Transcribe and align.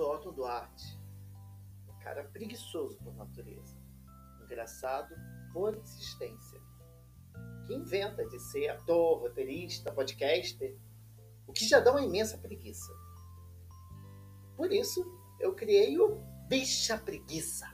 sou 0.00 0.14
Otto 0.14 0.32
Duarte, 0.32 0.98
um 1.86 1.98
cara 1.98 2.24
preguiçoso 2.24 2.96
por 3.00 3.14
natureza, 3.16 3.76
engraçado 4.42 5.14
por 5.52 5.76
insistência, 5.76 6.58
que 7.66 7.74
inventa 7.74 8.26
de 8.26 8.40
ser 8.40 8.68
ator, 8.68 9.20
roteirista, 9.20 9.92
podcaster, 9.92 10.74
o 11.46 11.52
que 11.52 11.68
já 11.68 11.80
dá 11.80 11.90
uma 11.90 12.00
imensa 12.00 12.38
preguiça. 12.38 12.90
Por 14.56 14.72
isso, 14.72 15.04
eu 15.38 15.54
criei 15.54 15.98
o 15.98 16.16
Bicha 16.48 16.96
Preguiça, 16.96 17.66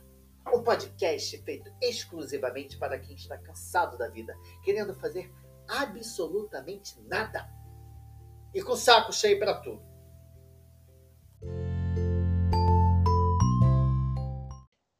um 0.52 0.64
podcast 0.64 1.38
feito 1.44 1.72
exclusivamente 1.80 2.76
para 2.76 2.98
quem 2.98 3.14
está 3.14 3.38
cansado 3.38 3.96
da 3.96 4.08
vida, 4.08 4.36
querendo 4.64 4.96
fazer 4.96 5.32
absolutamente 5.68 7.00
nada 7.02 7.48
e 8.52 8.60
com 8.60 8.74
saco 8.74 9.12
cheio 9.12 9.38
para 9.38 9.60
tudo. 9.60 9.95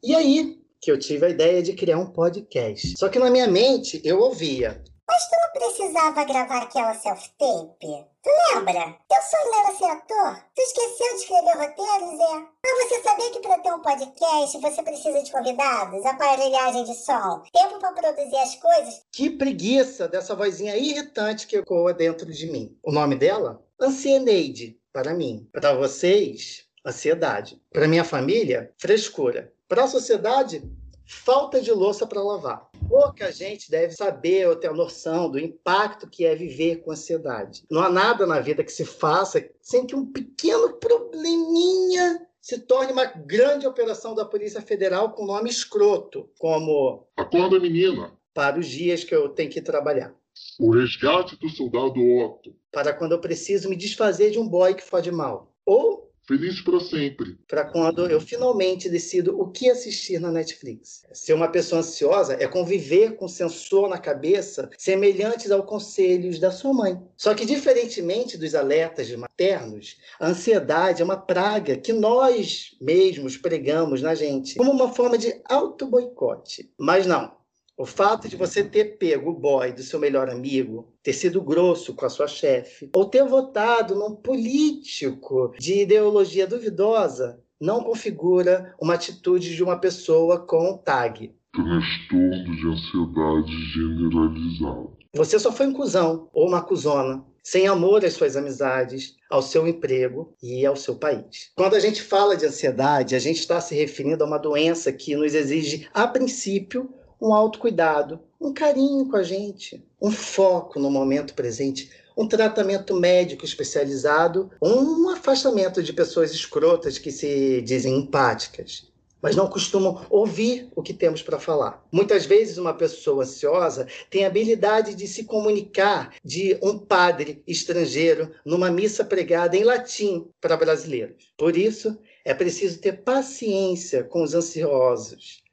E 0.07 0.15
aí 0.15 0.57
que 0.81 0.89
eu 0.89 0.97
tive 0.97 1.27
a 1.27 1.31
ideia 1.31 1.61
de 1.61 1.73
criar 1.73 1.99
um 1.99 2.07
podcast. 2.07 2.97
Só 2.97 3.09
que 3.09 3.19
na 3.19 3.29
minha 3.29 3.49
mente 3.49 4.01
eu 4.05 4.21
ouvia. 4.21 4.81
Mas 5.05 5.29
tu 5.29 5.33
não 5.33 5.53
precisava 5.53 6.25
gravar 6.25 6.63
aquela 6.63 6.95
self-tape? 6.95 8.07
Tu 8.23 8.31
lembra? 8.55 8.97
Teu 9.09 9.23
sonho 9.23 9.65
era 9.65 9.77
ser 9.77 9.85
ator? 9.87 10.45
Tu 10.55 10.63
esqueceu 10.63 11.09
de 11.09 11.23
escrever 11.23 11.57
roteiros, 11.57 12.21
é? 12.21 12.47
Mas 12.63 12.89
você 12.89 13.03
sabia 13.03 13.33
que 13.33 13.41
para 13.41 13.59
ter 13.59 13.75
um 13.75 13.83
podcast 13.83 14.61
você 14.61 14.83
precisa 14.85 15.23
de 15.25 15.33
convidados, 15.33 16.07
aparelhagem 16.07 16.85
de 16.85 16.95
som, 16.95 17.43
tempo 17.53 17.81
para 17.81 17.91
produzir 17.91 18.37
as 18.37 18.55
coisas? 18.55 19.03
Que 19.11 19.29
preguiça 19.29 20.07
dessa 20.07 20.37
vozinha 20.37 20.77
irritante 20.77 21.49
que 21.49 21.57
ecoa 21.57 21.93
dentro 21.93 22.31
de 22.31 22.49
mim. 22.49 22.79
O 22.85 22.93
nome 22.93 23.17
dela? 23.17 23.61
Ancieneide, 23.81 24.79
para 24.93 25.13
mim. 25.15 25.49
Para 25.53 25.75
vocês, 25.75 26.65
ansiedade. 26.87 27.61
Para 27.73 27.89
minha 27.89 28.05
família, 28.05 28.73
frescura. 28.79 29.53
Para 29.69 29.85
a 29.85 29.89
sociedade, 29.89 30.63
falta 31.05 31.61
de 31.61 31.73
louça 31.73 32.07
para 32.07 32.23
lavar. 32.23 32.71
Pouca 32.89 33.33
gente 33.33 33.69
deve 33.69 33.95
saber 33.95 34.49
ou 34.49 34.55
ter 34.55 34.69
a 34.69 34.73
noção 34.73 35.29
do 35.29 35.41
impacto 35.41 36.09
que 36.09 36.25
é 36.25 36.37
viver 36.37 36.77
com 36.77 36.93
ansiedade. 36.93 37.65
Não 37.69 37.83
há 37.83 37.91
nada 37.91 38.27
na 38.27 38.39
vida 38.39 38.63
que 38.63 38.71
se 38.71 38.85
faça 38.85 39.45
sem 39.61 39.85
que 39.85 39.97
um 39.97 40.07
pequeno 40.07 40.75
probleminha 40.75 42.27
se 42.41 42.61
torne 42.61 42.93
uma 42.93 43.07
grande 43.07 43.67
operação 43.67 44.15
da 44.15 44.25
Polícia 44.25 44.63
Federal 44.63 45.11
com 45.11 45.27
nome 45.27 45.51
escroto, 45.51 46.31
como 46.39 47.09
Acorda, 47.17 47.59
menina! 47.59 48.13
Para 48.33 48.61
os 48.61 48.69
dias 48.69 49.03
que 49.03 49.15
eu 49.15 49.31
tenho 49.31 49.51
que 49.51 49.61
trabalhar. 49.61 50.15
O 50.61 50.71
resgate 50.71 51.37
do 51.37 51.49
soldado 51.49 52.01
Otto. 52.01 52.55
Para 52.71 52.93
quando 52.93 53.13
eu 53.13 53.21
preciso 53.21 53.69
me 53.69 53.75
desfazer 53.75 54.31
de 54.31 54.39
um 54.39 54.47
boy 54.47 54.75
que 54.75 54.83
fode 54.85 55.11
mal. 55.11 55.53
Ou 55.65 56.06
Feliz 56.27 56.61
para 56.61 56.81
sempre. 56.81 57.39
para 57.47 57.65
quando 57.65 58.09
eu 58.11 58.21
finalmente 58.21 58.89
decido 58.89 59.41
o 59.41 59.49
que 59.49 59.71
assistir 59.71 60.19
na 60.19 60.33
Netflix. 60.33 61.05
Ser 61.13 61.35
uma 61.35 61.47
pessoa 61.49 61.81
ansiosa 61.81 62.37
é 62.41 62.49
conviver 62.49 63.15
com 63.15 63.29
sensor 63.29 63.89
na 63.89 63.97
cabeça 63.97 64.69
semelhantes 64.77 65.53
aos 65.53 65.65
conselhos 65.65 66.41
da 66.41 66.51
sua 66.51 66.73
mãe. 66.73 67.01
Só 67.17 67.33
que, 67.33 67.47
diferentemente 67.47 68.37
dos 68.37 68.57
alertas 68.57 69.09
maternos, 69.13 69.99
a 70.19 70.29
ansiedade 70.29 71.01
é 71.01 71.05
uma 71.05 71.17
praga 71.17 71.77
que 71.77 71.93
nós 71.93 72.77
mesmos 72.81 73.37
pregamos 73.37 74.03
na 74.03 74.15
gente 74.15 74.57
como 74.57 74.73
uma 74.73 74.93
forma 74.93 75.17
de 75.17 75.41
auto-boicote. 75.45 76.69
Mas 76.77 77.07
não. 77.07 77.37
O 77.79 77.85
fato 77.85 78.27
de 78.27 78.37
você 78.37 78.65
ter 78.65 78.97
pego 78.97 79.31
o 79.31 79.39
boy 79.39 79.71
do 79.71 79.83
seu 79.83 80.01
melhor 80.01 80.31
amigo, 80.31 80.95
ter 81.03 81.13
sido 81.13 81.43
grosso 81.43 81.93
com 81.93 82.07
a 82.07 82.09
sua 82.09 82.27
chefe, 82.27 82.89
ou 82.97 83.05
ter 83.05 83.23
votado 83.23 83.95
num 83.95 84.15
político 84.15 85.53
de 85.59 85.83
ideologia 85.83 86.47
duvidosa, 86.47 87.39
não 87.61 87.83
configura 87.83 88.75
uma 88.81 88.95
atitude 88.95 89.55
de 89.55 89.63
uma 89.63 89.79
pessoa 89.79 90.39
com 90.39 90.79
tag. 90.79 91.35
Transtorno 91.53 92.57
de 92.57 92.67
ansiedade 92.67 93.53
generalizado. 93.75 94.97
Você 95.15 95.39
só 95.39 95.53
foi 95.53 95.67
um 95.67 95.75
cuzão 95.75 96.31
ou 96.33 96.49
uma 96.49 96.63
cuzona, 96.63 97.23
sem 97.43 97.67
amor 97.67 98.03
às 98.07 98.15
suas 98.15 98.37
amizades, 98.37 99.17
ao 99.31 99.43
seu 99.43 99.69
emprego 99.69 100.35
e 100.43 100.65
ao 100.65 100.77
seu 100.77 100.97
país. 100.97 101.51
Quando 101.55 101.75
a 101.75 101.81
gente 101.81 102.03
fala 102.03 102.39
de 102.39 102.47
ansiedade, 102.47 103.15
a 103.15 103.19
gente 103.19 103.41
está 103.41 103.61
se 103.61 103.75
referindo 103.75 104.25
a 104.25 104.27
uma 104.27 104.39
doença 104.39 104.91
que 104.91 105.15
nos 105.15 105.35
exige, 105.35 105.89
a 105.93 106.09
princípio, 106.09 106.91
um 107.21 107.33
autocuidado, 107.33 108.21
um 108.41 108.53
carinho 108.53 109.09
com 109.09 109.17
a 109.17 109.23
gente, 109.23 109.85
um 110.01 110.11
foco 110.11 110.79
no 110.79 110.91
momento 110.91 111.35
presente, 111.35 111.91
um 112.17 112.27
tratamento 112.27 112.95
médico 112.95 113.45
especializado, 113.45 114.51
um 114.61 115.11
afastamento 115.11 115.83
de 115.83 115.93
pessoas 115.93 116.33
escrotas 116.33 116.99
que 116.99 117.11
se 117.11 117.61
dizem 117.63 117.95
empáticas, 117.99 118.91
mas 119.21 119.35
não 119.35 119.49
costumam 119.49 120.07
ouvir 120.09 120.69
o 120.75 120.83
que 120.83 120.95
temos 120.95 121.23
para 121.23 121.39
falar. 121.39 121.85
Muitas 121.91 122.25
vezes 122.25 122.59
uma 122.59 122.73
pessoa 122.73 123.25
ansiosa 123.25 123.87
tem 124.09 124.25
a 124.25 124.29
habilidade 124.29 124.95
de 124.95 125.07
se 125.07 125.25
comunicar 125.25 126.15
de 126.25 126.59
um 126.63 126.79
padre 126.79 127.43
estrangeiro 127.47 128.31
numa 128.45 128.71
missa 128.71 129.05
pregada 129.05 129.57
em 129.57 129.65
latim 129.65 130.29
para 130.41 130.57
brasileiros. 130.57 131.33
Por 131.37 131.57
isso, 131.57 131.99
é 132.25 132.35
preciso 132.35 132.79
ter 132.79 133.03
paciência 133.03 134.05
com 134.05 134.23
os 134.23 134.35
ansiosos 134.35 135.46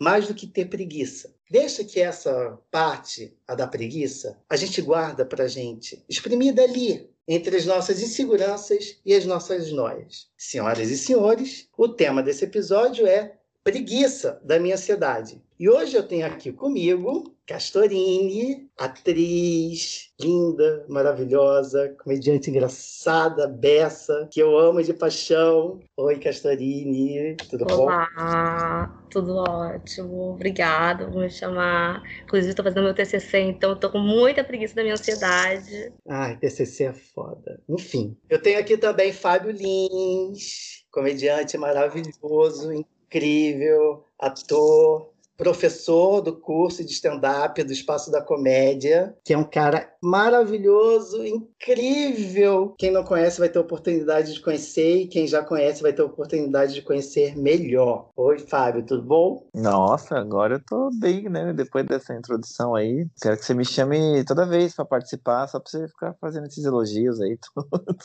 mais 0.00 0.26
do 0.26 0.34
que 0.34 0.46
ter 0.46 0.64
preguiça. 0.64 1.34
Deixa 1.50 1.84
que 1.84 2.00
essa 2.00 2.58
parte, 2.70 3.36
a 3.46 3.54
da 3.54 3.66
preguiça, 3.66 4.38
a 4.48 4.56
gente 4.56 4.80
guarda 4.80 5.26
para 5.26 5.46
gente, 5.46 6.02
exprimida 6.08 6.62
ali, 6.62 7.10
entre 7.28 7.56
as 7.56 7.66
nossas 7.66 8.00
inseguranças 8.00 8.98
e 9.04 9.14
as 9.14 9.26
nossas 9.26 9.70
noias. 9.70 10.28
Senhoras 10.36 10.90
e 10.90 10.96
senhores, 10.96 11.68
o 11.76 11.86
tema 11.86 12.22
desse 12.22 12.44
episódio 12.44 13.06
é 13.06 13.36
preguiça 13.62 14.40
da 14.42 14.58
minha 14.58 14.74
ansiedade. 14.74 15.40
E 15.60 15.68
hoje 15.68 15.94
eu 15.94 16.02
tenho 16.02 16.24
aqui 16.24 16.50
comigo 16.50 17.36
Castorini, 17.46 18.70
atriz 18.78 20.10
linda, 20.18 20.86
maravilhosa, 20.88 21.94
comediante 22.02 22.48
engraçada, 22.48 23.46
beça, 23.46 24.26
que 24.32 24.40
eu 24.40 24.58
amo 24.58 24.82
de 24.82 24.94
paixão. 24.94 25.78
Oi, 25.98 26.18
Castorini, 26.18 27.36
tudo 27.50 27.66
bom? 27.66 27.82
Olá, 27.82 29.04
tudo 29.10 29.36
ótimo. 29.36 30.30
Obrigada 30.30 31.04
por 31.04 31.20
me 31.20 31.28
chamar. 31.28 32.04
Inclusive, 32.22 32.52
estou 32.52 32.64
fazendo 32.64 32.84
meu 32.84 32.94
TCC, 32.94 33.40
então 33.40 33.74
estou 33.74 33.90
com 33.90 33.98
muita 33.98 34.42
preguiça 34.42 34.74
da 34.74 34.82
minha 34.82 34.94
ansiedade. 34.94 35.92
Ai, 36.08 36.38
TCC 36.38 36.84
é 36.84 36.92
foda. 36.94 37.60
Enfim, 37.68 38.16
eu 38.30 38.40
tenho 38.40 38.58
aqui 38.58 38.78
também 38.78 39.12
Fábio 39.12 39.50
Lins, 39.50 40.86
comediante 40.90 41.58
maravilhoso, 41.58 42.72
incrível, 42.72 44.04
ator, 44.18 45.09
professor 45.40 46.20
do 46.20 46.36
curso 46.36 46.84
de 46.84 46.92
stand-up 46.92 47.64
do 47.64 47.72
Espaço 47.72 48.12
da 48.12 48.20
Comédia, 48.20 49.16
que 49.24 49.32
é 49.32 49.38
um 49.38 49.48
cara 49.48 49.90
maravilhoso, 50.02 51.24
incrível. 51.24 52.74
Quem 52.76 52.90
não 52.90 53.02
conhece 53.02 53.40
vai 53.40 53.48
ter 53.48 53.58
oportunidade 53.58 54.34
de 54.34 54.40
conhecer 54.42 54.96
e 54.96 55.06
quem 55.06 55.26
já 55.26 55.42
conhece 55.42 55.80
vai 55.80 55.94
ter 55.94 56.02
oportunidade 56.02 56.74
de 56.74 56.82
conhecer 56.82 57.38
melhor. 57.38 58.10
Oi, 58.14 58.38
Fábio, 58.38 58.84
tudo 58.84 59.02
bom? 59.02 59.48
Nossa, 59.54 60.18
agora 60.18 60.56
eu 60.56 60.62
tô 60.62 60.90
bem, 61.00 61.30
né? 61.30 61.54
Depois 61.54 61.86
dessa 61.86 62.14
introdução 62.14 62.74
aí. 62.74 63.08
Quero 63.22 63.38
que 63.38 63.44
você 63.46 63.54
me 63.54 63.64
chame 63.64 64.22
toda 64.26 64.44
vez 64.44 64.74
pra 64.74 64.84
participar, 64.84 65.48
só 65.48 65.58
pra 65.58 65.70
você 65.70 65.88
ficar 65.88 66.14
fazendo 66.20 66.48
esses 66.48 66.66
elogios 66.66 67.18
aí. 67.18 67.38
Tudo. 67.54 67.96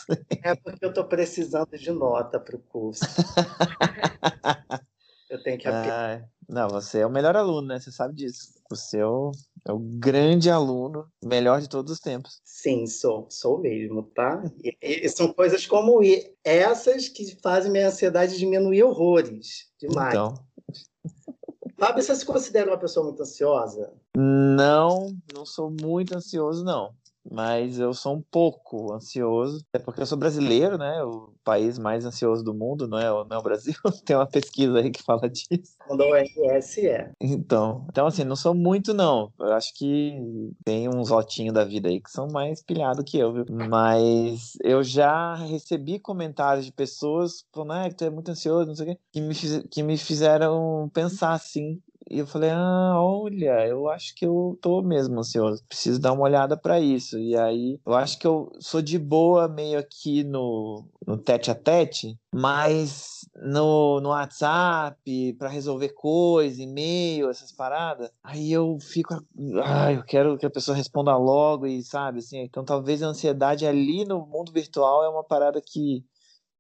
É 0.42 0.56
porque 0.56 0.86
eu 0.86 0.94
tô 0.94 1.04
precisando 1.04 1.78
de 1.78 1.92
nota 1.92 2.40
pro 2.40 2.60
curso. 2.60 3.04
Eu 5.30 5.42
tenho 5.42 5.58
que 5.58 5.68
Ah, 5.68 6.24
não, 6.48 6.70
você 6.70 7.00
é 7.00 7.06
o 7.06 7.10
melhor 7.10 7.36
aluno, 7.36 7.68
né? 7.68 7.80
Você 7.80 7.92
sabe 7.92 8.14
disso. 8.16 8.54
Você 8.70 9.00
é 9.00 9.06
o, 9.06 9.32
é 9.68 9.72
o 9.72 9.80
grande 9.80 10.50
aluno, 10.50 11.08
melhor 11.24 11.62
de 11.62 11.68
todos 11.68 11.92
os 11.92 12.00
tempos. 12.00 12.40
Sim, 12.44 12.86
sou, 12.88 13.28
sou 13.30 13.60
mesmo, 13.60 14.04
tá? 14.04 14.44
E, 14.64 14.76
e 14.82 15.10
são 15.10 15.34
coisas 15.34 15.66
como 15.66 16.00
essas 16.44 17.08
que 17.08 17.38
fazem 17.42 17.72
minha 17.72 17.88
ansiedade 17.88 18.38
diminuir 18.38 18.84
horrores. 18.84 19.68
Demais. 19.80 20.14
Então, 20.14 20.34
Fábio, 21.78 22.02
você 22.02 22.16
se 22.16 22.26
considera 22.26 22.72
uma 22.72 22.80
pessoa 22.80 23.06
muito 23.06 23.22
ansiosa? 23.22 23.92
não, 24.16 25.16
não 25.34 25.46
sou 25.46 25.70
muito 25.70 26.16
ansioso, 26.16 26.64
não. 26.64 26.94
Mas 27.30 27.80
eu 27.80 27.94
sou 27.94 28.16
um 28.16 28.22
pouco 28.22 28.94
ansioso, 28.94 29.64
é 29.74 29.80
porque 29.80 30.02
eu 30.02 30.06
sou 30.06 30.18
brasileiro, 30.18 30.78
né? 30.78 31.04
O 31.04 31.34
país 31.44 31.78
mais 31.80 32.06
ansioso 32.06 32.44
do 32.44 32.54
mundo, 32.54 32.88
não 32.88 32.98
é, 33.00 33.12
o- 33.12 33.26
não 33.26 33.38
é 33.38 33.40
o 33.40 33.44
Brasil? 33.44 33.74
Tem 34.06 34.16
uma 34.16 34.28
pesquisa 34.28 34.78
aí 34.80 34.92
que 34.92 35.02
fala 35.04 35.30
disso. 35.30 35.76
Quando 35.88 36.02
o 36.02 36.16
RS 36.16 36.86
é. 36.88 37.12
Então, 37.22 37.86
então 37.90 38.08
assim, 38.08 38.24
não 38.24 38.36
sou 38.36 38.54
muito 38.54 38.94
não. 38.94 39.32
Eu 39.40 39.54
acho 39.54 39.74
que 39.76 40.14
tem 40.64 40.88
uns 40.90 41.10
lotinhos 41.10 41.54
da 41.54 41.64
vida 41.64 41.90
aí 41.90 42.02
que 42.02 42.10
são 42.12 42.28
mais 42.28 42.64
pilhados 42.64 43.04
que 43.06 43.18
eu, 43.18 43.34
viu? 43.34 43.46
Mas 43.50 44.54
eu 44.64 44.84
já 44.84 45.36
recebi 45.36 46.00
comentários 46.00 46.66
de 46.66 46.72
pessoas 46.72 47.44
falando, 47.54 47.72
ah, 47.74 47.90
que 47.90 47.96
tu 47.96 48.06
é 48.06 48.10
muito 48.10 48.30
ansioso, 48.32 48.68
não 48.68 48.76
sei 48.76 48.86
o 48.86 48.96
quê, 48.96 49.00
que 49.12 49.22
me, 49.22 49.34
fiz- 49.34 49.64
que 49.72 49.84
me 49.84 49.98
fizeram 49.98 50.90
pensar 50.94 51.34
assim. 51.34 51.80
E 52.10 52.20
eu 52.20 52.28
falei, 52.28 52.52
ah, 52.52 52.94
olha, 52.98 53.66
eu 53.68 53.90
acho 53.90 54.14
que 54.16 54.26
eu 54.26 54.58
tô 54.62 54.82
mesmo 54.82 55.20
ansioso. 55.20 55.64
Preciso 55.68 56.00
dar 56.00 56.14
uma 56.14 56.24
olhada 56.24 56.56
pra 56.56 56.80
isso. 56.80 57.18
E 57.18 57.36
aí, 57.36 57.80
eu 57.86 57.94
acho 57.94 58.20
que 58.20 58.28
eu 58.28 58.52
sou 58.60 58.82
de 58.82 59.00
boa 59.00 59.48
meio 59.48 59.80
aqui 59.80 60.24
no, 60.24 60.86
no 61.06 61.18
tete 61.18 61.50
a 61.50 61.56
tete, 61.56 62.18
mas 62.34 63.16
no, 63.36 64.00
no 64.00 64.10
WhatsApp 64.10 65.34
para 65.34 65.50
resolver 65.50 65.90
coisa, 65.90 66.62
e-mail, 66.62 67.30
essas 67.30 67.52
paradas, 67.52 68.10
aí 68.24 68.52
eu 68.52 68.78
fico, 68.80 69.14
ah, 69.64 69.92
eu 69.92 70.04
quero 70.04 70.38
que 70.38 70.46
a 70.46 70.50
pessoa 70.50 70.78
responda 70.78 71.16
logo 71.18 71.68
e 71.68 71.84
sabe 71.84 72.20
assim, 72.20 72.40
então 72.40 72.64
talvez 72.64 73.04
a 73.04 73.08
ansiedade 73.08 73.66
ali 73.66 74.06
no 74.06 74.26
mundo 74.26 74.52
virtual 74.52 75.04
é 75.04 75.10
uma 75.10 75.24
parada 75.24 75.62
que, 75.62 76.04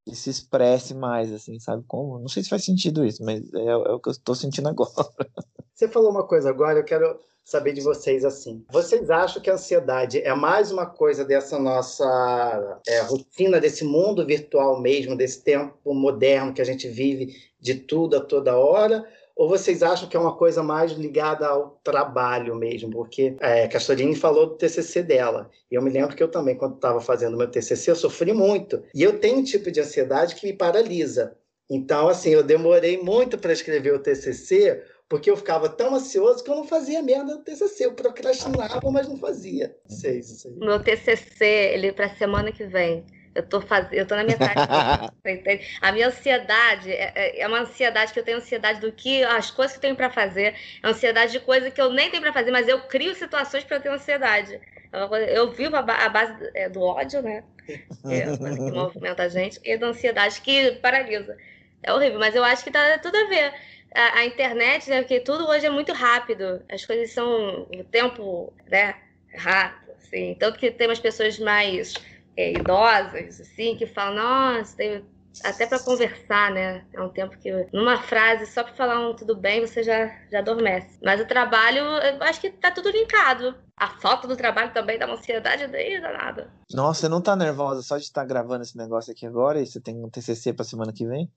que 0.06 0.16
se 0.16 0.30
expresse 0.30 0.94
mais, 0.94 1.32
assim, 1.34 1.60
sabe 1.60 1.84
como? 1.88 2.20
Não 2.20 2.28
sei 2.28 2.44
se 2.44 2.50
faz 2.50 2.64
sentido 2.64 3.06
isso, 3.06 3.24
mas 3.24 3.42
é, 3.54 3.66
é 3.66 3.76
o 3.76 4.00
que 4.00 4.10
eu 4.10 4.12
estou 4.12 4.36
sentindo 4.36 4.70
agora. 4.70 4.92
Você 5.74 5.88
falou 5.88 6.12
uma 6.12 6.26
coisa 6.26 6.50
agora, 6.50 6.80
eu 6.80 6.86
quero 6.86 7.20
saber 7.44 7.74
de 7.74 7.82
vocês 7.82 8.24
assim. 8.24 8.66
Vocês 8.72 9.10
acham 9.10 9.42
que 9.42 9.50
a 9.50 9.54
ansiedade 9.54 10.20
é 10.20 10.34
mais 10.34 10.72
uma 10.72 10.86
coisa 10.86 11.26
dessa 11.26 11.60
nossa 11.60 12.80
é, 12.88 13.02
rotina, 13.02 13.60
desse 13.60 13.84
mundo 13.84 14.26
virtual 14.26 14.82
mesmo, 14.82 15.18
desse 15.18 15.44
tempo 15.44 15.94
moderno 15.94 16.54
que 16.54 16.62
a 16.62 16.66
gente 16.66 16.88
vive 16.88 17.36
de 17.60 17.76
tudo 17.76 18.16
a 18.16 18.22
toda 18.22 18.58
hora? 18.58 19.06
Ou 19.36 19.50
vocês 19.50 19.84
acham 19.84 20.08
que 20.08 20.16
é 20.16 20.20
uma 20.20 20.36
coisa 20.36 20.64
mais 20.64 20.94
ligada 20.94 21.46
ao 21.46 21.80
trabalho 21.84 22.56
mesmo? 22.56 22.90
Porque 22.90 23.36
é, 23.42 23.68
Castorini 23.68 24.16
falou 24.16 24.48
do 24.48 24.56
TCC 24.56 25.04
dela. 25.04 25.50
E 25.70 25.76
eu 25.76 25.82
me 25.82 25.90
lembro 25.90 26.16
que 26.16 26.24
eu 26.24 26.30
também, 26.30 26.56
quando 26.56 26.76
estava 26.76 27.02
fazendo 27.02 27.36
meu 27.36 27.50
TCC, 27.50 27.92
eu 27.92 27.96
sofri 27.96 28.32
muito. 28.32 28.82
E 28.94 29.04
eu 29.04 29.20
tenho 29.20 29.40
um 29.40 29.44
tipo 29.44 29.70
de 29.70 29.82
ansiedade 29.82 30.36
que 30.36 30.48
me 30.48 30.54
paralisa. 30.54 31.36
Então, 31.70 32.08
assim, 32.08 32.30
eu 32.30 32.44
demorei 32.44 32.98
muito 32.98 33.38
para 33.38 33.52
escrever 33.52 33.94
o 33.94 34.00
TCC, 34.00 34.82
porque 35.10 35.30
eu 35.30 35.36
ficava 35.36 35.68
tão 35.68 35.96
ansioso 35.96 36.44
que 36.44 36.50
eu 36.50 36.56
não 36.56 36.64
fazia 36.64 37.02
merda 37.02 37.36
no 37.36 37.44
TCC. 37.44 37.88
Eu 37.88 37.94
procrastinava, 37.94 38.90
mas 38.90 39.08
não 39.08 39.18
fazia. 39.18 39.76
Não 39.90 39.98
sei 39.98 40.20
isso 40.20 40.48
aí. 40.48 40.56
Meu 40.56 40.82
TCC, 40.82 41.46
ele 41.74 41.88
é 41.88 41.92
para 41.92 42.16
semana 42.16 42.52
que 42.54 42.66
vem. 42.66 43.04
Eu 43.36 43.44
tô, 43.44 43.60
faz... 43.60 43.88
eu 43.92 44.08
tô 44.08 44.16
na 44.16 44.24
metade. 44.24 44.56
a 45.82 45.92
minha 45.92 46.08
ansiedade 46.08 46.90
é, 46.90 47.12
é, 47.14 47.42
é, 47.42 47.48
uma 47.48 47.60
ansiedade 47.60 48.14
que 48.14 48.20
eu 48.20 48.24
tenho 48.24 48.38
ansiedade 48.38 48.80
do 48.80 48.92
que 48.92 49.24
as 49.26 49.52
coisas 49.52 49.74
que 49.74 49.80
eu 49.80 49.82
tenho 49.82 49.96
para 49.96 50.10
fazer, 50.10 50.56
é 50.82 50.88
ansiedade 50.88 51.34
de 51.34 51.42
coisa 51.42 51.70
que 51.70 51.82
eu 51.82 51.92
nem 51.92 52.10
tenho 52.10 52.24
para 52.24 52.32
fazer, 52.32 52.52
mas 52.52 52.68
eu 52.68 52.82
crio 52.84 53.14
situações 53.14 53.66
para 53.66 53.80
ter 53.80 53.90
ansiedade. 53.90 54.60
É 54.94 55.38
eu 55.38 55.52
vivo 55.52 55.76
a, 55.76 55.82
base 55.82 56.34
do 56.72 56.82
ódio, 56.82 57.22
né? 57.22 57.44
É 58.06 58.22
que 58.38 58.72
movimenta 58.72 59.24
a 59.24 59.28
gente, 59.28 59.60
e 59.64 59.76
da 59.76 59.88
ansiedade 59.88 60.40
que 60.40 60.74
paralisa. 60.74 61.36
É 61.84 61.92
horrível, 61.92 62.20
mas 62.20 62.36
eu 62.36 62.44
acho 62.44 62.64
que 62.64 62.72
tá 62.72 62.98
tudo 63.00 63.18
a 63.18 63.28
ver 63.28 63.54
a, 63.94 64.20
a 64.20 64.26
internet, 64.26 64.90
né? 64.90 65.02
Porque 65.02 65.20
tudo 65.20 65.48
hoje 65.48 65.66
é 65.66 65.70
muito 65.70 65.92
rápido. 65.92 66.62
As 66.70 66.86
coisas 66.86 67.12
são 67.12 67.64
o 67.64 67.84
tempo, 67.84 68.54
né? 68.68 68.96
Rápido, 69.36 69.92
assim. 69.98 70.36
Tanto 70.40 70.60
que 70.60 70.70
tem 70.70 70.88
umas 70.88 71.00
pessoas 71.00 71.40
mais 71.40 71.94
é, 72.38 72.52
idosas, 72.52 73.40
assim, 73.42 73.76
que 73.76 73.86
falam, 73.86 74.16
nossa, 74.16 74.76
tem 74.76 75.06
até 75.44 75.66
para 75.66 75.80
conversar, 75.80 76.52
né? 76.52 76.86
É 76.94 77.02
um 77.02 77.10
tempo 77.10 77.38
que 77.38 77.52
numa 77.74 78.02
frase 78.02 78.46
só 78.46 78.64
para 78.64 78.74
falar 78.74 79.00
um 79.00 79.16
tudo 79.16 79.36
bem 79.36 79.62
você 79.62 79.84
já 79.84 80.08
já 80.32 80.40
adormece. 80.40 80.98
Mas 81.04 81.20
o 81.20 81.26
trabalho, 81.26 81.80
eu 81.80 82.24
acho 82.24 82.40
que 82.40 82.50
tá 82.50 82.72
tudo 82.72 82.90
linkado. 82.90 83.56
A 83.78 83.88
falta 84.00 84.28
do 84.28 84.38
trabalho 84.38 84.72
também 84.72 84.98
dá 84.98 85.06
uma 85.06 85.16
ansiedade 85.16 85.68
daí 85.68 86.00
danada. 86.00 86.50
Nossa, 86.72 87.02
você 87.02 87.10
não 87.10 87.22
tá 87.22 87.36
nervosa 87.36 87.82
só 87.82 87.98
de 87.98 88.04
estar 88.04 88.24
gravando 88.26 88.64
esse 88.64 88.78
negócio 88.78 89.12
aqui 89.12 89.26
agora 89.26 89.60
e 89.60 89.66
você 89.66 89.82
tem 89.82 90.02
um 90.04 90.10
TCC 90.10 90.54
para 90.54 90.64
semana 90.64 90.94
que 90.94 91.06
vem? 91.06 91.30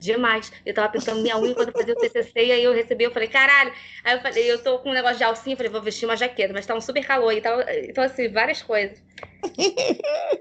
Demais. 0.00 0.52
Eu 0.64 0.72
tava 0.72 0.92
pintando 0.92 1.20
minha 1.20 1.36
unha 1.36 1.52
quando 1.56 1.70
eu 1.70 1.72
fazia 1.72 1.92
o 1.92 1.96
TCC 1.96 2.46
e 2.46 2.52
aí 2.52 2.62
eu 2.62 2.72
recebi, 2.72 3.02
eu 3.02 3.10
falei, 3.10 3.26
caralho. 3.26 3.72
Aí 4.04 4.14
eu 4.14 4.20
falei, 4.20 4.52
eu 4.52 4.62
tô 4.62 4.78
com 4.78 4.90
um 4.90 4.94
negócio 4.94 5.18
de 5.18 5.24
alcinha, 5.24 5.56
falei, 5.56 5.72
vou 5.72 5.82
vestir 5.82 6.06
uma 6.06 6.16
jaqueta, 6.16 6.52
mas 6.52 6.66
tá 6.66 6.74
um 6.76 6.80
super 6.80 7.04
calor 7.04 7.32
e 7.32 7.40
tal. 7.40 7.60
Então, 7.82 8.04
assim, 8.04 8.28
várias 8.28 8.62
coisas. 8.62 9.02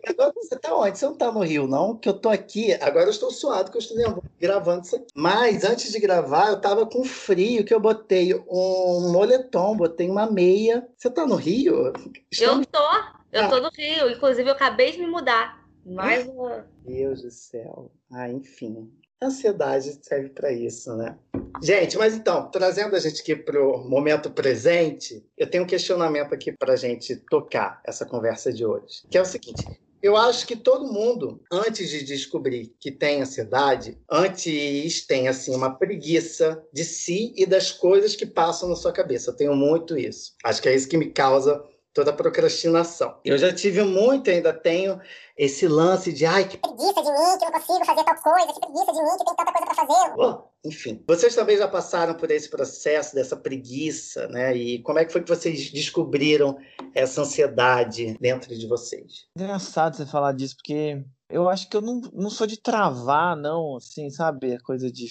Agora 0.08 0.32
você 0.36 0.60
tá 0.60 0.76
onde? 0.76 1.00
Você 1.00 1.06
não 1.08 1.16
tá 1.16 1.32
no 1.32 1.40
Rio, 1.40 1.68
não? 1.68 1.98
Que 1.98 2.08
eu 2.08 2.14
tô 2.14 2.30
aqui, 2.30 2.72
agora 2.74 3.06
eu 3.06 3.10
estou 3.10 3.32
suado, 3.32 3.72
que 3.72 3.78
eu 3.78 3.82
estou 3.82 4.24
gravando 4.40 4.86
isso 4.86 4.96
aqui. 4.96 5.08
Mas 5.16 5.64
antes 5.64 5.92
de 5.92 6.00
gravar, 6.00 6.50
eu 6.50 6.62
tava 6.62 6.86
com 6.86 7.04
frio, 7.04 7.66
que 7.66 7.74
eu 7.74 7.80
botei 7.80 8.36
um 8.36 9.12
moletom, 9.12 9.76
botei 9.76 10.08
uma 10.08 10.30
meia. 10.30 10.88
Você 10.96 11.10
tá 11.10 11.26
no 11.26 11.36
Rio? 11.36 11.94
Estamos... 12.32 12.60
Eu 12.60 12.66
tô, 12.66 12.90
eu 13.32 13.44
ah. 13.44 13.50
tô 13.50 13.60
no 13.60 13.72
Rio. 13.76 14.12
Inclusive, 14.12 14.48
eu 14.48 14.54
acabei 14.54 14.92
de 14.92 15.00
me 15.00 15.08
mudar. 15.08 15.66
Mais 15.84 16.28
uma. 16.28 16.68
Deus 16.86 17.24
do 17.24 17.32
céu. 17.32 17.92
Ah, 18.12 18.30
enfim. 18.30 18.92
Ansiedade 19.22 20.00
serve 20.02 20.30
para 20.30 20.52
isso, 20.52 20.96
né? 20.96 21.18
Gente, 21.64 21.98
mas 21.98 22.14
então, 22.14 22.52
trazendo 22.52 22.96
a 22.96 23.00
gente 23.00 23.22
aqui 23.22 23.36
para 23.36 23.60
o 23.60 23.80
momento 23.90 24.30
presente, 24.30 25.26
eu 25.36 25.50
tenho 25.50 25.64
um 25.64 25.68
questionamento 25.68 26.34
aqui 26.34 26.52
para 26.52 26.74
a 26.74 26.76
gente 26.76 27.16
tocar 27.30 27.82
essa 27.84 28.06
conversa 28.06 28.54
de 28.54 28.64
hoje, 28.64 29.02
que 29.10 29.18
é 29.18 29.22
o 29.22 29.26
seguinte: 29.26 29.66
eu 30.02 30.16
acho 30.16 30.46
que 30.46 30.56
todo 30.56 30.92
mundo, 30.92 31.42
antes 31.52 31.90
de 31.90 32.04
descobrir 32.04 32.76
que 32.80 32.92
tem 32.92 33.22
ansiedade, 33.22 33.98
antes 34.10 35.06
tem 35.08 35.28
assim 35.28 35.56
uma 35.56 35.76
preguiça 35.76 36.64
de 36.72 36.86
si 36.86 37.34
e 37.36 37.46
das 37.46 37.72
coisas 37.72 38.16
que 38.16 38.26
passam 38.26 38.70
na 38.70 38.76
sua 38.76 38.94
cabeça. 38.94 39.32
Eu 39.32 39.36
tenho 39.36 39.56
muito 39.56 39.98
isso. 39.98 40.34
Acho 40.44 40.62
que 40.62 40.70
é 40.70 40.76
isso 40.76 40.88
que 40.88 40.98
me 40.98 41.10
causa 41.10 41.60
toda 41.98 42.12
a 42.12 42.14
procrastinação. 42.14 43.18
Eu 43.26 43.40
já 43.40 43.52
tive 43.52 43.82
muito, 43.82 44.30
ainda 44.30 44.54
tenho 44.54 45.02
esse 45.36 45.68
lance 45.68 46.14
de 46.14 46.28
ai, 46.28 46.48
que 46.48 46.56
preguiça 46.56 46.94
de 46.94 47.12
mim, 47.12 47.38
que 47.40 47.46
eu 47.46 47.52
não 47.52 47.60
consigo 47.60 47.86
fazer 47.86 48.04
tal 48.04 48.22
coisa, 48.22 48.54
que 48.54 48.60
preguiça 48.60 48.94
de 48.94 49.02
mim, 49.02 49.18
que 49.18 49.26
tem 49.26 49.36
tanta 49.36 49.52
coisa 49.52 49.66
para 49.66 49.76
fazer. 49.76 50.14
Oh, 50.16 50.44
enfim, 50.64 51.04
vocês 51.08 51.34
também 51.34 51.58
já 51.58 51.68
passaram 51.68 52.14
por 52.14 52.30
esse 52.30 52.52
processo 52.52 53.16
dessa 53.16 53.36
preguiça, 53.36 54.28
né? 54.28 54.56
E 54.56 54.84
como 54.84 55.00
é 55.00 55.06
que 55.06 55.12
foi 55.12 55.24
que 55.24 55.30
vocês 55.30 55.72
descobriram 55.72 56.56
essa 56.94 57.22
ansiedade 57.22 58.16
dentro 58.22 58.56
de 58.56 58.68
vocês? 58.68 59.26
Engraçado 59.36 59.96
você 59.96 60.06
falar 60.06 60.34
disso, 60.34 60.56
porque 60.56 61.04
eu 61.30 61.50
acho 61.50 61.70
que 61.70 61.76
eu 61.76 61.82
não, 61.82 62.02
não 62.14 62.30
sou 62.30 62.48
de 62.48 62.58
travar, 62.58 63.36
não, 63.36 63.76
assim, 63.76 64.10
sabe? 64.10 64.54
A 64.54 64.62
coisa 64.62 64.90
de, 64.90 65.06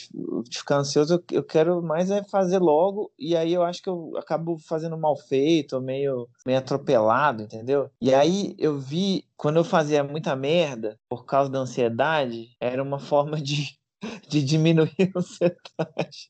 de 0.45 0.59
ficar 0.59 0.79
ansioso, 0.79 1.15
eu, 1.15 1.25
eu, 1.39 1.45
quero 1.45 1.83
mais 1.83 2.11
é 2.11 2.25
fazer 2.25 2.59
logo, 2.59 3.13
e 3.19 3.37
aí 3.37 3.53
eu 3.53 3.63
acho 3.63 3.83
que 3.83 3.89
eu 3.89 4.17
acabo 4.17 4.59
fazendo 4.59 4.97
mal 4.97 5.17
feito, 5.17 5.81
meio, 5.81 6.29
meio 6.47 6.59
atropelado, 6.59 7.43
entendeu? 7.43 7.91
E 8.01 8.15
aí 8.15 8.55
eu 8.59 8.79
vi, 8.79 9.25
quando 9.37 9.57
eu 9.57 9.65
fazia 9.65 10.03
muita 10.03 10.35
merda, 10.35 10.99
por 11.09 11.27
causa 11.27 11.51
da 11.51 11.59
ansiedade, 11.59 12.57
era 12.61 12.83
uma 12.83 12.99
forma 12.99 13.41
de, 13.41 13.79
de 14.29 14.43
diminuir 14.43 14.91
a 15.15 15.19
ansiedade, 15.19 16.29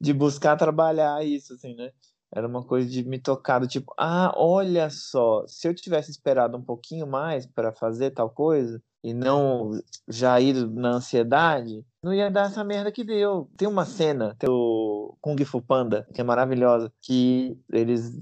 de 0.00 0.12
buscar 0.12 0.56
trabalhar 0.56 1.24
isso, 1.24 1.52
assim, 1.54 1.74
né? 1.74 1.92
Era 2.34 2.46
uma 2.46 2.62
coisa 2.62 2.88
de 2.88 3.02
me 3.04 3.18
tocar 3.18 3.58
do 3.58 3.66
tipo, 3.66 3.92
ah, 3.96 4.32
olha 4.36 4.90
só, 4.90 5.46
se 5.46 5.66
eu 5.66 5.74
tivesse 5.74 6.10
esperado 6.10 6.58
um 6.58 6.62
pouquinho 6.62 7.06
mais 7.06 7.46
para 7.46 7.72
fazer 7.72 8.10
tal 8.10 8.28
coisa, 8.28 8.82
e 9.02 9.12
não 9.14 9.70
já 10.06 10.40
ir 10.40 10.54
na 10.68 10.92
ansiedade, 10.92 11.84
não 12.02 12.12
ia 12.12 12.30
dar 12.30 12.46
essa 12.46 12.64
merda 12.64 12.92
que 12.92 13.04
deu. 13.04 13.50
Tem 13.56 13.68
uma 13.68 13.84
cena 13.84 14.36
do 14.40 15.16
Kung 15.20 15.42
Fu 15.44 15.60
Panda, 15.60 16.06
que 16.14 16.20
é 16.20 16.24
maravilhosa, 16.24 16.92
que 17.00 17.58
eles 17.72 18.12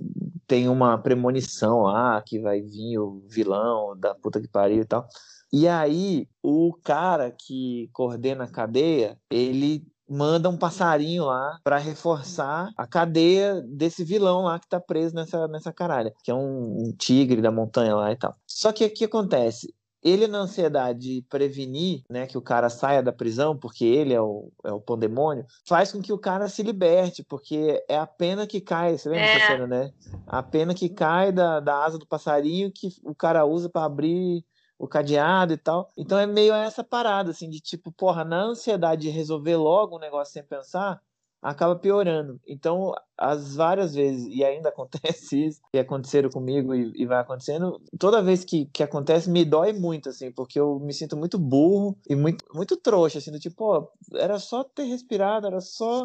têm 0.47 0.69
uma 0.69 0.97
premonição 0.99 1.83
lá 1.83 2.23
que 2.23 2.39
vai 2.39 2.61
vir 2.61 2.99
o 2.99 3.23
vilão 3.29 3.97
da 3.99 4.15
puta 4.15 4.41
que 4.41 4.49
pariu 4.49 4.83
e 4.83 4.87
tal. 4.87 5.07
E 5.53 5.69
aí, 5.69 6.29
o 6.43 6.73
cara 6.83 7.31
que 7.31 7.89
coordena 7.93 8.45
a 8.45 8.51
cadeia, 8.51 9.19
ele 9.31 9.87
manda 10.09 10.49
um 10.49 10.57
passarinho 10.57 11.25
lá 11.25 11.59
para 11.65 11.79
reforçar 11.79 12.71
a 12.77 12.87
cadeia 12.87 13.61
desse 13.63 14.05
vilão 14.05 14.43
lá 14.43 14.59
que 14.59 14.69
tá 14.69 14.81
preso 14.81 15.15
nessa, 15.15 15.49
nessa 15.49 15.73
caralha, 15.73 16.13
que 16.23 16.31
é 16.31 16.35
um, 16.35 16.87
um 16.89 16.93
tigre 16.97 17.43
da 17.43 17.51
montanha 17.51 17.95
lá 17.95 18.13
e 18.13 18.17
tal. 18.17 18.37
Só 18.47 18.73
que 18.73 18.85
o 18.85 18.91
que 18.93 19.05
acontece? 19.05 19.75
Ele 20.03 20.27
na 20.27 20.39
ansiedade 20.39 20.99
de 20.99 21.23
prevenir 21.29 22.03
né, 22.09 22.27
que 22.27 22.39
o 22.39 22.43
cara 22.43 22.69
saia 22.69 23.03
da 23.03 23.13
prisão, 23.13 23.57
porque 23.57 23.85
ele 23.85 24.15
é 24.15 24.21
o, 24.21 24.51
é 24.65 24.73
o 24.73 24.81
pandemônio, 24.81 25.45
faz 25.67 25.93
com 25.93 26.01
que 26.01 26.13
o 26.13 26.19
cara 26.19 26.49
se 26.49 26.63
liberte, 26.63 27.25
porque 27.25 27.85
é 27.89 27.97
a 27.97 28.07
pena 28.07 28.47
que 28.47 28.61
cai, 28.61 28.97
você 28.97 29.09
lembra 29.09 29.27
é. 29.27 29.35
dessa 29.35 29.47
cena, 29.47 29.67
né? 29.67 29.93
A 30.27 30.43
pena 30.43 30.75
que 30.75 30.89
cai 30.89 31.33
da, 31.33 31.61
da 31.61 31.85
asa 31.85 31.99
do 31.99 32.07
passarinho 32.07 32.71
que 32.73 32.89
o 33.05 33.15
cara 33.15 33.45
usa 33.45 33.69
para 33.69 33.85
abrir 33.85 34.45
o 34.79 34.87
cadeado 34.87 35.53
e 35.53 35.57
tal. 35.57 35.91
Então 35.97 36.19
é 36.19 36.27
meio 36.27 36.55
essa 36.55 36.85
parada, 36.85 37.31
assim, 37.31 37.49
de 37.49 37.61
tipo, 37.61 37.91
porra, 37.91 38.25
na 38.25 38.43
ansiedade 38.43 39.03
de 39.03 39.11
resolver 39.11 39.57
logo 39.57 39.97
um 39.97 40.01
negócio 40.01 40.33
sem 40.33 40.45
pensar, 40.45 41.01
acaba 41.43 41.77
piorando. 41.77 42.41
Então, 42.47 42.95
as 43.17 43.55
várias 43.57 43.95
vezes, 43.95 44.27
e 44.27 44.45
ainda 44.45 44.69
acontece 44.71 45.47
isso, 45.47 45.61
que 45.73 45.79
aconteceram 45.79 46.31
comigo 46.31 46.75
e, 46.75 46.93
e, 46.95 47.07
vai 47.07 47.21
acontecendo, 47.21 47.81
toda 47.99 48.23
vez 48.23 48.45
que, 48.45 48.67
que 48.67 48.83
acontece 48.83 49.31
me 49.31 49.45
dói 49.45 49.73
muito, 49.73 50.09
assim, 50.09 50.31
porque 50.33 50.59
eu 50.59 50.79
me 50.81 50.93
sinto 50.93 51.17
muito 51.17 51.39
burro 51.39 51.97
e 52.09 52.15
muito, 52.15 52.45
muito 52.55 52.77
trouxa, 52.77 53.19
assim, 53.19 53.31
do 53.31 53.39
tipo, 53.39 53.65
ó, 53.65 53.89
era 54.15 54.39
só 54.39 54.65
ter 54.65 54.85
respirado, 54.85 55.47
era 55.47 55.61
só 55.61 56.05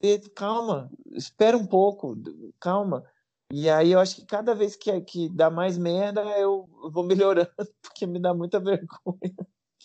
ter, 0.00 0.20
calma, 0.34 0.90
espera 1.12 1.56
um 1.56 1.66
pouco, 1.66 2.16
calma. 2.60 3.04
E 3.52 3.68
aí 3.68 3.92
eu 3.92 4.00
acho 4.00 4.16
que 4.16 4.24
cada 4.24 4.54
vez 4.54 4.74
que, 4.74 4.98
que 5.02 5.28
dá 5.28 5.50
mais 5.50 5.76
merda, 5.76 6.22
eu 6.38 6.66
vou 6.90 7.04
melhorando, 7.04 7.50
porque 7.82 8.06
me 8.06 8.18
dá 8.18 8.32
muita 8.32 8.58
vergonha. 8.58 9.34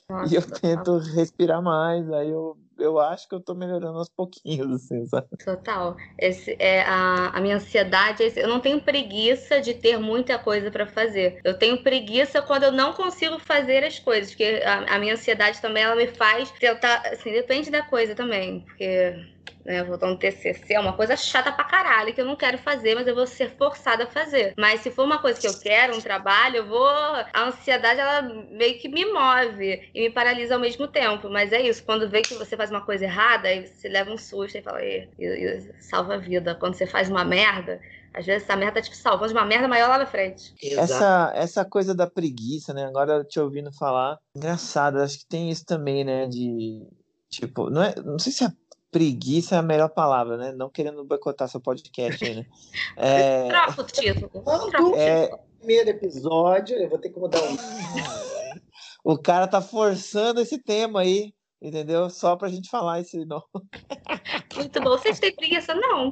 Nossa, 0.10 0.34
E 0.34 0.36
eu 0.36 0.42
total. 0.42 0.60
tento 0.62 0.98
respirar 1.00 1.62
mais, 1.62 2.10
aí 2.12 2.30
eu, 2.30 2.58
eu 2.78 3.00
acho 3.00 3.28
que 3.28 3.36
eu 3.36 3.42
tô 3.42 3.54
melhorando 3.56 3.98
aos 4.00 4.10
pouquinhos, 4.10 4.72
assim, 4.84 5.06
sabe? 5.06 5.28
Total. 5.44 5.96
Esse 6.18 6.56
é 6.60 6.82
a, 6.82 7.30
a 7.30 7.40
minha 7.42 7.56
ansiedade. 7.58 8.24
é 8.24 8.44
Eu 8.44 8.48
não 8.50 8.60
tenho 8.60 8.82
preguiça 8.82 9.62
de 9.62 9.74
ter 9.74 9.98
muita 9.98 10.38
coisa 10.40 10.72
pra 10.72 10.88
fazer. 10.88 11.40
Eu 11.44 11.58
tenho 11.58 11.82
preguiça 11.84 12.42
quando 12.42 12.64
eu 12.64 12.72
não 12.72 12.94
consigo 12.94 13.40
fazer 13.40 13.84
as 13.84 14.00
coisas, 14.00 14.32
porque 14.32 14.62
a, 14.66 14.96
a 14.96 15.00
minha 15.00 15.14
ansiedade 15.14 15.62
também 15.62 15.84
ela 15.84 15.96
me 15.96 16.08
faz 16.08 16.52
tentar. 16.52 17.02
Assim, 17.08 17.32
depende 17.32 17.70
da 17.72 17.84
coisa 17.84 18.16
também, 18.16 18.62
porque. 18.62 19.37
Né, 19.66 19.84
voltando 19.84 20.12
no 20.14 20.18
TCC, 20.18 20.76
é 20.76 20.80
uma 20.80 20.94
coisa 20.94 21.16
chata 21.18 21.52
pra 21.52 21.66
caralho 21.66 22.14
que 22.14 22.22
eu 22.22 22.26
não 22.26 22.38
quero 22.38 22.58
fazer, 22.58 22.96
mas 22.96 23.06
eu 23.06 23.14
vou 23.14 23.28
ser 23.28 23.50
forçada 23.58 24.06
a 24.06 24.08
fazer. 24.08 24.54
Mas 24.58 24.80
se 24.80 24.90
for 24.90 25.04
uma 25.04 25.20
coisa 25.20 25.42
que 25.42 25.48
eu 25.48 25.54
quero, 25.60 25.94
um 25.98 26.00
trabalho, 26.02 26.58
eu 26.58 26.68
vou. 26.68 26.88
A 26.88 27.44
ansiedade, 27.48 28.00
ela 28.00 28.22
meio 28.22 28.80
que 28.80 28.88
me 28.88 29.04
move 29.06 29.90
e 29.94 30.02
me 30.02 30.10
paralisa 30.10 30.54
ao 30.56 30.62
mesmo 30.62 30.88
tempo. 30.88 31.30
Mas 31.30 31.52
é 31.52 31.62
isso, 31.62 31.84
quando 31.84 32.10
vê 32.10 32.24
que 32.24 32.34
você 32.34 32.56
faz 32.56 32.72
uma 32.72 32.82
coisa 32.86 33.04
errada, 33.04 33.50
aí 33.50 33.68
você 33.68 33.90
leva 33.90 34.10
um 34.10 34.18
susto 34.18 34.58
e 34.58 34.62
fala, 34.62 34.82
e, 34.82 35.10
e- 35.20 35.58
e 35.58 35.82
salva 35.84 36.16
a 36.16 36.18
vida. 36.18 36.56
Quando 36.56 36.76
você 36.76 36.88
faz 36.88 37.10
uma 37.10 37.26
merda, 37.26 37.82
às 38.14 38.26
vezes 38.26 38.44
essa 38.44 38.56
merda 38.56 38.82
tá 38.82 38.90
te 38.90 38.96
salvando 38.96 39.34
de 39.34 39.38
uma 39.38 39.46
merda 39.46 39.68
maior 39.68 39.90
lá 39.90 39.98
na 39.98 40.06
frente. 40.06 40.54
Exato. 40.62 40.82
Essa, 40.94 41.32
essa 41.36 41.66
coisa 41.66 41.94
da 41.94 42.10
preguiça, 42.10 42.74
né? 42.74 42.86
Agora 42.86 43.24
te 43.24 43.40
ouvindo 43.40 43.72
falar, 43.74 44.18
engraçado, 44.36 45.00
acho 45.00 45.20
que 45.20 45.28
tem 45.28 45.50
isso 45.50 45.66
também, 45.66 46.04
né? 46.04 46.26
De 46.26 46.88
tipo, 47.30 47.70
não 47.70 47.84
é, 47.84 47.94
não 48.04 48.18
sei 48.18 48.32
se 48.32 48.44
a 48.46 48.52
preguiça 48.92 49.56
é 49.56 49.60
a 49.60 49.64
melhor 49.64 49.90
palavra, 49.90 50.38
né? 50.38 50.52
Não 50.52 50.70
querendo 50.70 51.04
boicotar 51.04 51.48
seu 51.48 51.60
podcast 51.60 52.24
aí, 52.24 52.36
né? 52.36 52.46
É, 52.98 53.48
Troca 53.48 53.82
o 53.82 53.86
título. 53.86 54.30
Quando 54.30 54.96
É. 54.96 55.30
primeiro 55.60 55.90
episódio, 55.90 56.78
eu 56.78 56.90
vou 56.90 56.98
ter 57.00 57.10
que 57.10 57.20
mudar 57.20 57.42
um. 57.42 57.56
o 59.04 59.18
cara 59.18 59.48
tá 59.48 59.62
forçando 59.62 60.40
esse 60.42 60.58
tema 60.58 61.02
aí, 61.02 61.34
entendeu? 61.62 62.10
Só 62.10 62.36
pra 62.36 62.50
gente 62.50 62.70
falar 62.70 63.02
esse 63.02 63.24
nome. 63.26 63.44
Muito 64.56 64.82
bom. 64.82 64.92
Vocês 64.92 65.20
têm 65.20 65.36
preguiça? 65.36 65.76
Não. 65.76 66.12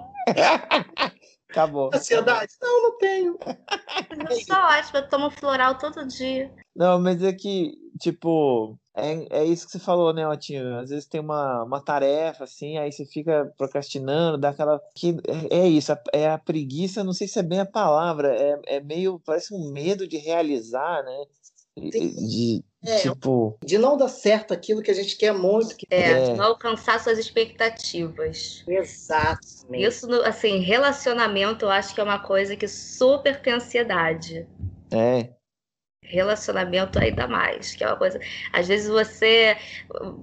Acabou. 1.49 1.89
Ansiedade? 1.93 2.53
Não, 2.61 2.83
não 2.83 2.97
tenho. 2.97 3.37
Eu 4.29 4.39
sou 4.41 4.55
ótima, 4.57 4.99
eu 4.99 5.09
tomo 5.09 5.31
floral 5.31 5.77
todo 5.77 6.05
dia. 6.07 6.53
Não, 6.75 6.99
mas 6.99 7.23
é 7.23 7.31
que, 7.33 7.73
tipo, 7.99 8.77
é, 8.95 9.41
é 9.41 9.45
isso 9.45 9.65
que 9.65 9.71
você 9.73 9.79
falou, 9.79 10.13
né, 10.13 10.27
Otinho? 10.27 10.79
Às 10.79 10.89
vezes 10.89 11.05
tem 11.05 11.19
uma, 11.19 11.63
uma 11.63 11.81
tarefa, 11.81 12.45
assim, 12.45 12.77
aí 12.77 12.91
você 12.91 13.05
fica 13.05 13.53
procrastinando, 13.57 14.37
dá 14.37 14.49
aquela. 14.49 14.81
Que, 14.95 15.17
é, 15.51 15.59
é 15.59 15.67
isso, 15.67 15.91
é 16.13 16.29
a 16.29 16.37
preguiça, 16.37 17.03
não 17.03 17.13
sei 17.13 17.27
se 17.27 17.37
é 17.39 17.43
bem 17.43 17.59
a 17.59 17.65
palavra, 17.65 18.35
é, 18.35 18.77
é 18.77 18.79
meio, 18.79 19.19
parece 19.25 19.53
um 19.53 19.71
medo 19.71 20.07
de 20.07 20.17
realizar, 20.17 21.03
né? 21.03 21.23
De, 21.77 22.63
É, 22.85 22.99
tipo, 22.99 23.57
de 23.65 23.77
não 23.77 23.97
dar 23.97 24.07
certo 24.07 24.53
aquilo 24.53 24.81
que 24.81 24.91
a 24.91 24.93
gente 24.93 25.17
quer 25.17 25.33
muito. 25.33 25.75
Que... 25.75 25.85
É, 25.89 26.11
É. 26.11 26.23
de 26.31 26.33
não 26.37 26.45
alcançar 26.45 26.99
suas 27.01 27.17
expectativas. 27.17 28.63
Exatamente. 28.65 29.83
Isso, 29.83 30.09
assim, 30.21 30.59
relacionamento, 30.59 31.65
eu 31.65 31.69
acho 31.69 31.93
que 31.93 31.99
é 31.99 32.03
uma 32.03 32.19
coisa 32.19 32.55
que 32.55 32.67
super 32.67 33.41
tem 33.41 33.53
ansiedade. 33.53 34.47
é, 34.91 35.33
Relacionamento 36.07 36.99
ainda 36.99 37.27
mais, 37.27 37.75
que 37.75 37.83
é 37.83 37.87
uma 37.87 37.97
coisa. 37.97 38.19
Às 38.53 38.67
vezes 38.67 38.87
você. 38.89 39.57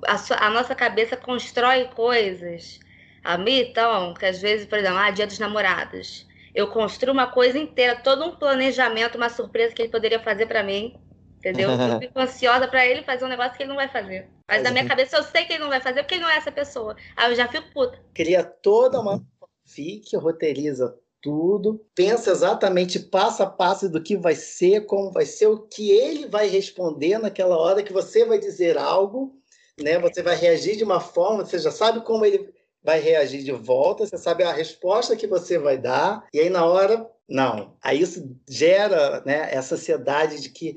A, 0.06 0.18
sua- 0.18 0.36
a 0.38 0.50
nossa 0.50 0.74
cabeça 0.74 1.16
constrói 1.16 1.86
coisas. 1.88 2.78
A 3.24 3.38
mim, 3.38 3.58
então, 3.60 4.14
que 4.14 4.26
às 4.26 4.40
vezes, 4.40 4.66
por 4.66 4.78
exemplo, 4.78 4.98
ah, 4.98 5.10
dia 5.10 5.26
dos 5.26 5.38
namorados. 5.38 6.26
Eu 6.54 6.68
construo 6.68 7.12
uma 7.12 7.26
coisa 7.28 7.58
inteira, 7.58 7.96
todo 7.96 8.24
um 8.24 8.36
planejamento, 8.36 9.16
uma 9.16 9.28
surpresa 9.30 9.74
que 9.74 9.82
ele 9.82 9.90
poderia 9.90 10.20
fazer 10.20 10.46
pra 10.46 10.62
mim. 10.62 10.94
Entendeu? 11.38 11.70
Eu 11.70 11.94
fico 11.98 12.18
ansiosa 12.18 12.68
pra 12.68 12.86
ele 12.86 13.02
fazer 13.02 13.24
um 13.24 13.28
negócio 13.28 13.56
que 13.56 13.62
ele 13.62 13.70
não 13.70 13.76
vai 13.76 13.88
fazer. 13.88 14.28
Mas 14.48 14.62
na 14.62 14.70
minha 14.70 14.84
cabeça 14.84 15.16
eu 15.16 15.22
sei 15.22 15.44
que 15.44 15.52
ele 15.54 15.62
não 15.62 15.68
vai 15.68 15.80
fazer 15.80 16.02
porque 16.02 16.14
ele 16.14 16.22
não 16.22 16.30
é 16.30 16.36
essa 16.36 16.52
pessoa. 16.52 16.96
Aí 17.16 17.30
eu 17.30 17.36
já 17.36 17.48
fico 17.48 17.70
puta. 17.72 17.98
Cria 18.14 18.44
toda 18.44 19.00
uma 19.00 19.20
fique, 19.64 20.16
roteiriza 20.16 20.98
tudo, 21.22 21.80
pensa 21.94 22.30
exatamente 22.30 22.98
passo 22.98 23.42
a 23.42 23.46
passo 23.46 23.88
do 23.88 24.02
que 24.02 24.16
vai 24.16 24.34
ser, 24.34 24.86
como 24.86 25.10
vai 25.12 25.24
ser, 25.24 25.46
o 25.46 25.60
que 25.60 25.90
ele 25.90 26.26
vai 26.26 26.48
responder 26.48 27.18
naquela 27.18 27.56
hora 27.56 27.82
que 27.82 27.92
você 27.92 28.24
vai 28.24 28.38
dizer 28.38 28.76
algo, 28.76 29.32
né? 29.80 29.98
Você 30.00 30.22
vai 30.22 30.36
reagir 30.36 30.76
de 30.76 30.84
uma 30.84 31.00
forma, 31.00 31.44
você 31.44 31.58
já 31.58 31.70
sabe 31.70 32.00
como 32.02 32.24
ele 32.26 32.52
vai 32.82 32.98
reagir 33.00 33.44
de 33.44 33.52
volta, 33.52 34.04
você 34.04 34.18
sabe 34.18 34.42
a 34.42 34.52
resposta 34.52 35.16
que 35.16 35.26
você 35.26 35.56
vai 35.56 35.78
dar, 35.78 36.26
e 36.34 36.40
aí 36.40 36.50
na 36.50 36.66
hora, 36.66 37.08
não. 37.28 37.76
Aí 37.80 38.00
isso 38.00 38.36
gera, 38.50 39.22
né, 39.24 39.48
essa 39.54 39.76
ansiedade 39.76 40.40
de 40.40 40.50
que 40.50 40.76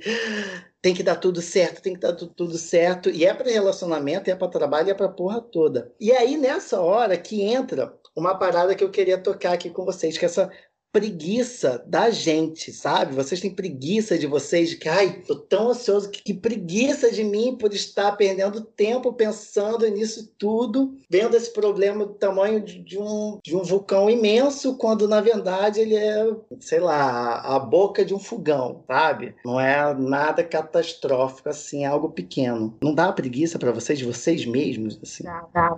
tem 0.82 0.94
que 0.94 1.02
dar 1.02 1.16
tudo 1.16 1.42
certo, 1.42 1.82
tem 1.82 1.94
que 1.94 2.00
dar 2.00 2.14
tu- 2.14 2.28
tudo 2.28 2.58
certo, 2.60 3.10
e 3.10 3.26
é 3.26 3.34
para 3.34 3.50
relacionamento, 3.50 4.30
é 4.30 4.36
para 4.36 4.48
trabalho, 4.48 4.92
é 4.92 4.94
para 4.94 5.10
porra 5.10 5.42
toda. 5.42 5.92
E 6.00 6.12
aí 6.12 6.38
nessa 6.38 6.80
hora 6.80 7.18
que 7.18 7.42
entra 7.42 7.92
uma 8.16 8.38
parada 8.38 8.74
que 8.74 8.84
eu 8.84 8.90
queria 8.90 9.18
tocar 9.18 9.54
aqui 9.54 9.70
com 9.70 9.84
vocês, 9.84 10.18
que 10.18 10.26
é 10.26 10.28
essa 10.28 10.52
preguiça 10.96 11.84
da 11.86 12.10
gente, 12.10 12.72
sabe? 12.72 13.14
Vocês 13.14 13.42
têm 13.42 13.54
preguiça 13.54 14.18
de 14.18 14.26
vocês, 14.26 14.70
de 14.70 14.78
que, 14.78 14.88
ai, 14.88 15.22
tô 15.28 15.36
tão 15.36 15.72
ansioso, 15.72 16.10
que, 16.10 16.24
que 16.24 16.34
preguiça 16.34 17.12
de 17.12 17.22
mim 17.22 17.58
por 17.58 17.74
estar 17.74 18.14
perdendo 18.14 18.62
tempo 18.62 19.12
pensando 19.12 19.86
nisso 19.90 20.34
tudo, 20.38 20.96
vendo 21.10 21.36
esse 21.36 21.52
problema 21.52 22.06
do 22.06 22.14
tamanho 22.14 22.62
de, 22.62 22.82
de 22.82 22.98
um, 22.98 23.40
de 23.44 23.58
um 23.58 23.62
vulcão 23.62 24.10
imenso, 24.10 24.78
quando 24.78 25.06
na 25.06 25.20
verdade 25.20 25.82
ele 25.82 25.98
é, 25.98 26.34
sei 26.62 26.80
lá, 26.80 27.42
a 27.42 27.60
boca 27.60 28.06
de 28.06 28.14
um 28.14 28.20
fogão, 28.20 28.82
sabe? 28.88 29.36
Não 29.44 29.60
é 29.60 29.94
nada 29.96 30.46
catastrófico 30.46 31.50
assim, 31.50 31.84
é 31.84 31.88
algo 31.88 32.12
pequeno. 32.12 32.74
Não 32.82 32.96
dá 32.96 33.12
preguiça 33.12 33.60
para 33.60 33.74
vocês, 33.74 34.00
de 34.00 34.06
vocês 34.06 34.46
mesmos, 34.46 34.98
assim? 35.04 35.26
Dá. 35.26 35.78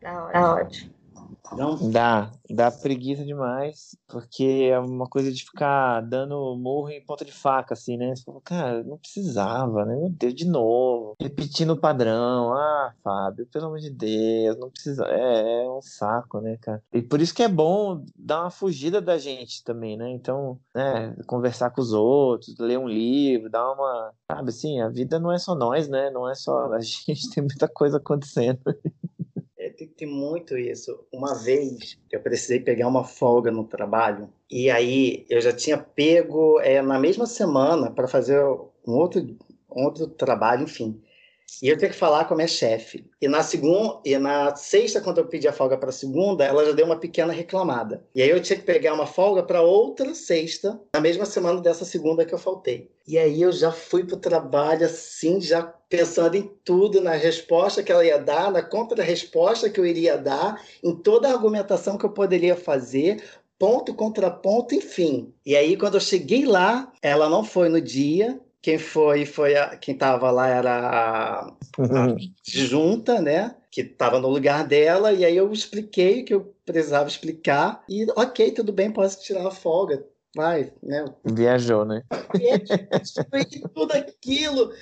Dá, 0.00 0.30
dá 0.30 0.54
ótimo. 0.54 0.93
Dá, 1.90 2.30
dá 2.50 2.70
preguiça 2.70 3.24
demais, 3.24 3.96
porque 4.08 4.68
é 4.70 4.78
uma 4.78 5.06
coisa 5.06 5.32
de 5.32 5.44
ficar 5.44 6.00
dando 6.00 6.56
murro 6.56 6.90
em 6.90 7.04
ponta 7.04 7.24
de 7.24 7.32
faca, 7.32 7.74
assim, 7.74 7.96
né? 7.96 8.14
Você 8.14 8.24
fala, 8.24 8.40
cara, 8.42 8.84
não 8.84 8.98
precisava, 8.98 9.84
né? 9.84 9.96
Meu 9.96 10.10
Deus, 10.10 10.34
de 10.34 10.46
novo. 10.46 11.14
Repetindo 11.20 11.70
o 11.70 11.80
padrão. 11.80 12.52
Ah, 12.52 12.92
Fábio, 13.02 13.46
pelo 13.46 13.66
amor 13.66 13.78
de 13.78 13.90
Deus, 13.90 14.58
não 14.58 14.70
precisa. 14.70 15.04
É, 15.06 15.64
é 15.64 15.70
um 15.70 15.80
saco, 15.80 16.40
né, 16.40 16.56
cara? 16.60 16.82
E 16.92 17.02
por 17.02 17.20
isso 17.20 17.34
que 17.34 17.42
é 17.42 17.48
bom 17.48 18.04
dar 18.16 18.42
uma 18.42 18.50
fugida 18.50 19.00
da 19.00 19.18
gente 19.18 19.62
também, 19.64 19.96
né? 19.96 20.10
Então, 20.10 20.58
né, 20.74 21.14
conversar 21.26 21.70
com 21.70 21.80
os 21.80 21.92
outros, 21.92 22.56
ler 22.58 22.78
um 22.78 22.88
livro, 22.88 23.50
dar 23.50 23.72
uma. 23.72 24.12
Sabe 24.30 24.48
assim, 24.48 24.80
a 24.80 24.88
vida 24.88 25.18
não 25.18 25.32
é 25.32 25.38
só 25.38 25.54
nós, 25.54 25.88
né? 25.88 26.10
Não 26.10 26.28
é 26.28 26.34
só. 26.34 26.72
A 26.72 26.80
gente 26.80 27.30
tem 27.30 27.42
muita 27.42 27.68
coisa 27.68 27.98
acontecendo. 27.98 28.60
Tem 29.96 30.08
muito 30.08 30.56
isso. 30.58 31.06
Uma 31.12 31.34
vez 31.36 31.96
eu 32.10 32.20
precisei 32.20 32.58
pegar 32.58 32.88
uma 32.88 33.04
folga 33.04 33.50
no 33.50 33.64
trabalho 33.64 34.28
e 34.50 34.68
aí 34.68 35.24
eu 35.28 35.40
já 35.40 35.52
tinha 35.52 35.78
pego 35.78 36.58
é, 36.60 36.82
na 36.82 36.98
mesma 36.98 37.26
semana 37.26 37.90
para 37.90 38.08
fazer 38.08 38.42
um 38.44 38.92
outro, 38.92 39.20
um 39.70 39.84
outro 39.84 40.08
trabalho, 40.08 40.64
enfim. 40.64 41.00
E 41.62 41.68
eu 41.68 41.76
tinha 41.76 41.90
que 41.90 41.96
falar 41.96 42.24
com 42.24 42.34
a 42.34 42.36
minha 42.36 42.48
chefe. 42.48 43.06
E 43.20 43.28
na 43.28 43.42
segunda, 43.42 44.00
e 44.04 44.16
na 44.18 44.54
sexta, 44.54 45.00
quando 45.00 45.18
eu 45.18 45.26
pedi 45.26 45.48
a 45.48 45.52
folga 45.52 45.76
para 45.76 45.92
segunda, 45.92 46.44
ela 46.44 46.64
já 46.64 46.72
deu 46.72 46.86
uma 46.86 46.98
pequena 46.98 47.32
reclamada. 47.32 48.04
E 48.14 48.22
aí 48.22 48.30
eu 48.30 48.40
tinha 48.40 48.58
que 48.58 48.64
pegar 48.64 48.94
uma 48.94 49.06
folga 49.06 49.42
para 49.42 49.62
outra 49.62 50.14
sexta, 50.14 50.80
na 50.94 51.00
mesma 51.00 51.24
semana 51.24 51.60
dessa 51.60 51.84
segunda 51.84 52.24
que 52.24 52.34
eu 52.34 52.38
faltei. 52.38 52.90
E 53.06 53.18
aí 53.18 53.42
eu 53.42 53.52
já 53.52 53.70
fui 53.70 54.04
pro 54.04 54.16
trabalho 54.16 54.86
assim, 54.86 55.40
já 55.40 55.62
pensando 55.62 56.36
em 56.36 56.50
tudo, 56.64 57.00
na 57.00 57.12
resposta 57.12 57.82
que 57.82 57.92
ela 57.92 58.04
ia 58.04 58.18
dar, 58.18 58.50
na 58.50 58.62
contra-resposta 58.62 59.68
que 59.68 59.78
eu 59.78 59.86
iria 59.86 60.16
dar, 60.16 60.60
em 60.82 60.94
toda 60.94 61.28
a 61.28 61.32
argumentação 61.32 61.98
que 61.98 62.04
eu 62.04 62.10
poderia 62.10 62.56
fazer, 62.56 63.22
ponto, 63.58 63.94
contraponto, 63.94 64.74
enfim. 64.74 65.32
E 65.44 65.54
aí 65.54 65.76
quando 65.76 65.94
eu 65.94 66.00
cheguei 66.00 66.44
lá, 66.44 66.92
ela 67.00 67.28
não 67.28 67.44
foi 67.44 67.68
no 67.68 67.80
dia, 67.80 68.40
quem 68.64 68.78
foi, 68.78 69.26
foi 69.26 69.54
a, 69.58 69.76
quem 69.76 69.92
estava 69.92 70.30
lá 70.30 70.48
era 70.48 70.72
a, 70.72 71.48
a 71.48 72.16
junta, 72.42 73.20
né? 73.20 73.54
Que 73.70 73.82
estava 73.82 74.18
no 74.18 74.30
lugar 74.30 74.66
dela, 74.66 75.12
e 75.12 75.22
aí 75.22 75.36
eu 75.36 75.52
expliquei 75.52 76.22
o 76.22 76.24
que 76.24 76.32
eu 76.32 76.54
precisava 76.64 77.06
explicar, 77.06 77.84
e 77.86 78.06
ok, 78.16 78.52
tudo 78.52 78.72
bem, 78.72 78.90
posso 78.90 79.22
tirar 79.22 79.46
a 79.46 79.50
folga. 79.50 80.02
Vai, 80.34 80.72
né? 80.82 81.04
Viajou, 81.24 81.84
né? 81.84 82.02
E 82.34 83.68
tudo 83.68 83.92
aquilo. 83.92 84.72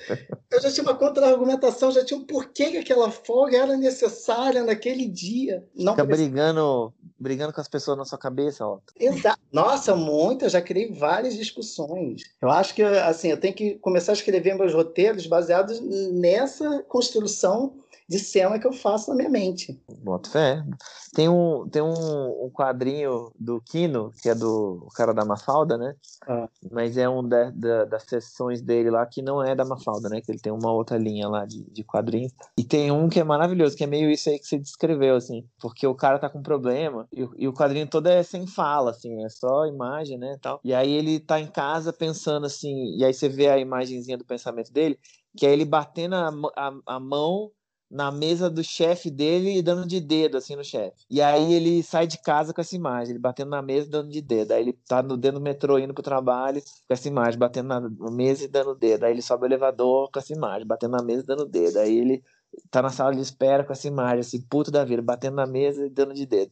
Eu 0.51 0.61
já 0.61 0.71
tinha 0.71 0.83
uma 0.83 0.95
contra-argumentação, 0.95 1.91
já 1.91 2.03
tinha 2.03 2.19
um 2.19 2.25
porquê 2.25 2.71
que 2.71 2.77
aquela 2.77 3.11
folga 3.11 3.57
era 3.57 3.77
necessária 3.77 4.63
naquele 4.63 5.07
dia. 5.07 5.63
Não 5.75 5.93
Fica 5.93 6.05
precisava- 6.05 6.31
brigando, 6.31 6.93
brigando 7.19 7.53
com 7.53 7.61
as 7.61 7.67
pessoas 7.67 7.97
na 7.97 8.05
sua 8.05 8.17
cabeça, 8.17 8.65
ó. 8.65 8.79
Exato. 8.99 9.39
Nossa, 9.51 9.95
muito. 9.95 10.45
Eu 10.45 10.49
já 10.49 10.61
criei 10.61 10.91
várias 10.91 11.35
discussões. 11.35 12.21
Eu 12.41 12.49
acho 12.49 12.73
que 12.73 12.81
assim, 12.81 13.29
eu 13.29 13.39
tenho 13.39 13.53
que 13.53 13.75
começar 13.75 14.11
a 14.11 14.15
escrever 14.15 14.55
meus 14.55 14.73
roteiros 14.73 15.27
baseados 15.27 15.79
nessa 16.11 16.81
construção 16.83 17.75
de 18.09 18.19
cena 18.19 18.59
que 18.59 18.67
eu 18.67 18.73
faço 18.73 19.09
na 19.09 19.15
minha 19.15 19.29
mente. 19.29 19.81
Boto 20.03 20.29
fé. 20.29 20.63
Tem 21.13 21.29
um, 21.29 21.67
tem 21.69 21.81
um, 21.81 22.45
um 22.45 22.49
quadrinho 22.51 23.31
do 23.39 23.61
Kino, 23.61 24.11
que 24.21 24.29
é 24.29 24.35
do 24.35 24.87
cara 24.95 25.13
da 25.13 25.23
Mafalda, 25.23 25.77
né? 25.77 25.95
Ah. 26.27 26.49
Mas 26.71 26.97
é 26.97 27.07
um 27.07 27.27
da, 27.27 27.49
da- 27.51 27.85
das 27.85 28.03
sessões 28.03 28.61
dele 28.61 28.89
lá 28.89 29.05
que 29.05 29.21
não 29.21 29.41
é 29.43 29.55
da 29.55 29.63
Mafalda, 29.65 30.09
né? 30.09 30.21
Que 30.21 30.31
ele 30.31 30.39
tem 30.39 30.51
uma 30.51 30.71
outra 30.71 30.97
linha 30.97 31.27
lá 31.29 31.45
de, 31.45 31.63
de 31.71 31.83
quadrinhos. 31.83 32.31
E 32.57 32.63
tem 32.63 32.91
um 32.91 33.07
que 33.09 33.19
é 33.19 33.23
maravilhoso, 33.23 33.75
que 33.77 33.83
é 33.83 33.87
meio 33.87 34.09
isso 34.09 34.29
aí 34.29 34.39
que 34.39 34.45
você 34.47 34.57
descreveu, 34.57 35.15
assim. 35.15 35.45
Porque 35.59 35.85
o 35.85 35.95
cara 35.95 36.17
tá 36.19 36.29
com 36.29 36.41
problema 36.41 37.07
e, 37.11 37.23
o- 37.23 37.33
e 37.37 37.47
o 37.47 37.53
quadrinho 37.53 37.87
todo 37.87 38.07
é 38.07 38.23
sem 38.23 38.47
fala, 38.47 38.91
assim, 38.91 39.23
é 39.23 39.29
só 39.29 39.65
imagem, 39.65 40.17
né? 40.17 40.37
Tal. 40.41 40.59
E 40.63 40.73
aí 40.73 40.91
ele 40.91 41.19
tá 41.19 41.39
em 41.39 41.47
casa 41.47 41.93
pensando 41.93 42.45
assim, 42.45 42.95
e 42.97 43.05
aí 43.05 43.13
você 43.13 43.29
vê 43.29 43.47
a 43.49 43.57
imagenzinha 43.59 44.17
do 44.17 44.25
pensamento 44.25 44.71
dele, 44.71 44.99
que 45.37 45.45
é 45.45 45.51
ele 45.53 45.65
batendo 45.65 46.15
a, 46.15 46.29
a, 46.55 46.95
a 46.95 46.99
mão 46.99 47.51
na 47.93 48.11
mesa 48.11 48.49
do 48.49 48.63
chefe 48.63 49.11
dele 49.11 49.57
e 49.57 49.61
dando 49.61 49.87
de 49.87 50.01
dedo 50.01 50.37
assim 50.37 50.55
no 50.55 50.63
chefe. 50.63 51.05
E 51.09 51.21
aí 51.21 51.53
ele 51.53 51.83
sai 51.83 52.07
de 52.07 52.17
casa 52.17 52.53
com 52.53 52.59
essa 52.59 52.75
imagem, 52.75 53.11
ele 53.11 53.19
batendo 53.19 53.51
na 53.51 53.61
mesa 53.61 53.87
e 53.87 53.91
dando 53.91 54.09
de 54.09 54.21
dedo. 54.21 54.51
Aí 54.51 54.61
ele 54.61 54.73
tá 54.87 55.03
no 55.03 55.15
dentro 55.15 55.39
do 55.39 55.43
metrô 55.43 55.77
indo 55.77 55.93
pro 55.93 56.03
trabalho 56.03 56.61
com 56.61 56.93
essa 56.93 57.07
imagem, 57.07 57.39
batendo 57.39 57.67
na 57.67 57.79
na 57.79 58.11
mesa 58.11 58.43
e 58.43 58.47
dando 58.47 58.75
dedo. 58.75 59.03
Aí 59.03 59.11
ele 59.11 59.21
sobe 59.21 59.43
o 59.43 59.47
elevador 59.47 60.09
com 60.11 60.19
essa 60.19 60.33
imagem, 60.33 60.67
batendo 60.67 60.91
na 60.97 61.03
mesa 61.03 61.21
e 61.21 61.25
dando 61.25 61.45
dedo. 61.45 61.77
Aí 61.77 61.97
ele 61.97 62.23
tá 62.71 62.81
na 62.81 62.89
sala 62.89 63.13
de 63.13 63.21
espera 63.21 63.63
com 63.63 63.73
essa 63.73 63.87
imagem, 63.87 64.19
assim, 64.19 64.41
puto 64.41 64.71
da 64.71 64.83
vida, 64.83 65.01
batendo 65.01 65.35
na 65.35 65.45
mesa 65.45 65.85
e 65.85 65.89
dando 65.89 66.13
de 66.13 66.25
dedo. 66.25 66.51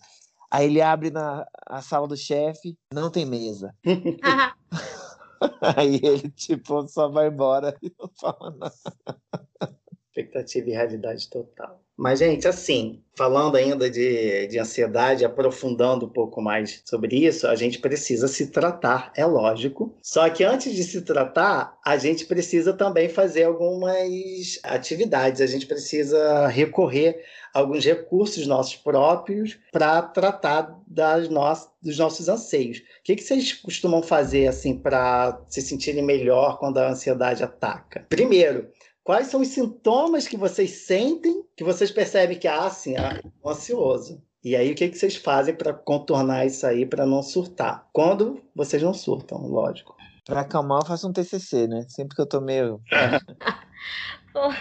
Aí 0.50 0.66
ele 0.68 0.82
abre 0.82 1.10
na 1.10 1.46
a 1.66 1.82
sala 1.82 2.08
do 2.08 2.18
chefe, 2.18 2.78
não 2.94 3.10
tem 3.10 3.26
mesa. 3.26 3.74
Aí 5.76 6.00
ele, 6.04 6.30
tipo, 6.32 6.88
só 6.88 7.10
vai 7.10 7.28
embora 7.28 7.76
e 7.82 7.92
não 8.00 8.10
fala 8.20 8.52
nada. 8.52 9.78
Expectativa 10.12 10.70
e 10.70 10.74
realidade 10.74 11.30
total. 11.30 11.82
Mas, 11.98 12.20
gente, 12.20 12.48
assim, 12.48 13.02
falando 13.16 13.56
ainda 13.56 13.90
de, 13.90 14.48
de 14.48 14.60
ansiedade, 14.60 15.24
aprofundando 15.24 16.08
um 16.08 16.10
pouco 16.10 16.42
mais 16.42 16.82
sobre 16.84 17.16
isso, 17.16 17.48
a 17.48 17.56
gente 17.56 17.80
precisa 17.80 18.28
se 18.28 18.48
tratar, 18.48 19.14
é 19.16 19.26
lógico. 19.26 19.96
Só 20.02 20.28
que 20.30 20.44
antes 20.44 20.74
de 20.74 20.84
se 20.84 21.02
tratar, 21.04 21.78
a 21.86 21.98
gente 21.98 22.26
precisa 22.26 22.74
também 22.74 23.08
fazer 23.08 23.44
algumas 23.44 24.60
atividades, 24.64 25.42
a 25.42 25.46
gente 25.46 25.68
precisa 25.68 26.48
recorrer 26.48 27.24
a 27.54 27.60
alguns 27.60 27.86
recursos 27.86 28.48
nossos 28.48 28.76
próprios 28.76 29.60
para 29.72 30.02
tratar 30.02 30.78
das 30.88 31.30
nossas, 31.30 31.70
dos 31.82 31.98
nossos 31.98 32.28
anseios. 32.28 32.80
O 32.80 32.84
que, 33.04 33.16
que 33.16 33.24
vocês 33.24 33.54
costumam 33.54 34.02
fazer 34.02 34.48
assim 34.48 34.78
para 34.78 35.40
se 35.48 35.62
sentirem 35.62 36.04
melhor 36.04 36.58
quando 36.58 36.80
a 36.80 36.90
ansiedade 36.90 37.44
ataca? 37.44 38.06
Primeiro, 38.10 38.70
Quais 39.12 39.28
são 39.28 39.42
os 39.42 39.50
sintomas 39.50 40.26
que 40.26 40.38
vocês 40.38 40.86
sentem 40.86 41.44
que 41.58 41.66
vocês 41.66 41.92
percebem 41.92 42.40
que, 42.40 42.48
ah, 42.48 42.70
sim, 42.70 42.96
ah, 42.96 43.22
ansioso? 43.46 44.24
E 44.42 44.56
aí, 44.56 44.72
o 44.72 44.76
que, 44.76 44.88
que 44.88 44.98
vocês 44.98 45.18
fazem 45.18 45.54
para 45.54 45.74
contornar 45.74 46.46
isso 46.46 46.66
aí, 46.66 46.86
para 46.86 47.06
não 47.06 47.22
surtar? 47.22 47.90
Quando 47.92 48.42
vocês 48.56 48.82
não 48.82 48.94
surtam, 48.94 49.46
lógico. 49.46 49.98
Pra 50.24 50.40
acalmar, 50.40 50.80
eu 50.80 50.86
faço 50.86 51.10
um 51.10 51.12
TCC, 51.12 51.68
né? 51.68 51.86
Sempre 51.90 52.16
que 52.16 52.22
eu 52.22 52.26
tô 52.26 52.40
meio. 52.40 52.82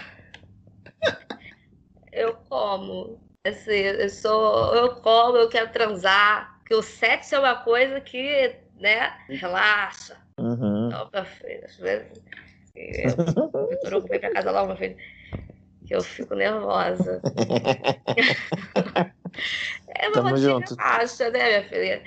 Eu 2.11 2.35
como. 2.49 3.17
Assim, 3.47 3.71
eu 3.71 4.09
sou. 4.09 4.75
Eu 4.75 4.97
como, 4.97 5.37
eu 5.37 5.47
quero 5.47 5.71
transar. 5.71 6.59
Porque 6.59 6.75
o 6.75 6.81
sexo 6.81 7.35
é 7.35 7.39
uma 7.39 7.63
coisa 7.63 8.01
que, 8.01 8.53
né, 8.75 9.13
relaxa. 9.29 10.17
Uhum. 10.37 10.89
Às 11.13 11.77
vezes. 11.77 12.21
Eu, 12.75 13.67
Vitor 13.67 14.07
vem 14.07 14.19
pra 14.19 14.31
casa 14.31 14.51
lá, 14.51 14.65
meu 14.65 14.75
filho. 14.75 14.95
Que 15.85 15.95
eu 15.95 16.01
fico 16.01 16.35
nervosa. 16.35 17.21
É 19.87 20.09
uma 20.09 20.23
Tamo 20.23 20.37
junto. 20.37 20.75
relaxa, 20.75 21.29
né, 21.29 21.47
minha 21.47 21.69
filha? 21.69 22.03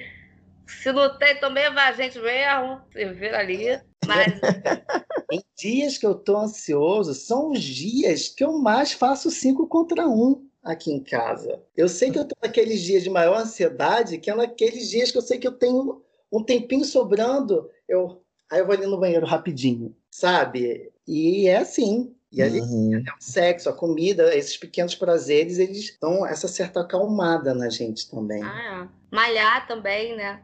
Se 0.67 0.93
não 0.93 1.19
tem, 1.19 1.39
também 1.41 1.73
vai 1.73 1.89
a 1.89 1.93
gente 1.93 2.19
mesmo. 2.19 2.81
Se 2.93 3.05
vira 3.13 3.39
ali. 3.39 3.81
Mas 4.07 4.41
Em 5.33 5.43
dias 5.57 5.99
que 5.99 6.07
eu 6.07 6.15
tô 6.15 6.37
ansioso, 6.37 7.15
são 7.15 7.51
os 7.51 7.63
dias 7.63 8.29
que 8.29 8.45
eu 8.45 8.59
mais 8.59 8.93
faço 8.93 9.31
cinco 9.31 9.67
contra 9.67 10.07
um 10.07 10.47
aqui 10.63 10.93
em 10.93 11.03
casa. 11.03 11.63
Eu 11.77 11.89
sei 11.89 12.11
que 12.11 12.19
eu 12.19 12.25
tô 12.25 12.35
naqueles 12.43 12.81
dias 12.81 13.03
de 13.03 13.11
maior 13.11 13.39
ansiedade, 13.39 14.19
que 14.19 14.31
é 14.31 14.35
naqueles 14.35 14.89
dias 14.89 15.11
que 15.11 15.19
eu 15.19 15.23
sei 15.23 15.39
que 15.39 15.47
eu 15.47 15.53
tenho 15.53 16.03
um 16.31 16.43
tempinho 16.43 16.85
sobrando. 16.85 17.71
Eu, 17.89 18.23
aí 18.51 18.61
eu 18.61 18.67
vou 18.67 18.75
ali 18.75 18.87
no 18.87 19.01
banheiro 19.01 19.27
rapidinho, 19.27 19.95
sabe? 20.19 20.91
E 21.07 21.49
é 21.49 21.57
assim. 21.57 22.15
E 22.31 22.43
ali 22.43 22.61
Uhum. 22.61 23.01
o 23.01 23.23
sexo, 23.23 23.69
a 23.69 23.73
comida, 23.73 24.35
esses 24.37 24.57
pequenos 24.57 24.95
prazeres, 24.95 25.59
eles 25.59 25.97
dão 26.01 26.27
essa 26.27 26.49
certa 26.49 26.81
acalmada 26.81 27.55
na 27.55 27.69
gente 27.71 28.11
também. 28.11 28.43
Ah, 28.43 28.89
é. 28.91 29.15
Malhar 29.15 29.67
também, 29.69 30.17
né? 30.17 30.41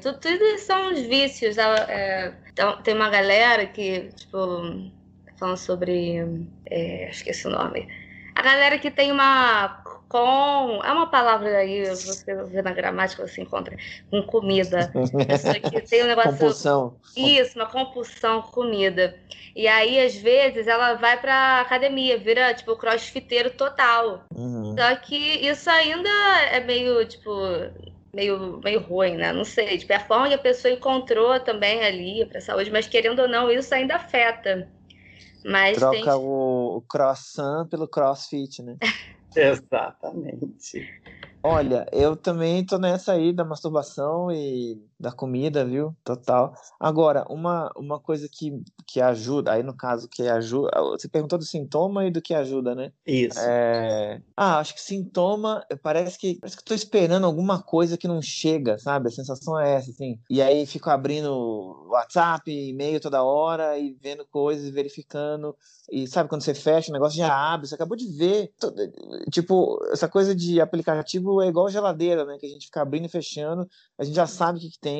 Tu- 0.00 0.12
tudo 0.20 0.44
isso 0.44 0.66
são 0.66 0.92
os 0.92 1.00
vícios. 1.00 1.58
ah, 1.58 1.74
é, 1.88 2.32
então, 2.52 2.80
tem 2.82 2.94
uma 2.94 3.10
galera 3.10 3.66
que, 3.66 4.10
tipo, 4.16 4.38
falando 5.36 5.56
sobre. 5.56 6.46
é, 6.66 7.10
esqueci 7.10 7.46
o 7.48 7.50
nome. 7.50 7.88
A 8.36 8.42
galera 8.42 8.78
que 8.78 8.90
tem 8.90 9.10
uma. 9.10 9.82
Com. 10.12 10.84
É 10.84 10.92
uma 10.92 11.06
palavra 11.06 11.56
aí, 11.56 11.86
você 11.86 12.34
vê 12.44 12.60
na 12.60 12.74
gramática, 12.74 13.26
você 13.26 13.40
encontra 13.40 13.74
com 14.10 14.22
comida. 14.22 14.92
Pessoa 15.26 15.54
que 15.54 15.80
tem 15.80 16.04
um 16.04 16.08
negócio. 16.08 16.32
Compulsão. 16.32 16.96
Isso, 17.16 17.58
uma 17.58 17.64
compulsão 17.64 18.42
com 18.42 18.50
comida. 18.50 19.18
E 19.56 19.66
aí, 19.66 19.98
às 19.98 20.14
vezes, 20.14 20.66
ela 20.66 20.96
vai 20.96 21.18
pra 21.18 21.62
academia, 21.62 22.18
vira, 22.18 22.52
tipo, 22.52 22.76
crossfiteiro 22.76 23.52
total. 23.52 24.24
Uhum. 24.36 24.76
Só 24.78 24.96
que 24.96 25.16
isso 25.16 25.70
ainda 25.70 26.10
é 26.50 26.60
meio, 26.60 27.06
tipo, 27.06 27.30
meio, 28.14 28.60
meio 28.62 28.80
ruim, 28.82 29.16
né? 29.16 29.32
Não 29.32 29.46
sei. 29.46 29.78
Tipo, 29.78 29.94
é 29.94 29.96
a 29.96 30.04
forma 30.04 30.28
que 30.28 30.34
a 30.34 30.38
pessoa 30.38 30.74
encontrou 30.74 31.40
também 31.40 31.82
ali 31.82 32.26
pra 32.26 32.38
saúde, 32.38 32.70
mas 32.70 32.86
querendo 32.86 33.22
ou 33.22 33.28
não, 33.28 33.50
isso 33.50 33.74
ainda 33.74 33.96
afeta. 33.96 34.68
Mas 35.42 35.78
tem. 35.78 36.02
Troca 36.02 36.18
o, 36.18 36.76
o 36.76 36.82
croissant 36.82 37.66
pelo 37.70 37.88
crossfit, 37.88 38.62
né? 38.62 38.76
Exatamente. 39.36 40.88
Olha, 41.42 41.86
eu 41.92 42.16
também 42.16 42.64
tô 42.64 42.78
nessa 42.78 43.12
aí 43.12 43.32
da 43.32 43.44
masturbação 43.44 44.30
e 44.30 44.80
da 45.02 45.10
comida, 45.10 45.64
viu? 45.64 45.96
Total. 46.04 46.54
Agora, 46.78 47.26
uma, 47.28 47.72
uma 47.76 47.98
coisa 47.98 48.28
que, 48.30 48.62
que 48.86 49.00
ajuda, 49.00 49.52
aí 49.52 49.62
no 49.64 49.76
caso 49.76 50.08
que 50.08 50.22
ajuda, 50.28 50.70
você 50.92 51.08
perguntou 51.08 51.36
do 51.36 51.44
sintoma 51.44 52.06
e 52.06 52.10
do 52.10 52.22
que 52.22 52.32
ajuda, 52.32 52.72
né? 52.72 52.92
Isso. 53.04 53.38
É... 53.40 54.22
Ah, 54.36 54.60
acho 54.60 54.74
que 54.74 54.80
sintoma, 54.80 55.66
parece 55.82 56.16
que 56.16 56.36
parece 56.36 56.56
que 56.56 56.62
eu 56.62 56.66
tô 56.66 56.74
esperando 56.74 57.26
alguma 57.26 57.60
coisa 57.60 57.98
que 57.98 58.06
não 58.06 58.22
chega, 58.22 58.78
sabe? 58.78 59.08
A 59.08 59.12
sensação 59.12 59.58
é 59.58 59.74
essa, 59.74 59.90
assim. 59.90 60.20
E 60.30 60.40
aí 60.40 60.64
fico 60.66 60.88
abrindo 60.88 61.88
WhatsApp, 61.88 62.48
e-mail 62.50 63.00
toda 63.00 63.24
hora 63.24 63.76
e 63.76 63.96
vendo 64.00 64.24
coisas, 64.26 64.70
verificando. 64.70 65.56
E 65.90 66.06
sabe 66.06 66.28
quando 66.28 66.42
você 66.42 66.54
fecha 66.54 66.90
o 66.90 66.92
negócio 66.92 67.18
já 67.18 67.34
abre, 67.34 67.66
você 67.66 67.74
acabou 67.74 67.96
de 67.96 68.06
ver. 68.16 68.52
Tipo, 69.32 69.78
essa 69.90 70.08
coisa 70.08 70.34
de 70.34 70.60
aplicativo 70.60 71.42
é 71.42 71.48
igual 71.48 71.68
geladeira, 71.68 72.24
né? 72.24 72.38
Que 72.38 72.46
a 72.46 72.48
gente 72.48 72.66
fica 72.66 72.82
abrindo 72.82 73.06
e 73.06 73.08
fechando, 73.08 73.68
a 73.98 74.04
gente 74.04 74.14
já 74.14 74.26
sabe 74.26 74.58
o 74.58 74.60
que, 74.60 74.70
que 74.70 74.78
tem, 74.78 74.91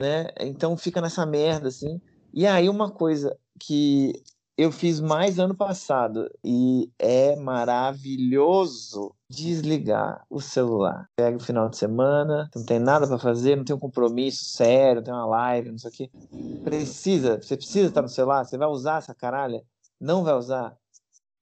né? 0.00 0.28
Então 0.40 0.76
fica 0.76 1.00
nessa 1.00 1.24
merda, 1.26 1.68
assim. 1.68 2.00
E 2.32 2.46
aí 2.46 2.68
uma 2.68 2.90
coisa 2.90 3.36
que 3.60 4.22
eu 4.56 4.70
fiz 4.70 5.00
mais 5.00 5.38
ano 5.38 5.54
passado 5.54 6.30
e 6.44 6.90
é 6.98 7.36
maravilhoso 7.36 9.14
desligar 9.28 10.24
o 10.28 10.40
celular. 10.40 11.08
Pega 11.16 11.36
o 11.36 11.40
final 11.40 11.68
de 11.68 11.76
semana, 11.76 12.50
não 12.54 12.64
tem 12.64 12.78
nada 12.78 13.06
para 13.06 13.18
fazer, 13.18 13.56
não 13.56 13.64
tem 13.64 13.74
um 13.74 13.78
compromisso 13.78 14.44
sério, 14.44 14.96
não 14.96 15.02
tem 15.02 15.14
uma 15.14 15.26
live, 15.26 15.70
não 15.70 15.78
sei 15.78 15.90
o 15.90 15.92
quê. 15.92 16.10
Precisa, 16.64 17.40
você 17.40 17.56
precisa 17.56 17.88
estar 17.88 18.02
no 18.02 18.08
celular, 18.08 18.44
você 18.44 18.58
vai 18.58 18.68
usar 18.68 18.98
essa 18.98 19.14
caralha? 19.14 19.62
Não 20.00 20.22
vai 20.22 20.34
usar? 20.34 20.76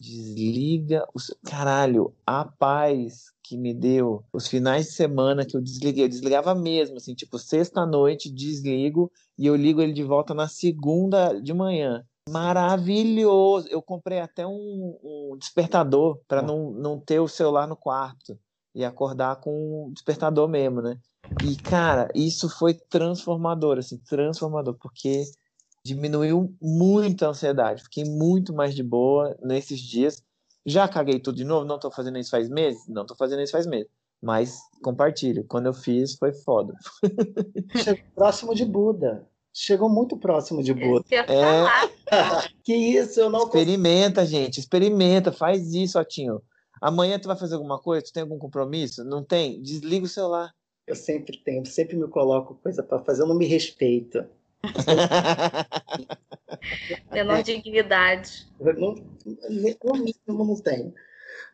Desliga 0.00 1.06
o 1.14 1.20
seu... 1.20 1.36
Caralho, 1.44 2.14
a 2.26 2.44
paz 2.44 3.26
que 3.42 3.56
me 3.56 3.74
deu 3.74 4.24
os 4.32 4.48
finais 4.48 4.86
de 4.86 4.92
semana 4.92 5.44
que 5.44 5.56
eu 5.56 5.60
desliguei, 5.60 6.04
eu 6.04 6.08
desligava 6.08 6.54
mesmo, 6.54 6.96
assim, 6.96 7.14
tipo, 7.14 7.38
sexta-noite, 7.38 8.32
desligo 8.32 9.12
e 9.36 9.46
eu 9.46 9.54
ligo 9.54 9.82
ele 9.82 9.92
de 9.92 10.02
volta 10.02 10.32
na 10.32 10.48
segunda 10.48 11.38
de 11.40 11.52
manhã. 11.52 12.02
Maravilhoso! 12.28 13.68
Eu 13.68 13.82
comprei 13.82 14.20
até 14.20 14.46
um, 14.46 14.98
um 15.02 15.36
despertador 15.36 16.18
para 16.26 16.40
não, 16.40 16.70
não 16.70 16.98
ter 16.98 17.20
o 17.20 17.28
celular 17.28 17.66
no 17.66 17.76
quarto 17.76 18.38
e 18.74 18.84
acordar 18.84 19.36
com 19.36 19.86
o 19.86 19.90
despertador 19.92 20.48
mesmo, 20.48 20.80
né? 20.80 20.96
E, 21.44 21.56
cara, 21.56 22.08
isso 22.14 22.48
foi 22.48 22.74
transformador, 22.74 23.78
assim, 23.78 23.98
transformador, 23.98 24.74
porque 24.80 25.24
diminuiu 25.84 26.54
muito 26.60 27.24
a 27.24 27.28
ansiedade. 27.28 27.82
Fiquei 27.84 28.04
muito 28.04 28.54
mais 28.54 28.74
de 28.74 28.82
boa 28.82 29.36
nesses 29.42 29.80
dias. 29.80 30.22
Já 30.64 30.86
caguei 30.86 31.18
tudo 31.18 31.36
de 31.36 31.44
novo? 31.44 31.64
Não 31.64 31.78
tô 31.78 31.90
fazendo 31.90 32.18
isso 32.18 32.30
faz 32.30 32.48
meses? 32.48 32.86
Não 32.88 33.06
tô 33.06 33.14
fazendo 33.14 33.42
isso 33.42 33.52
faz 33.52 33.66
meses. 33.66 33.90
Mas 34.22 34.58
compartilho. 34.82 35.44
Quando 35.48 35.66
eu 35.66 35.72
fiz, 35.72 36.14
foi 36.16 36.32
foda. 36.32 36.74
Chegou 37.76 38.04
próximo 38.14 38.54
de 38.54 38.64
Buda. 38.64 39.26
Chegou 39.52 39.88
muito 39.88 40.16
próximo 40.16 40.62
de 40.62 40.74
Buda. 40.74 41.04
É. 41.10 42.00
Que 42.64 42.74
isso, 42.74 43.20
eu 43.20 43.30
não 43.30 43.40
consigo. 43.40 43.58
Experimenta, 43.58 44.26
gente. 44.26 44.58
Experimenta. 44.58 45.30
Faz 45.30 45.72
isso, 45.72 45.96
Atinho. 45.96 46.42
Amanhã 46.82 47.18
tu 47.18 47.28
vai 47.28 47.36
fazer 47.36 47.54
alguma 47.54 47.78
coisa? 47.78 48.04
Tu 48.04 48.12
tem 48.12 48.22
algum 48.22 48.38
compromisso? 48.38 49.04
Não 49.04 49.22
tem? 49.22 49.62
Desliga 49.62 50.06
o 50.06 50.08
celular. 50.08 50.52
Eu 50.86 50.96
sempre 50.96 51.38
tenho, 51.38 51.64
sempre 51.66 51.96
me 51.96 52.08
coloco 52.08 52.56
coisa 52.56 52.82
para 52.82 52.98
fazer, 52.98 53.22
eu 53.22 53.28
não 53.28 53.36
me 53.36 53.46
respeito. 53.46 54.24
Menor 57.10 57.42
dignidade. 57.42 58.46
Não, 58.60 58.94
no 58.94 59.94
mínimo 59.94 60.44
não 60.44 60.60
tenho. 60.60 60.94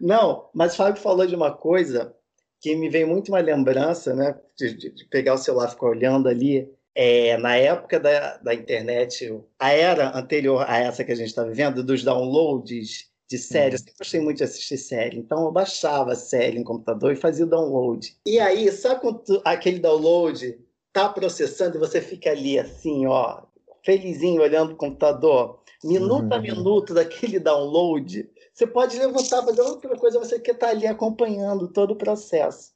Não, 0.01 0.49
mas 0.53 0.75
o 0.75 0.77
Fábio 0.77 1.01
falou 1.01 1.27
de 1.27 1.35
uma 1.35 1.53
coisa 1.53 2.15
que 2.61 2.75
me 2.75 2.89
veio 2.89 3.09
muito 3.09 3.29
uma 3.29 3.41
lembrança, 3.41 4.15
né? 4.15 4.39
De, 4.57 4.75
de, 4.75 4.91
de 4.91 5.05
pegar 5.07 5.35
o 5.35 5.39
celular 5.39 5.69
e 5.69 5.71
ficar 5.71 5.87
olhando 5.87 6.29
ali. 6.29 6.71
É, 6.99 7.37
na 7.37 7.57
época 7.57 8.01
da, 8.01 8.39
da 8.39 8.55
internet, 8.55 9.39
a 9.59 9.71
era 9.71 10.17
anterior 10.17 10.65
a 10.67 10.79
essa 10.79 11.05
que 11.05 11.13
a 11.13 11.15
gente 11.15 11.29
está 11.29 11.45
vivendo, 11.45 11.85
dos 11.85 12.03
downloads 12.03 13.11
de 13.29 13.39
série. 13.39 13.75
Eu 13.75 13.79
sempre 13.79 13.95
gostei 13.99 14.21
muito 14.21 14.39
de 14.39 14.45
assistir 14.45 14.79
série, 14.79 15.19
então 15.19 15.45
eu 15.45 15.53
baixava 15.53 16.13
a 16.13 16.17
série 16.17 16.59
em 16.59 16.65
computador 16.65 17.13
e 17.13 17.17
fazia 17.17 17.45
o 17.45 17.49
download. 17.49 18.17
E 18.25 18.39
aí, 18.39 18.71
sabe 18.73 19.01
quando 19.01 19.43
aquele 19.45 19.79
download 19.79 20.59
tá 20.97 21.11
processando 21.11 21.77
e 21.77 21.79
você 21.79 22.01
fica 22.01 22.31
ali 22.31 22.59
assim, 22.59 23.07
ó, 23.07 23.43
felizinho 23.85 24.41
olhando 24.41 24.73
o 24.73 24.77
computador, 24.77 25.61
minuto 25.85 26.33
a 26.33 26.39
minuto 26.39 26.95
daquele 26.95 27.39
download, 27.39 28.27
você 28.55 28.67
pode 28.67 28.99
levantar, 28.99 29.43
fazer 29.45 29.61
outra 29.61 29.95
coisa, 29.99 30.19
você 30.19 30.41
quer 30.41 30.53
estar 30.53 30.69
ali 30.69 30.87
acompanhando 30.87 31.69
todo 31.69 31.91
o 31.91 31.97
processo. 31.97 32.73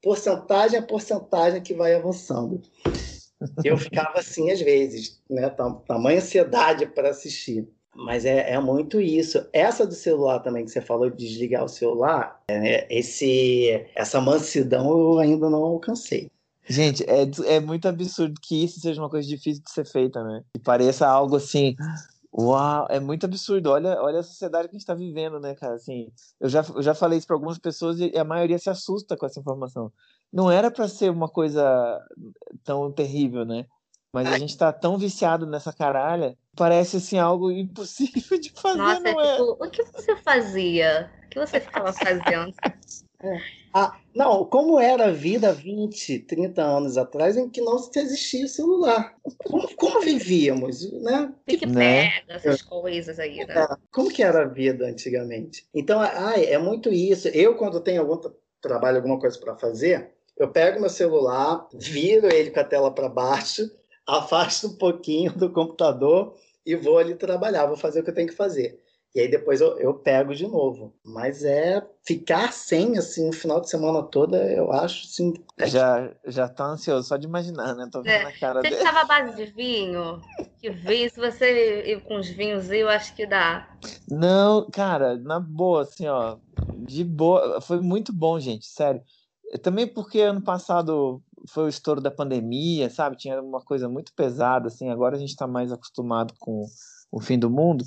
Porcentagem 0.00 0.78
a 0.78 0.82
porcentagem 0.82 1.60
que 1.60 1.74
vai 1.74 1.94
avançando. 1.94 2.62
Eu 3.64 3.76
ficava 3.76 4.20
assim 4.20 4.52
às 4.52 4.60
vezes, 4.60 5.20
né? 5.28 5.50
Tamanha 5.50 6.18
ansiedade 6.18 6.86
para 6.86 7.10
assistir. 7.10 7.68
Mas 7.96 8.24
é, 8.24 8.52
é, 8.52 8.60
muito 8.60 9.00
isso. 9.00 9.44
Essa 9.52 9.84
do 9.84 9.94
celular 9.94 10.38
também 10.40 10.64
que 10.64 10.70
você 10.70 10.80
falou 10.80 11.10
de 11.10 11.16
desligar 11.16 11.64
o 11.64 11.68
celular, 11.68 12.40
é, 12.48 12.86
esse, 12.96 13.86
essa 13.96 14.20
mansidão 14.20 14.90
eu 14.90 15.18
ainda 15.18 15.50
não 15.50 15.62
alcancei. 15.62 16.30
Gente, 16.66 17.04
é, 17.04 17.54
é 17.56 17.60
muito 17.60 17.86
absurdo 17.86 18.40
que 18.40 18.64
isso 18.64 18.80
seja 18.80 19.00
uma 19.00 19.10
coisa 19.10 19.28
difícil 19.28 19.62
de 19.62 19.70
ser 19.70 19.84
feita, 19.84 20.22
né? 20.24 20.42
Que 20.54 20.60
pareça 20.60 21.06
algo 21.06 21.36
assim. 21.36 21.76
Uau, 22.32 22.86
é 22.90 22.98
muito 22.98 23.26
absurdo. 23.26 23.70
Olha, 23.70 24.00
olha 24.00 24.20
a 24.20 24.22
sociedade 24.22 24.68
que 24.68 24.70
a 24.70 24.78
gente 24.78 24.82
está 24.82 24.94
vivendo, 24.94 25.38
né, 25.38 25.54
cara? 25.54 25.74
Assim, 25.74 26.10
eu 26.40 26.48
já, 26.48 26.64
eu 26.74 26.82
já 26.82 26.94
falei 26.94 27.18
isso 27.18 27.26
para 27.26 27.36
algumas 27.36 27.58
pessoas 27.58 28.00
e 28.00 28.16
a 28.16 28.24
maioria 28.24 28.58
se 28.58 28.70
assusta 28.70 29.16
com 29.16 29.26
essa 29.26 29.38
informação. 29.38 29.92
Não 30.32 30.50
era 30.50 30.70
para 30.70 30.88
ser 30.88 31.10
uma 31.10 31.28
coisa 31.28 32.00
tão 32.64 32.90
terrível, 32.90 33.44
né? 33.44 33.66
Mas 34.12 34.28
a 34.28 34.38
gente 34.38 34.50
está 34.50 34.72
tão 34.72 34.96
viciado 34.96 35.44
nessa 35.44 35.72
caralha, 35.72 36.36
parece 36.56 36.98
assim 36.98 37.18
algo 37.18 37.50
impossível 37.50 38.38
de 38.40 38.50
fazer, 38.52 38.78
Nossa, 38.78 39.00
não 39.00 39.20
é? 39.20 39.32
Tipo, 39.32 39.64
o 39.64 39.70
que 39.70 39.82
você 39.82 40.16
fazia? 40.16 41.10
O 41.24 41.28
que 41.28 41.38
você 41.40 41.60
ficava 41.60 41.92
fazendo? 41.92 42.54
Ah, 43.76 43.98
não, 44.14 44.44
como 44.44 44.78
era 44.78 45.06
a 45.06 45.10
vida 45.10 45.52
20, 45.52 46.20
30 46.20 46.62
anos 46.62 46.96
atrás 46.96 47.36
em 47.36 47.50
que 47.50 47.60
não 47.60 47.76
existia 47.76 48.46
celular? 48.46 49.16
Como, 49.44 49.74
como 49.74 50.00
vivíamos, 50.00 50.92
né? 51.02 51.34
Fique 51.44 51.66
né? 51.66 52.10
pega, 52.10 52.34
essas 52.34 52.62
coisas 52.62 53.18
aí, 53.18 53.44
né? 53.44 53.52
É, 53.52 53.76
como 53.90 54.12
que 54.12 54.22
era 54.22 54.42
a 54.42 54.48
vida 54.48 54.86
antigamente? 54.86 55.66
Então, 55.74 55.98
ai, 56.00 56.44
é 56.44 56.56
muito 56.56 56.88
isso. 56.88 57.26
Eu, 57.26 57.56
quando 57.56 57.80
tenho 57.80 58.02
algum 58.02 58.20
trabalho, 58.60 58.98
alguma 58.98 59.18
coisa 59.18 59.36
para 59.40 59.56
fazer, 59.56 60.12
eu 60.36 60.48
pego 60.48 60.80
meu 60.80 60.88
celular, 60.88 61.66
viro 61.74 62.32
ele 62.32 62.52
com 62.52 62.60
a 62.60 62.64
tela 62.64 62.94
para 62.94 63.08
baixo, 63.08 63.68
afasto 64.06 64.68
um 64.68 64.76
pouquinho 64.76 65.32
do 65.32 65.52
computador 65.52 66.36
e 66.64 66.76
vou 66.76 66.98
ali 66.98 67.16
trabalhar, 67.16 67.66
vou 67.66 67.76
fazer 67.76 68.00
o 68.00 68.04
que 68.04 68.10
eu 68.10 68.14
tenho 68.14 68.28
que 68.28 68.36
fazer. 68.36 68.78
E 69.14 69.20
aí 69.20 69.30
depois 69.30 69.60
eu, 69.60 69.78
eu 69.78 69.94
pego 69.94 70.34
de 70.34 70.46
novo. 70.46 70.92
Mas 71.04 71.44
é 71.44 71.80
ficar 72.04 72.52
sem, 72.52 72.98
assim, 72.98 73.28
o 73.28 73.32
final 73.32 73.60
de 73.60 73.70
semana 73.70 74.02
toda, 74.02 74.36
eu 74.52 74.72
acho, 74.72 75.06
assim... 75.06 75.34
É 75.56 75.68
já, 75.68 76.12
já 76.26 76.48
tá 76.48 76.64
ansioso 76.64 77.06
só 77.06 77.16
de 77.16 77.26
imaginar, 77.26 77.76
né? 77.76 77.88
Tô 77.92 78.02
vendo 78.02 78.12
é. 78.12 78.24
a 78.24 78.38
cara 78.38 78.60
você 78.60 78.70
dele. 78.70 78.82
Você 78.82 78.88
à 78.88 79.04
base 79.04 79.36
de 79.36 79.52
vinho? 79.52 80.20
Que 80.58 80.70
vinho, 80.70 81.08
se 81.08 81.20
você 81.20 81.92
ir 81.92 82.02
com 82.02 82.16
os 82.16 82.28
vinhos, 82.28 82.70
eu 82.70 82.88
acho 82.88 83.14
que 83.14 83.24
dá. 83.24 83.68
Não, 84.10 84.68
cara, 84.68 85.16
na 85.16 85.38
boa, 85.38 85.82
assim, 85.82 86.08
ó, 86.08 86.36
de 86.78 87.04
boa. 87.04 87.60
Foi 87.60 87.80
muito 87.80 88.12
bom, 88.12 88.40
gente, 88.40 88.66
sério. 88.66 89.00
Também 89.62 89.86
porque 89.86 90.20
ano 90.20 90.42
passado 90.42 91.22
foi 91.48 91.64
o 91.64 91.68
estouro 91.68 92.00
da 92.00 92.10
pandemia, 92.10 92.90
sabe? 92.90 93.16
Tinha 93.16 93.40
uma 93.40 93.60
coisa 93.60 93.88
muito 93.88 94.12
pesada, 94.14 94.68
assim. 94.68 94.90
Agora 94.90 95.14
a 95.14 95.18
gente 95.18 95.30
está 95.30 95.46
mais 95.46 95.70
acostumado 95.70 96.34
com 96.38 96.64
o 97.12 97.20
fim 97.20 97.38
do 97.38 97.48
mundo. 97.48 97.84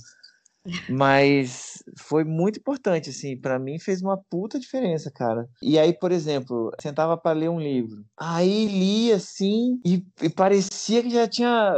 Mas 0.89 1.84
foi 1.97 2.23
muito 2.23 2.60
importante, 2.60 3.10
assim, 3.10 3.38
para 3.38 3.60
mim 3.60 3.80
fez 3.80 4.01
uma 4.01 4.17
puta 4.17 4.60
diferença, 4.60 5.12
cara. 5.12 5.47
E 5.62 5.77
aí, 5.80 5.93
por 5.93 6.12
exemplo, 6.12 6.71
sentava 6.82 7.17
para 7.17 7.38
ler 7.38 7.49
um 7.49 7.60
livro. 7.60 8.06
Aí 8.17 8.65
lia 8.65 9.15
assim 9.15 9.80
e, 9.86 10.03
e, 10.21 10.30
parecia 10.30 11.01
que 11.01 11.10
já 11.10 11.27
tinha, 11.27 11.73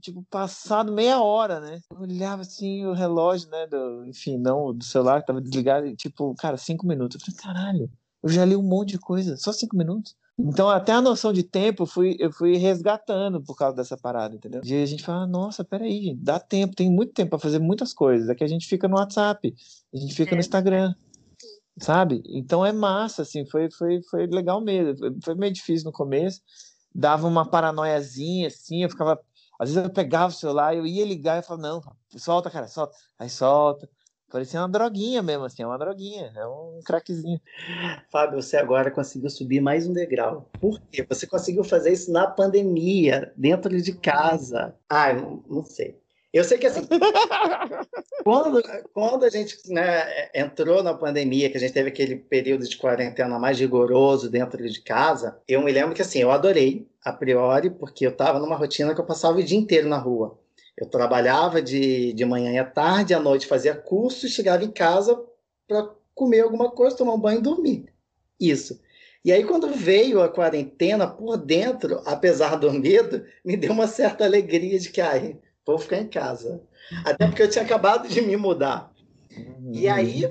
tipo, 0.00 0.24
passado 0.30 0.92
meia 0.92 1.20
hora, 1.20 1.60
né? 1.60 1.80
Eu 1.90 2.00
olhava 2.00 2.42
assim 2.42 2.84
o 2.86 2.92
relógio, 2.92 3.48
né? 3.50 3.66
Do, 3.66 4.04
enfim, 4.06 4.38
não, 4.38 4.74
do 4.74 4.84
celular 4.84 5.20
que 5.20 5.26
tava 5.26 5.40
desligado, 5.40 5.86
e, 5.86 5.96
tipo, 5.96 6.34
cara, 6.36 6.56
cinco 6.56 6.86
minutos. 6.86 7.16
Eu 7.16 7.34
falei, 7.34 7.40
caralho, 7.40 7.90
eu 8.22 8.28
já 8.28 8.44
li 8.44 8.56
um 8.56 8.62
monte 8.62 8.90
de 8.90 8.98
coisa, 8.98 9.36
só 9.36 9.52
cinco 9.52 9.76
minutos. 9.76 10.14
Então, 10.44 10.68
até 10.68 10.90
a 10.92 11.00
noção 11.00 11.32
de 11.32 11.44
tempo 11.44 11.84
eu 11.84 11.86
fui, 11.86 12.16
eu 12.18 12.32
fui 12.32 12.56
resgatando 12.56 13.40
por 13.40 13.56
causa 13.56 13.76
dessa 13.76 13.96
parada, 13.96 14.34
entendeu? 14.34 14.60
E 14.64 14.82
a 14.82 14.86
gente 14.86 15.04
fala, 15.04 15.24
nossa, 15.24 15.64
peraí, 15.64 16.02
gente, 16.02 16.20
dá 16.20 16.40
tempo, 16.40 16.74
tem 16.74 16.90
muito 16.90 17.12
tempo 17.12 17.30
para 17.30 17.38
fazer 17.38 17.60
muitas 17.60 17.94
coisas. 17.94 18.28
Aqui 18.28 18.42
a 18.42 18.48
gente 18.48 18.66
fica 18.66 18.88
no 18.88 18.96
WhatsApp, 18.96 19.54
a 19.94 19.96
gente 19.96 20.14
fica 20.14 20.32
é. 20.32 20.34
no 20.34 20.40
Instagram, 20.40 20.94
sabe? 21.78 22.24
Então 22.26 22.66
é 22.66 22.72
massa, 22.72 23.22
assim, 23.22 23.46
foi, 23.46 23.70
foi, 23.70 24.02
foi 24.10 24.26
legal 24.26 24.60
mesmo. 24.60 24.96
Foi 25.22 25.36
meio 25.36 25.52
difícil 25.52 25.86
no 25.86 25.92
começo, 25.92 26.40
dava 26.92 27.28
uma 27.28 27.48
paranoiazinha, 27.48 28.48
assim, 28.48 28.82
eu 28.82 28.90
ficava. 28.90 29.20
Às 29.60 29.68
vezes 29.68 29.84
eu 29.84 29.94
pegava 29.94 30.32
o 30.32 30.36
celular, 30.36 30.74
eu 30.74 30.84
ia 30.84 31.06
ligar 31.06 31.38
e 31.38 31.46
falava, 31.46 31.68
não, 31.68 31.80
solta, 32.18 32.50
cara, 32.50 32.66
solta. 32.66 32.96
Aí 33.16 33.30
solta, 33.30 33.88
Parecia 34.32 34.60
uma 34.60 34.68
droguinha 34.68 35.22
mesmo, 35.22 35.44
assim, 35.44 35.62
é 35.62 35.66
uma 35.66 35.78
droguinha, 35.78 36.32
é 36.34 36.46
um 36.46 36.80
craquezinho. 36.82 37.38
Fábio, 38.10 38.40
você 38.40 38.56
agora 38.56 38.90
conseguiu 38.90 39.28
subir 39.28 39.60
mais 39.60 39.86
um 39.86 39.92
degrau. 39.92 40.48
Por 40.58 40.80
quê? 40.90 41.04
Você 41.06 41.26
conseguiu 41.26 41.62
fazer 41.62 41.92
isso 41.92 42.10
na 42.10 42.26
pandemia, 42.26 43.30
dentro 43.36 43.80
de 43.82 43.92
casa. 43.92 44.74
Ah, 44.88 45.12
não, 45.12 45.44
não 45.46 45.62
sei. 45.62 46.00
Eu 46.32 46.44
sei 46.44 46.56
que 46.56 46.66
assim, 46.66 46.80
quando, 48.24 48.62
quando 48.94 49.24
a 49.24 49.28
gente 49.28 49.54
né, 49.70 50.30
entrou 50.34 50.82
na 50.82 50.94
pandemia, 50.94 51.50
que 51.50 51.58
a 51.58 51.60
gente 51.60 51.74
teve 51.74 51.90
aquele 51.90 52.16
período 52.16 52.66
de 52.66 52.78
quarentena 52.78 53.38
mais 53.38 53.60
rigoroso 53.60 54.30
dentro 54.30 54.66
de 54.66 54.80
casa, 54.80 55.38
eu 55.46 55.60
me 55.60 55.70
lembro 55.70 55.94
que 55.94 56.00
assim, 56.00 56.20
eu 56.20 56.30
adorei, 56.30 56.88
a 57.04 57.12
priori, 57.12 57.68
porque 57.68 58.06
eu 58.06 58.10
estava 58.12 58.38
numa 58.38 58.56
rotina 58.56 58.94
que 58.94 59.00
eu 59.00 59.04
passava 59.04 59.38
o 59.38 59.44
dia 59.44 59.58
inteiro 59.58 59.90
na 59.90 59.98
rua. 59.98 60.41
Eu 60.82 60.86
trabalhava 60.86 61.62
de, 61.62 62.12
de 62.12 62.24
manhã 62.24 62.50
e 62.50 62.58
à 62.58 62.64
tarde, 62.64 63.14
à 63.14 63.20
noite 63.20 63.46
fazia 63.46 63.72
curso, 63.72 64.28
chegava 64.28 64.64
em 64.64 64.70
casa 64.70 65.16
para 65.68 65.88
comer 66.12 66.40
alguma 66.40 66.72
coisa, 66.72 66.96
tomar 66.96 67.14
um 67.14 67.20
banho 67.20 67.38
e 67.38 67.42
dormir. 67.42 67.86
Isso. 68.40 68.80
E 69.24 69.30
aí, 69.30 69.44
quando 69.44 69.68
veio 69.68 70.20
a 70.20 70.28
quarentena, 70.28 71.06
por 71.06 71.36
dentro, 71.36 72.02
apesar 72.04 72.56
do 72.56 72.72
medo, 72.72 73.24
me 73.44 73.56
deu 73.56 73.70
uma 73.70 73.86
certa 73.86 74.24
alegria 74.24 74.76
de 74.76 74.90
que, 74.90 75.00
ai, 75.00 75.38
vou 75.64 75.78
ficar 75.78 75.98
em 75.98 76.08
casa. 76.08 76.60
Até 77.04 77.28
porque 77.28 77.42
eu 77.44 77.48
tinha 77.48 77.64
acabado 77.64 78.08
de 78.08 78.20
me 78.20 78.36
mudar. 78.36 78.92
E 79.70 79.88
aí 79.88 80.28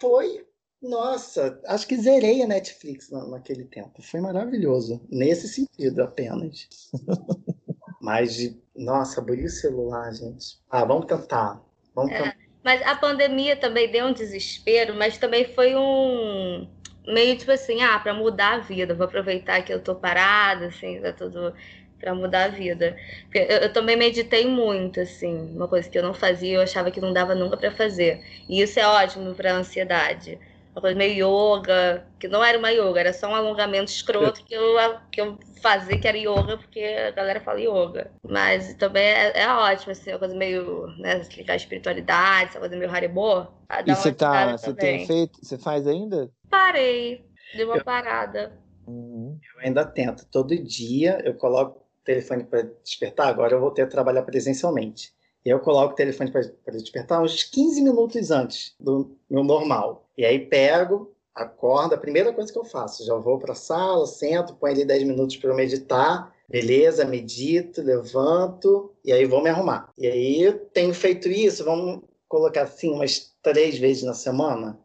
foi, 0.00 0.46
nossa, 0.80 1.60
acho 1.66 1.86
que 1.86 2.00
zerei 2.00 2.42
a 2.42 2.46
Netflix 2.46 3.10
naquele 3.10 3.64
tempo. 3.66 4.00
Foi 4.00 4.20
maravilhoso, 4.22 5.02
nesse 5.10 5.48
sentido 5.48 6.02
apenas. 6.02 6.66
Mas 8.02 8.34
de, 8.34 8.60
nossa, 8.74 9.20
abrir 9.20 9.44
o 9.44 9.48
celular, 9.48 10.12
gente. 10.12 10.58
Ah, 10.68 10.84
vamos 10.84 11.06
tentar. 11.06 11.62
Vamos 11.94 12.10
é, 12.10 12.16
tentar. 12.16 12.36
Mas 12.64 12.82
a 12.82 12.96
pandemia 12.96 13.54
também 13.54 13.88
deu 13.90 14.06
um 14.06 14.12
desespero, 14.12 14.94
mas 14.94 15.18
também 15.18 15.44
foi 15.54 15.76
um 15.76 16.68
meio 17.06 17.38
tipo 17.38 17.52
assim, 17.52 17.80
ah, 17.80 17.98
para 18.00 18.12
mudar 18.12 18.54
a 18.54 18.58
vida, 18.58 18.94
vou 18.94 19.06
aproveitar 19.06 19.62
que 19.62 19.72
eu 19.72 19.80
tô 19.80 19.94
parada, 19.94 20.66
assim, 20.66 21.00
tá 21.00 21.12
tudo 21.12 21.54
para 22.00 22.12
mudar 22.12 22.44
a 22.44 22.48
vida. 22.48 22.96
Eu, 23.32 23.42
eu, 23.42 23.72
também 23.72 23.96
meditei 23.96 24.46
muito, 24.46 25.00
assim, 25.00 25.54
uma 25.54 25.68
coisa 25.68 25.88
que 25.88 25.96
eu 25.96 26.02
não 26.02 26.12
fazia, 26.12 26.56
eu 26.56 26.62
achava 26.62 26.90
que 26.90 27.00
não 27.00 27.12
dava 27.12 27.36
nunca 27.36 27.56
para 27.56 27.70
fazer. 27.70 28.20
E 28.48 28.60
isso 28.60 28.80
é 28.80 28.86
ótimo 28.86 29.32
para 29.34 29.54
ansiedade 29.54 30.38
uma 30.72 30.80
coisa 30.80 30.96
meio 30.96 31.58
yoga, 31.58 32.06
que 32.18 32.26
não 32.26 32.42
era 32.42 32.58
uma 32.58 32.70
yoga, 32.70 33.00
era 33.00 33.12
só 33.12 33.28
um 33.28 33.34
alongamento 33.34 33.90
escroto 33.90 34.42
que 34.42 34.54
eu, 34.54 34.76
que 35.10 35.20
eu 35.20 35.38
fazia 35.60 35.98
que 35.98 36.08
era 36.08 36.16
yoga, 36.16 36.56
porque 36.56 36.80
a 36.80 37.10
galera 37.10 37.40
fala 37.40 37.60
yoga. 37.60 38.10
Mas 38.26 38.72
também 38.74 39.04
é, 39.04 39.42
é 39.42 39.48
ótimo, 39.48 39.92
assim, 39.92 40.10
uma 40.10 40.18
coisa 40.18 40.34
meio, 40.34 40.86
né, 40.98 41.20
explicar 41.20 41.52
a 41.52 41.56
espiritualidade, 41.56 42.50
essa 42.50 42.58
coisa 42.58 42.74
meio 42.76 42.90
haribô. 42.90 43.46
E 43.86 43.94
você 43.94 44.12
tá, 44.12 44.56
você 44.56 44.72
tem 44.72 45.06
feito, 45.06 45.38
você 45.42 45.58
faz 45.58 45.86
ainda? 45.86 46.30
Parei, 46.48 47.24
dei 47.54 47.66
uma 47.66 47.76
eu, 47.76 47.84
parada. 47.84 48.58
Uhum. 48.86 49.38
Eu 49.54 49.60
ainda 49.60 49.84
tento, 49.84 50.26
todo 50.30 50.56
dia 50.56 51.20
eu 51.22 51.34
coloco 51.34 51.80
o 51.80 52.04
telefone 52.04 52.44
para 52.44 52.62
despertar, 52.82 53.28
agora 53.28 53.54
eu 53.54 53.60
vou 53.60 53.70
ter 53.70 53.84
que 53.84 53.92
trabalhar 53.92 54.22
presencialmente. 54.22 55.12
E 55.44 55.48
eu 55.48 55.58
coloco 55.58 55.92
o 55.92 55.96
telefone 55.96 56.30
para 56.30 56.74
despertar 56.74 57.20
uns 57.20 57.42
15 57.42 57.82
minutos 57.82 58.30
antes 58.30 58.74
do 58.78 59.16
meu 59.28 59.42
normal. 59.42 60.08
E 60.16 60.24
aí 60.24 60.38
pego, 60.38 61.12
acordo, 61.34 61.94
a 61.94 61.98
primeira 61.98 62.32
coisa 62.32 62.52
que 62.52 62.58
eu 62.58 62.64
faço, 62.64 63.04
já 63.04 63.14
vou 63.16 63.38
para 63.38 63.52
a 63.52 63.56
sala, 63.56 64.06
sento, 64.06 64.54
põe 64.54 64.72
ali 64.72 64.84
10 64.84 65.02
minutos 65.04 65.36
para 65.36 65.50
eu 65.50 65.56
meditar, 65.56 66.32
beleza, 66.48 67.04
medito, 67.04 67.82
levanto 67.82 68.92
e 69.04 69.12
aí 69.12 69.24
vou 69.24 69.42
me 69.42 69.50
arrumar. 69.50 69.90
E 69.98 70.06
aí 70.06 70.52
tenho 70.72 70.94
feito 70.94 71.28
isso, 71.28 71.64
vamos 71.64 72.02
colocar 72.28 72.62
assim, 72.62 72.90
umas 72.90 73.34
três 73.42 73.78
vezes 73.78 74.04
na 74.04 74.14
semana. 74.14 74.78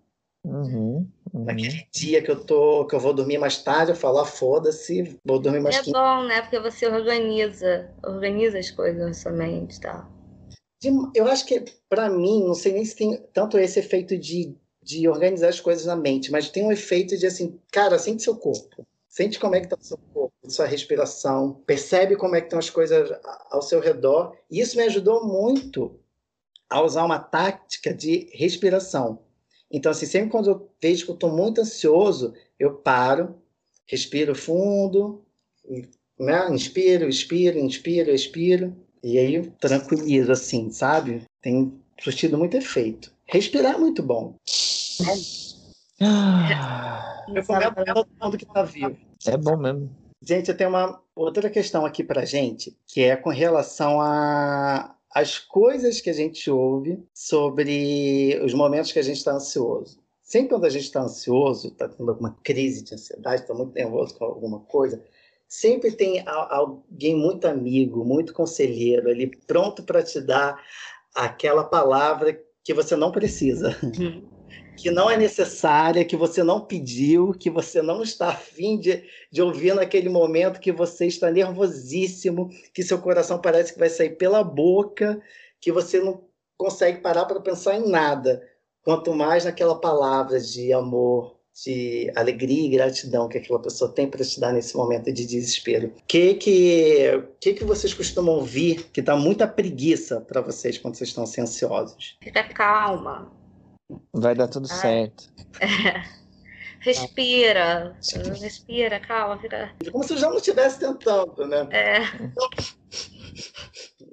Uhum, 0.43 1.07
uhum. 1.33 1.43
Naquele 1.43 1.85
dia 1.91 2.21
que 2.21 2.31
eu 2.31 2.39
tô, 2.39 2.85
que 2.85 2.95
eu 2.95 2.99
vou 2.99 3.13
dormir 3.13 3.37
mais 3.37 3.61
tarde, 3.61 3.91
eu 3.91 3.95
falo, 3.95 4.19
ah, 4.19 4.25
foda-se, 4.25 5.19
vou 5.25 5.39
dormir 5.39 5.59
mais 5.59 5.75
É 5.75 5.79
15 5.79 5.91
bom, 5.91 6.23
né? 6.23 6.41
Porque 6.41 6.59
você 6.59 6.87
organiza, 6.87 7.89
organiza 8.03 8.57
as 8.57 8.71
coisas 8.71 9.05
na 9.05 9.13
sua 9.13 9.31
mente, 9.33 9.79
tá? 9.79 10.07
De- 10.79 10.89
Eu 11.15 11.27
acho 11.27 11.45
que, 11.45 11.63
para 11.89 12.09
mim, 12.09 12.43
não 12.43 12.53
sei 12.53 12.73
nem 12.73 12.85
se 12.85 12.95
tem 12.95 13.17
tanto 13.33 13.57
esse 13.57 13.79
efeito 13.79 14.17
de, 14.17 14.55
de 14.81 15.07
organizar 15.07 15.49
as 15.49 15.59
coisas 15.59 15.85
na 15.85 15.95
mente, 15.95 16.31
mas 16.31 16.49
tem 16.49 16.63
um 16.65 16.71
efeito 16.71 17.17
de 17.17 17.25
assim, 17.25 17.59
cara, 17.71 17.97
sente 17.97 18.23
seu 18.23 18.35
corpo. 18.35 18.85
Sente 19.07 19.39
como 19.39 19.55
é 19.55 19.61
que 19.61 19.67
tá 19.67 19.77
o 19.79 19.83
seu 19.83 19.97
corpo, 20.13 20.33
sua 20.47 20.65
respiração, 20.67 21.53
percebe 21.65 22.15
como 22.15 22.35
é 22.35 22.39
que 22.41 22.47
estão 22.47 22.59
as 22.59 22.69
coisas 22.69 23.09
ao 23.49 23.61
seu 23.61 23.79
redor. 23.79 24.35
E 24.49 24.59
isso 24.59 24.77
me 24.77 24.83
ajudou 24.83 25.25
muito 25.25 25.99
a 26.69 26.81
usar 26.83 27.05
uma 27.05 27.19
tática 27.19 27.93
de 27.93 28.29
respiração. 28.33 29.19
Então, 29.71 29.91
assim, 29.91 30.05
sempre 30.07 30.31
quando 30.31 30.49
eu 30.51 30.71
vejo 30.81 31.05
que 31.05 31.11
eu 31.11 31.15
estou 31.15 31.31
muito 31.31 31.61
ansioso, 31.61 32.33
eu 32.59 32.75
paro, 32.75 33.35
respiro 33.87 34.35
fundo, 34.35 35.25
né? 36.19 36.49
Inspiro, 36.51 37.07
expiro, 37.07 37.57
inspiro, 37.59 38.11
expiro. 38.11 38.75
E 39.03 39.17
aí 39.17 39.51
tranquilizo, 39.59 40.31
assim, 40.31 40.69
sabe? 40.71 41.23
Tem 41.41 41.73
surtido 41.99 42.37
muito 42.37 42.57
efeito. 42.57 43.11
Respirar 43.25 43.75
é 43.75 43.77
muito 43.77 44.01
bom. 44.01 44.35
Ah, 46.01 47.25
Eu 47.27 47.43
pra 47.43 47.93
todo 47.93 48.07
mundo 48.21 48.37
que 48.37 48.45
tá 48.45 48.63
vivo. 48.63 48.97
É 49.25 49.37
bom 49.37 49.57
mesmo. 49.57 49.89
Gente, 50.21 50.49
eu 50.49 50.57
tenho 50.57 50.69
uma 50.69 51.01
outra 51.15 51.49
questão 51.49 51.85
aqui 51.85 52.03
pra 52.03 52.25
gente, 52.25 52.75
que 52.87 53.01
é 53.01 53.15
com 53.15 53.29
relação 53.29 54.01
a 54.01 54.95
as 55.13 55.39
coisas 55.39 55.99
que 55.99 56.09
a 56.09 56.13
gente 56.13 56.49
ouve 56.51 57.03
sobre 57.13 58.39
os 58.43 58.53
momentos 58.53 58.91
que 58.91 58.99
a 58.99 59.03
gente 59.03 59.17
está 59.17 59.31
ansioso. 59.33 59.99
Sempre 60.21 60.49
quando 60.49 60.65
a 60.65 60.69
gente 60.69 60.83
está 60.83 61.01
ansioso, 61.01 61.69
está 61.69 61.87
tendo 61.87 62.11
alguma 62.11 62.37
crise 62.43 62.83
de 62.83 62.93
ansiedade, 62.93 63.41
está 63.41 63.53
muito 63.53 63.73
nervoso 63.73 64.13
com 64.15 64.25
alguma 64.25 64.59
coisa, 64.59 65.01
sempre 65.47 65.91
tem 65.91 66.23
alguém 66.27 67.15
muito 67.15 67.47
amigo, 67.47 68.03
muito 68.03 68.33
conselheiro 68.33 69.09
ali, 69.09 69.27
pronto 69.47 69.83
para 69.83 70.03
te 70.03 70.19
dar 70.21 70.61
aquela 71.15 71.63
palavra 71.63 72.39
que 72.63 72.73
você 72.73 72.95
não 72.95 73.11
precisa 73.11 73.75
que 74.77 74.91
não 74.91 75.09
é 75.09 75.17
necessária, 75.17 76.05
que 76.05 76.15
você 76.15 76.43
não 76.43 76.61
pediu, 76.61 77.33
que 77.33 77.49
você 77.49 77.81
não 77.81 78.03
está 78.03 78.29
afim 78.29 78.79
de, 78.79 79.03
de 79.31 79.41
ouvir 79.41 79.73
naquele 79.73 80.07
momento, 80.07 80.59
que 80.59 80.71
você 80.71 81.07
está 81.07 81.31
nervosíssimo, 81.31 82.49
que 82.73 82.83
seu 82.83 82.99
coração 82.99 83.41
parece 83.41 83.73
que 83.73 83.79
vai 83.79 83.89
sair 83.89 84.11
pela 84.11 84.43
boca, 84.43 85.19
que 85.59 85.71
você 85.71 85.99
não 85.99 86.23
consegue 86.55 87.01
parar 87.01 87.25
para 87.25 87.41
pensar 87.41 87.75
em 87.75 87.89
nada. 87.89 88.47
Quanto 88.83 89.13
mais 89.13 89.45
naquela 89.45 89.81
palavra 89.81 90.39
de 90.39 90.71
amor, 90.71 91.36
de 91.63 92.11
alegria 92.15 92.65
e 92.65 92.69
gratidão 92.69 93.27
que 93.27 93.37
aquela 93.37 93.59
pessoa 93.59 93.91
tem 93.91 94.07
para 94.07 94.23
te 94.23 94.39
dar 94.39 94.53
nesse 94.53 94.75
momento 94.75 95.11
de 95.11 95.25
desespero. 95.25 95.87
O 95.87 96.03
que 96.07 96.35
que, 96.35 97.23
que 97.39 97.53
que 97.53 97.65
vocês 97.65 97.93
costumam 97.93 98.35
ouvir 98.35 98.89
que 98.91 99.01
dá 99.01 99.15
muita 99.15 99.47
preguiça 99.47 100.21
para 100.21 100.41
vocês 100.41 100.77
quando 100.77 100.95
vocês 100.95 101.09
estão 101.09 101.23
assim, 101.23 101.41
ansiosos? 101.41 102.17
Fica 102.21 102.43
calma. 102.43 103.31
Vai 104.13 104.35
dar 104.35 104.47
tudo 104.47 104.67
Ai. 104.69 104.77
certo. 104.77 105.33
Respira. 106.79 107.97
Respira, 108.39 108.99
calma, 108.99 109.39
fica. 109.39 109.71
Como 109.91 110.03
se 110.03 110.13
eu 110.13 110.17
já 110.17 110.29
não 110.29 110.37
estivesse 110.37 110.79
tentando, 110.79 111.47
né? 111.47 111.67
É, 111.71 112.01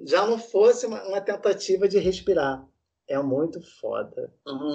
já 0.05 0.25
não 0.25 0.39
fosse 0.39 0.85
uma, 0.85 1.03
uma 1.03 1.21
tentativa 1.21 1.87
de 1.87 1.99
respirar. 1.99 2.65
É 3.07 3.21
muito 3.21 3.61
foda. 3.79 4.33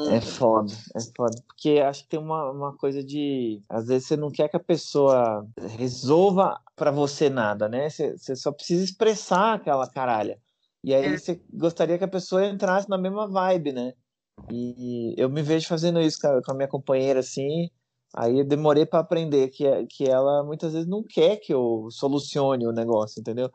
É 0.09 0.21
foda, 0.21 0.73
é 0.97 1.01
foda. 1.17 1.37
Porque 1.47 1.79
acho 1.79 2.03
que 2.05 2.11
tem 2.11 2.19
uma, 2.19 2.51
uma 2.51 2.77
coisa 2.77 3.03
de. 3.05 3.61
Às 3.69 3.87
vezes 3.87 4.09
você 4.09 4.17
não 4.17 4.31
quer 4.31 4.49
que 4.49 4.57
a 4.57 4.61
pessoa 4.61 5.47
resolva 5.77 6.59
pra 6.75 6.91
você 6.91 7.29
nada, 7.29 7.69
né? 7.69 7.89
Você, 7.89 8.17
você 8.17 8.35
só 8.35 8.51
precisa 8.51 8.83
expressar 8.83 9.55
aquela 9.55 9.89
caralha. 9.89 10.39
E 10.83 10.95
aí 10.95 11.05
É. 11.05 11.17
você 11.19 11.41
gostaria 11.53 11.99
que 11.99 12.05
a 12.05 12.09
pessoa 12.09 12.47
entrasse 12.47 12.89
na 12.89 12.97
mesma 12.97 13.29
vibe, 13.29 13.73
né? 13.73 13.93
E 14.51 15.15
eu 15.17 15.29
me 15.29 15.43
vejo 15.43 15.69
fazendo 15.69 16.01
isso 16.01 16.19
com 16.21 16.29
a, 16.29 16.43
com 16.43 16.53
a 16.53 16.55
minha 16.55 16.69
companheira, 16.69 17.21
assim. 17.21 17.69
Aí 18.15 18.39
eu 18.41 18.45
demorei 18.45 18.85
pra 18.87 19.01
aprender 19.01 19.49
que, 19.49 19.65
que 19.87 20.09
ela 20.09 20.43
muitas 20.43 20.73
vezes 20.73 20.89
não 20.89 21.05
quer 21.05 21.37
que 21.37 21.53
eu 21.55 21.89
solucione 21.91 22.67
o 22.67 22.73
negócio, 22.73 23.21
entendeu? 23.21 23.51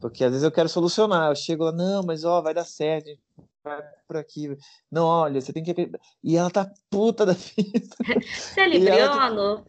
Porque 0.00 0.22
às 0.22 0.30
vezes 0.30 0.44
eu 0.44 0.52
quero 0.52 0.68
solucionar. 0.68 1.30
Eu 1.30 1.36
chego 1.36 1.64
lá, 1.64 1.72
não, 1.72 2.02
mas 2.04 2.22
ó, 2.22 2.40
vai 2.40 2.54
dar 2.54 2.64
certo, 2.64 3.10
por 4.06 4.16
aqui. 4.16 4.56
Não, 4.90 5.04
olha, 5.04 5.40
você 5.40 5.52
tem 5.52 5.62
que. 5.62 5.70
acreditar." 5.70 5.98
E 6.22 6.36
ela 6.36 6.50
tá 6.50 6.70
puta 6.90 7.24
da 7.26 7.32
vida. 7.56 7.96
você 8.24 8.60
é 8.60 8.64
ela 8.64 8.72
libriano? 8.74 9.64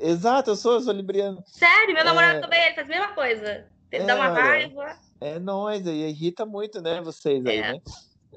Exato, 0.00 0.50
eu 0.50 0.56
sou, 0.56 0.74
eu 0.74 0.80
sou 0.80 0.92
libriano. 0.92 1.42
Sério, 1.46 1.94
meu 1.94 2.04
namorado 2.04 2.38
É. 2.38 2.40
também, 2.40 2.60
ele 2.66 2.74
faz 2.74 2.86
a 2.86 2.90
mesma 2.90 3.14
coisa. 3.14 3.66
Ele 3.92 4.02
É, 4.02 4.06
dá 4.06 4.14
uma 4.16 4.30
olha. 4.32 4.42
raiva. 4.42 4.98
É 5.20 5.38
nóis, 5.38 5.86
aí 5.86 6.08
irrita 6.08 6.44
muito, 6.44 6.82
né, 6.82 7.00
vocês 7.00 7.44
aí, 7.46 7.58
É. 7.58 7.72
né? 7.72 7.78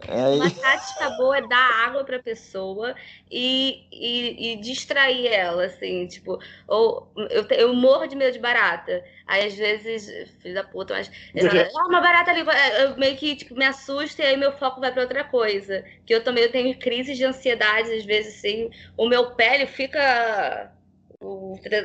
Aí, 0.08 0.38
Uma 0.38 0.50
tática 0.50 1.10
boa 1.12 1.38
é 1.38 1.42
dar 1.48 1.86
água 1.88 2.04
pra 2.04 2.20
pessoa 2.22 2.96
e, 3.32 3.88
e, 3.92 4.54
e 4.54 4.56
distrair 4.62 5.28
ela, 5.28 5.66
assim, 5.66 6.06
tipo, 6.08 6.38
ou 6.68 7.12
eu, 7.30 7.46
eu 7.50 7.74
morro 7.74 8.08
de 8.08 8.16
medo 8.16 8.34
de 8.34 8.40
barata. 8.40 9.04
Aí 9.26 9.46
às 9.46 9.56
vezes, 9.56 10.30
filho 10.42 10.54
da 10.56 10.64
puta, 10.64 10.94
mas 10.94 11.10
ah, 11.76 11.88
uma 11.88 12.02
barata 12.02 12.32
ali, 12.32 12.44
vai-" 12.44 12.84
eu 12.84 12.98
meio 12.98 13.16
que 13.18 13.36
tipo, 13.36 13.56
me 13.56 13.66
assusta 13.66 14.22
e 14.22 14.26
aí 14.26 14.38
meu 14.38 14.52
foco 14.52 14.80
vai 14.82 14.92
pra 14.92 15.04
outra 15.04 15.24
coisa. 15.24 15.84
Que 16.06 16.14
eu 16.14 16.24
também 16.24 16.44
eu 16.44 16.52
tenho 16.52 16.78
crises 16.78 17.18
de 17.18 17.24
ansiedade, 17.26 17.92
às 17.92 18.06
vezes, 18.06 18.38
assim, 18.38 18.70
o 18.98 19.08
meu 19.08 19.32
pé 19.36 19.56
ele 19.56 19.68
fica 19.68 20.72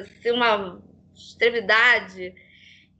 assim, 0.02 0.30
uma 0.32 0.80
extremidade. 1.14 2.34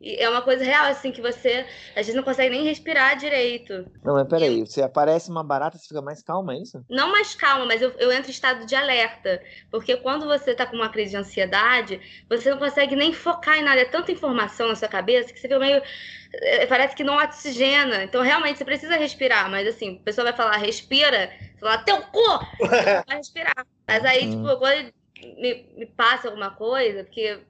E 0.03 0.17
é 0.23 0.29
uma 0.29 0.43
coisa 0.43 0.65
real, 0.65 0.87
assim, 0.87 1.13
que 1.13 1.21
você 1.23 1.61
às 1.97 2.07
vezes 2.07 2.15
não 2.15 2.23
consegue 2.25 2.51
nem 2.51 2.65
respirar 2.65 3.17
direito. 3.17 3.87
não, 4.03 4.15
mas 4.15 4.29
peraí, 4.29 4.67
se 4.67 4.83
aparece 4.83 5.31
uma 5.31 5.43
barata, 5.45 5.77
você 5.79 5.87
fica 5.89 6.03
mais 6.03 6.23
calma, 6.23 6.55
é 6.55 6.59
isso? 6.63 6.85
Não 6.89 7.11
mais 7.11 7.35
calma, 7.35 7.65
mas 7.65 7.81
eu, 7.81 7.91
eu 7.93 8.13
entro 8.13 8.29
em 8.29 8.33
estado 8.35 8.67
de 8.67 8.75
alerta. 8.77 9.43
Porque 9.71 9.97
quando 9.97 10.27
você 10.27 10.55
tá 10.55 10.67
com 10.67 10.77
uma 10.77 10.91
crise 10.91 11.13
de 11.13 11.17
ansiedade, 11.17 11.99
você 12.29 12.51
não 12.51 12.59
consegue 12.59 12.95
nem 12.95 13.13
focar 13.15 13.57
em 13.57 13.63
nada. 13.63 13.81
É 13.81 13.85
tanta 13.87 14.13
informação 14.13 14.69
na 14.69 14.77
sua 14.77 14.89
cabeça 14.89 15.33
que 15.33 15.39
você 15.41 15.49
fica 15.49 15.59
meio. 15.59 15.83
eh, 16.35 16.67
Parece 16.67 16.95
que 16.95 17.03
não 17.05 17.17
oxigena. 17.17 18.05
Então, 18.05 18.23
realmente, 18.23 18.59
você 18.59 18.65
precisa 18.65 18.97
respirar. 18.97 19.51
Mas, 19.51 19.67
assim, 19.69 19.99
a 20.01 20.05
pessoa 20.05 20.25
vai 20.27 20.35
falar, 20.37 20.57
respira. 20.59 21.29
Você 21.57 21.61
fala, 21.61 21.79
teu 21.85 22.03
cu! 22.09 22.21
Vai 23.07 23.17
respirar. 23.19 23.55
Mas 23.89 24.05
aí, 24.05 24.29
Hum. 24.29 24.31
tipo, 24.31 24.57
quando 24.59 24.93
me, 25.39 25.65
me 25.77 25.87
passa 25.87 26.29
alguma 26.29 26.51
coisa, 26.51 27.05
porque, 27.05 27.41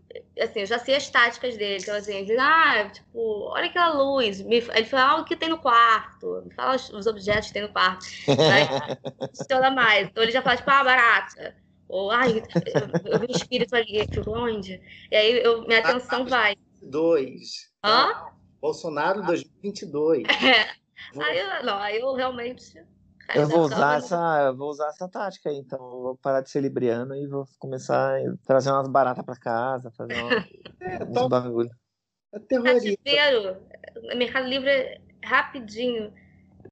assim, 0.40 0.60
eu 0.60 0.66
já 0.66 0.78
sei 0.78 0.96
as 0.96 1.08
táticas 1.10 1.56
dele. 1.56 1.82
Então, 1.82 1.94
assim, 1.94 2.14
ele 2.14 2.26
diz, 2.26 2.38
ah, 2.38 2.88
tipo, 2.90 3.18
olha 3.50 3.66
aquela 3.66 3.92
luz. 3.94 4.40
Me- 4.42 4.56
ele 4.58 4.84
fala, 4.84 5.18
ah, 5.18 5.20
o 5.20 5.24
que 5.24 5.36
tem 5.36 5.48
no 5.48 5.58
quarto. 5.58 6.42
Me 6.44 6.54
fala 6.54 6.76
os, 6.76 6.90
os 6.90 7.06
objetos 7.06 7.48
que 7.48 7.54
tem 7.54 7.62
no 7.62 7.72
quarto. 7.72 8.04
Aí, 8.28 8.66
funciona 9.34 9.70
mais. 9.70 10.08
Então 10.08 10.22
ele 10.22 10.32
já 10.32 10.42
fala, 10.42 10.56
tipo, 10.56 10.70
ah, 10.70 10.84
barata. 10.84 11.56
Ou, 11.88 12.10
ai, 12.10 12.42
eu, 12.66 13.12
eu 13.12 13.18
vi 13.20 13.26
um 13.26 13.30
espírito 13.30 13.74
ali, 13.74 14.06
fico, 14.10 14.30
onde? 14.30 14.80
E 15.10 15.16
aí 15.16 15.42
eu, 15.42 15.62
minha 15.66 15.80
atenção 15.80 16.24
vai. 16.26 16.56
2. 16.80 17.70
Hã? 17.84 18.08
Bolsonaro 18.60 19.22
2022. 19.24 20.26
É. 20.28 20.72
Aí 21.20 21.36
eu, 21.36 21.64
não, 21.64 21.78
aí 21.78 22.00
eu 22.00 22.14
realmente. 22.14 22.80
Eu 23.34 23.48
vou 23.48 23.62
usar 23.62 23.98
essa, 23.98 24.42
eu 24.46 24.56
vou 24.56 24.70
usar 24.70 24.88
essa 24.88 25.08
tática 25.08 25.50
aí, 25.50 25.56
então. 25.56 25.78
Eu 25.78 26.02
vou 26.02 26.16
parar 26.16 26.40
de 26.40 26.50
ser 26.50 26.60
libriano 26.60 27.14
e 27.16 27.26
vou 27.26 27.46
começar 27.58 28.18
a 28.18 28.36
trazer 28.44 28.70
umas 28.70 28.88
baratas 28.88 29.24
pra 29.24 29.36
casa, 29.36 29.90
fazer 29.90 30.14
uma, 30.14 30.30
É, 30.82 31.04
uns 31.04 31.14
top, 31.14 31.30
bagulho. 31.30 31.70
é 32.34 32.38
terrorista. 32.40 32.98
Cativeiro, 33.04 33.56
Mercado 34.16 34.48
Livre 34.48 34.68
é 34.68 35.00
rapidinho. 35.24 36.12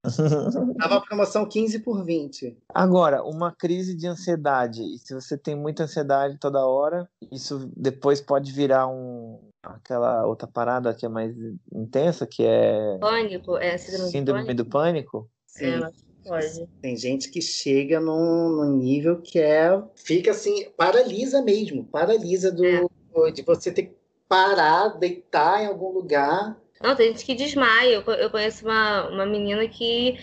Tava 0.80 1.00
promoção 1.00 1.46
15 1.46 1.78
por 1.80 2.04
20. 2.04 2.56
Agora, 2.74 3.22
uma 3.22 3.52
crise 3.52 3.94
de 3.94 4.06
ansiedade, 4.06 4.82
e 4.82 4.98
se 4.98 5.14
você 5.14 5.36
tem 5.36 5.54
muita 5.54 5.84
ansiedade 5.84 6.38
toda 6.38 6.66
hora, 6.66 7.08
isso 7.30 7.70
depois 7.76 8.20
pode 8.20 8.50
virar 8.52 8.88
um 8.88 9.38
aquela 9.62 10.26
outra 10.26 10.48
parada 10.48 10.94
que 10.94 11.04
é 11.04 11.08
mais 11.08 11.36
intensa, 11.72 12.26
que 12.26 12.44
é 12.44 12.98
Pânico, 12.98 13.56
é 13.58 13.76
síndrome, 13.76 14.10
síndrome 14.10 14.44
pânico. 14.46 14.64
do 14.64 14.70
pânico. 14.70 15.30
Sim. 15.46 15.84
É, 15.84 16.09
pode. 16.26 16.68
Tem 16.80 16.96
gente 16.96 17.30
que 17.30 17.40
chega 17.40 18.00
num, 18.00 18.50
num 18.50 18.76
nível 18.76 19.20
que 19.20 19.38
é. 19.38 19.70
Fica 19.94 20.30
assim, 20.30 20.68
paralisa 20.76 21.42
mesmo. 21.42 21.84
Paralisa 21.84 22.50
do, 22.52 22.90
de 23.32 23.42
você 23.42 23.72
ter 23.72 23.84
que 23.84 23.94
parar, 24.28 24.98
deitar 24.98 25.62
em 25.62 25.66
algum 25.66 25.90
lugar. 25.90 26.56
Não, 26.80 26.96
tem 26.96 27.08
gente 27.08 27.24
que 27.26 27.34
desmaia. 27.34 27.96
Eu, 28.06 28.14
eu 28.14 28.30
conheço 28.30 28.64
uma, 28.64 29.08
uma 29.08 29.26
menina 29.26 29.66
que 29.68 30.18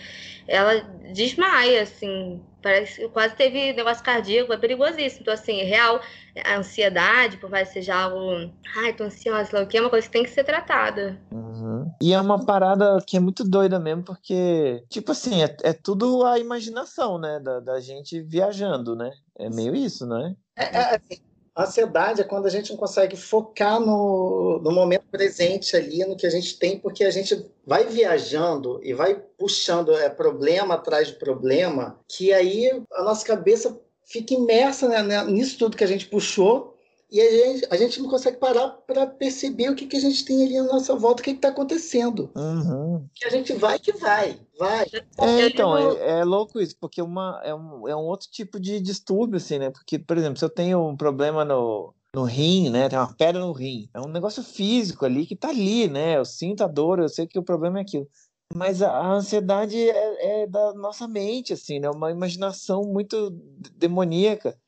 ela 0.46 0.80
desmaia, 1.12 1.82
assim. 1.82 2.40
Parece 2.62 3.00
que 3.00 3.08
quase 3.08 3.36
teve 3.36 3.72
negócio 3.72 4.02
cardíaco, 4.02 4.52
é 4.52 4.56
perigosíssimo. 4.56 5.22
Então, 5.22 5.34
assim, 5.34 5.60
é 5.60 5.64
real, 5.64 6.00
a 6.44 6.56
ansiedade, 6.56 7.36
por 7.36 7.48
mais 7.48 7.68
que 7.68 7.74
seja 7.74 7.94
algo. 7.94 8.50
Ai, 8.76 8.92
tô 8.92 9.04
ansiosa, 9.04 9.44
sei 9.44 9.58
lá 9.58 9.64
o 9.64 9.68
que, 9.68 9.78
é 9.78 9.80
uma 9.80 9.90
coisa 9.90 10.06
que 10.06 10.12
tem 10.12 10.24
que 10.24 10.30
ser 10.30 10.44
tratada. 10.44 11.20
Uhum. 11.30 11.90
E 12.02 12.12
é 12.12 12.20
uma 12.20 12.44
parada 12.44 12.98
que 13.06 13.16
é 13.16 13.20
muito 13.20 13.44
doida 13.44 13.78
mesmo, 13.78 14.02
porque, 14.02 14.84
tipo 14.88 15.12
assim, 15.12 15.42
é, 15.42 15.56
é 15.62 15.72
tudo 15.72 16.24
a 16.24 16.38
imaginação, 16.38 17.18
né? 17.18 17.38
Da, 17.38 17.60
da 17.60 17.80
gente 17.80 18.20
viajando, 18.20 18.96
né? 18.96 19.12
É 19.38 19.48
meio 19.48 19.74
isso, 19.74 20.04
né? 20.04 20.34
É, 20.56 20.64
é, 20.64 20.96
assim, 20.96 21.14
a 21.14 21.27
ansiedade 21.62 22.20
é 22.20 22.24
quando 22.24 22.46
a 22.46 22.50
gente 22.50 22.70
não 22.70 22.76
consegue 22.76 23.16
focar 23.16 23.80
no, 23.80 24.60
no 24.62 24.70
momento 24.70 25.04
presente 25.10 25.76
ali, 25.76 26.04
no 26.04 26.16
que 26.16 26.26
a 26.26 26.30
gente 26.30 26.58
tem, 26.58 26.78
porque 26.78 27.04
a 27.04 27.10
gente 27.10 27.46
vai 27.66 27.84
viajando 27.84 28.80
e 28.82 28.94
vai 28.94 29.20
puxando 29.36 29.92
é, 29.96 30.08
problema 30.08 30.74
atrás 30.74 31.08
de 31.08 31.14
problema, 31.14 31.98
que 32.08 32.32
aí 32.32 32.70
a 32.92 33.02
nossa 33.02 33.26
cabeça 33.26 33.78
fica 34.04 34.34
imersa 34.34 34.88
né, 34.88 35.02
né 35.02 35.24
nisso 35.24 35.58
tudo 35.58 35.76
que 35.76 35.84
a 35.84 35.88
gente 35.88 36.06
puxou 36.06 36.77
e 37.10 37.20
a 37.20 37.30
gente, 37.30 37.66
a 37.70 37.76
gente 37.76 38.02
não 38.02 38.10
consegue 38.10 38.36
parar 38.36 38.68
para 38.86 39.06
perceber 39.06 39.70
o 39.70 39.74
que, 39.74 39.86
que 39.86 39.96
a 39.96 40.00
gente 40.00 40.24
tem 40.24 40.44
ali 40.44 40.56
na 40.58 40.64
nossa 40.74 40.94
volta, 40.94 41.22
o 41.22 41.24
que 41.24 41.30
está 41.30 41.48
acontecendo. 41.48 42.30
Uhum. 42.36 43.06
Que 43.14 43.26
a 43.26 43.30
gente 43.30 43.54
vai 43.54 43.78
que 43.78 43.92
vai, 43.92 44.38
vai. 44.58 44.86
É, 45.18 45.46
então, 45.46 45.76
é, 45.78 46.20
é, 46.20 46.24
louco 46.24 46.60
isso, 46.60 46.76
porque 46.78 47.00
uma, 47.00 47.40
é, 47.42 47.54
um, 47.54 47.88
é 47.88 47.96
um 47.96 48.04
outro 48.04 48.28
tipo 48.30 48.60
de 48.60 48.78
distúrbio, 48.78 49.38
assim, 49.38 49.58
né? 49.58 49.70
Porque, 49.70 49.98
por 49.98 50.18
exemplo, 50.18 50.38
se 50.38 50.44
eu 50.44 50.50
tenho 50.50 50.86
um 50.86 50.96
problema 50.96 51.46
no, 51.46 51.94
no 52.14 52.24
rim, 52.24 52.68
né? 52.68 52.88
Tem 52.88 52.98
uma 52.98 53.14
pedra 53.14 53.40
no 53.40 53.52
rim. 53.52 53.88
É 53.94 54.00
um 54.00 54.08
negócio 54.08 54.42
físico 54.42 55.04
ali 55.04 55.24
que 55.24 55.36
tá 55.36 55.48
ali, 55.48 55.88
né? 55.88 56.18
Eu 56.18 56.24
sinto 56.24 56.62
a 56.62 56.66
dor, 56.66 56.98
eu 56.98 57.08
sei 57.08 57.26
que 57.26 57.38
o 57.38 57.44
problema 57.44 57.78
é 57.78 57.82
aquilo. 57.82 58.06
Mas 58.54 58.82
a, 58.82 58.90
a 58.90 59.12
ansiedade 59.12 59.76
é, 59.78 60.42
é, 60.42 60.46
da 60.46 60.72
nossa 60.74 61.06
mente, 61.06 61.52
assim, 61.52 61.78
né? 61.78 61.88
Uma 61.90 62.10
imaginação 62.10 62.82
muito 62.82 63.30
demoníaca. 63.76 64.58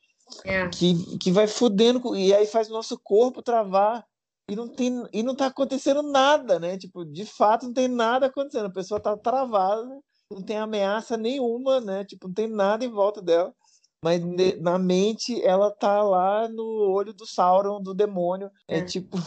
É. 0.45 0.69
Que, 0.69 1.19
que 1.19 1.33
vai 1.33 1.47
fudendo, 1.47 2.16
e 2.16 2.35
aí 2.35 2.47
faz 2.47 2.69
o 2.69 2.73
nosso 2.73 2.99
corpo 2.99 3.43
travar. 3.43 4.05
E 4.49 4.57
não, 4.57 4.66
tem, 4.66 5.07
e 5.12 5.23
não 5.23 5.35
tá 5.35 5.47
acontecendo 5.47 6.03
nada, 6.03 6.59
né? 6.59 6.77
Tipo, 6.77 7.05
de 7.05 7.25
fato 7.25 7.66
não 7.66 7.73
tem 7.73 7.87
nada 7.87 8.27
acontecendo. 8.27 8.66
A 8.66 8.73
pessoa 8.73 8.99
tá 8.99 9.16
travada, 9.16 9.88
não 10.31 10.43
tem 10.43 10.57
ameaça 10.57 11.16
nenhuma, 11.16 11.81
né? 11.81 12.05
Tipo, 12.05 12.27
não 12.27 12.35
tem 12.35 12.49
nada 12.49 12.85
em 12.85 12.90
volta 12.90 13.23
dela. 13.23 13.55
Mas 14.03 14.21
na 14.61 14.79
mente 14.79 15.45
ela 15.45 15.71
tá 15.71 16.03
lá 16.03 16.49
no 16.49 16.90
olho 16.90 17.12
do 17.12 17.27
Sauron, 17.27 17.81
do 17.81 17.95
demônio. 17.95 18.51
É, 18.66 18.79
é 18.79 18.85
tipo. 18.85 19.19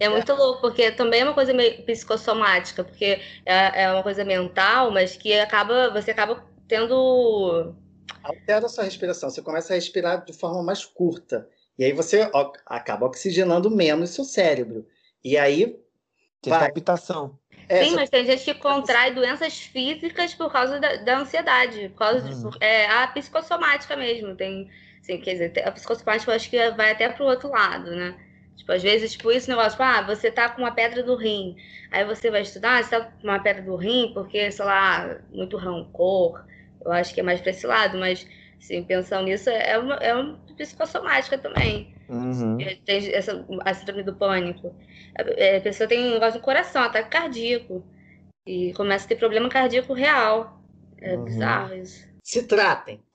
É 0.00 0.08
muito 0.08 0.32
louco, 0.32 0.60
porque 0.60 0.92
também 0.92 1.22
é 1.22 1.24
uma 1.24 1.34
coisa 1.34 1.52
meio 1.52 1.84
psicossomática, 1.84 2.84
porque 2.84 3.20
é, 3.44 3.82
é 3.82 3.92
uma 3.92 4.02
coisa 4.02 4.24
mental, 4.24 4.92
mas 4.92 5.16
que 5.16 5.32
acaba, 5.34 5.90
você 5.90 6.12
acaba 6.12 6.46
tendo 6.68 7.74
altera 8.22 8.66
a 8.66 8.68
sua 8.68 8.84
respiração. 8.84 9.30
Você 9.30 9.42
começa 9.42 9.72
a 9.72 9.76
respirar 9.76 10.24
de 10.24 10.32
forma 10.32 10.62
mais 10.62 10.84
curta. 10.84 11.48
E 11.78 11.84
aí 11.84 11.92
você 11.92 12.28
ó, 12.34 12.52
acaba 12.66 13.06
oxigenando 13.06 13.70
menos 13.70 14.10
seu 14.10 14.24
cérebro. 14.24 14.86
E 15.24 15.36
aí. 15.36 15.78
Tem 16.40 16.50
vai. 16.52 16.60
palpitação. 16.60 17.38
É, 17.68 17.84
Sim, 17.84 17.94
mas 17.94 18.08
tem 18.08 18.24
gente 18.24 18.44
que 18.44 18.54
contrai 18.54 19.12
doenças 19.12 19.58
físicas 19.58 20.34
por 20.34 20.50
causa 20.50 20.80
da, 20.80 20.96
da 20.96 21.18
ansiedade, 21.18 21.90
por 21.90 21.98
causa 21.98 22.26
uhum. 22.26 22.50
de, 22.50 22.64
é, 22.64 22.88
a 22.88 23.06
psicossomática 23.08 23.94
mesmo. 23.94 24.34
Tem, 24.34 24.70
assim, 25.00 25.18
quer 25.20 25.32
dizer, 25.32 25.68
a 25.68 25.72
psicossomática 25.72 26.30
eu 26.30 26.36
acho 26.36 26.48
que 26.48 26.70
vai 26.70 26.92
até 26.92 27.08
pro 27.08 27.26
outro 27.26 27.50
lado, 27.50 27.90
né? 27.90 28.16
Tipo, 28.56 28.72
às 28.72 28.82
vezes, 28.82 29.12
tipo, 29.12 29.30
esse 29.30 29.48
negócio, 29.48 29.72
tipo, 29.72 29.82
ah, 29.82 30.02
você 30.02 30.30
tá 30.30 30.48
com 30.48 30.62
uma 30.62 30.72
pedra 30.72 31.02
do 31.02 31.14
rim. 31.14 31.56
Aí 31.90 32.04
você 32.04 32.30
vai 32.30 32.42
estudar, 32.42 32.78
ah, 32.78 32.82
você 32.82 32.90
tá 32.90 33.04
com 33.04 33.28
uma 33.28 33.38
pedra 33.38 33.62
do 33.62 33.76
rim 33.76 34.12
porque, 34.14 34.50
sei 34.50 34.64
lá, 34.64 35.18
muito 35.30 35.56
rancor, 35.56 36.44
eu 36.88 36.92
acho 36.92 37.14
que 37.14 37.20
é 37.20 37.22
mais 37.22 37.40
para 37.40 37.50
esse 37.50 37.66
lado, 37.66 37.98
mas 37.98 38.26
assim, 38.58 38.82
pensando 38.82 39.24
nisso, 39.24 39.48
é 39.50 39.78
uma, 39.78 39.94
é 39.96 40.14
uma 40.14 40.38
psicossomática 40.56 41.38
também. 41.38 41.94
Uhum. 42.08 42.58
É, 42.60 42.76
tem 42.84 43.14
essa, 43.14 43.44
a 43.64 43.74
síndrome 43.74 44.02
do 44.02 44.14
pânico. 44.14 44.74
A, 45.16 45.22
a, 45.56 45.60
pessoa 45.60 45.88
tem 45.88 46.08
um 46.08 46.14
negócio 46.14 46.38
no 46.38 46.44
coração, 46.44 46.82
ataque 46.82 47.10
cardíaco. 47.10 47.84
E 48.46 48.72
começa 48.72 49.04
a 49.04 49.08
ter 49.08 49.16
problema 49.16 49.48
cardíaco 49.48 49.92
real. 49.92 50.60
É 51.00 51.14
uhum. 51.14 51.24
bizarro 51.24 51.74
isso. 51.74 52.08
Se 52.22 52.42
tratem. 52.42 53.00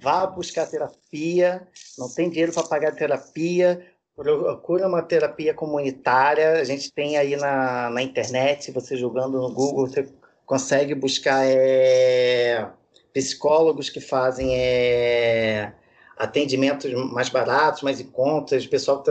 Vá 0.00 0.26
buscar 0.26 0.66
terapia. 0.66 1.66
Não 1.96 2.12
tem 2.12 2.28
dinheiro 2.28 2.52
para 2.52 2.64
pagar 2.64 2.92
terapia. 2.92 3.86
Procura 4.14 4.86
uma 4.88 5.02
terapia 5.02 5.54
comunitária. 5.54 6.54
A 6.54 6.64
gente 6.64 6.92
tem 6.92 7.16
aí 7.16 7.36
na, 7.36 7.88
na 7.88 8.02
internet, 8.02 8.72
você 8.72 8.96
jogando 8.96 9.40
no 9.40 9.52
Google, 9.52 9.86
você 9.86 10.06
consegue 10.52 10.94
buscar 10.94 11.46
é, 11.46 12.68
psicólogos 13.14 13.88
que 13.88 14.02
fazem 14.02 14.54
é, 14.54 15.72
atendimentos 16.14 16.92
mais 17.10 17.30
baratos, 17.30 17.80
mais 17.80 18.02
em 18.02 18.04
contas, 18.04 18.66
pessoal 18.66 19.02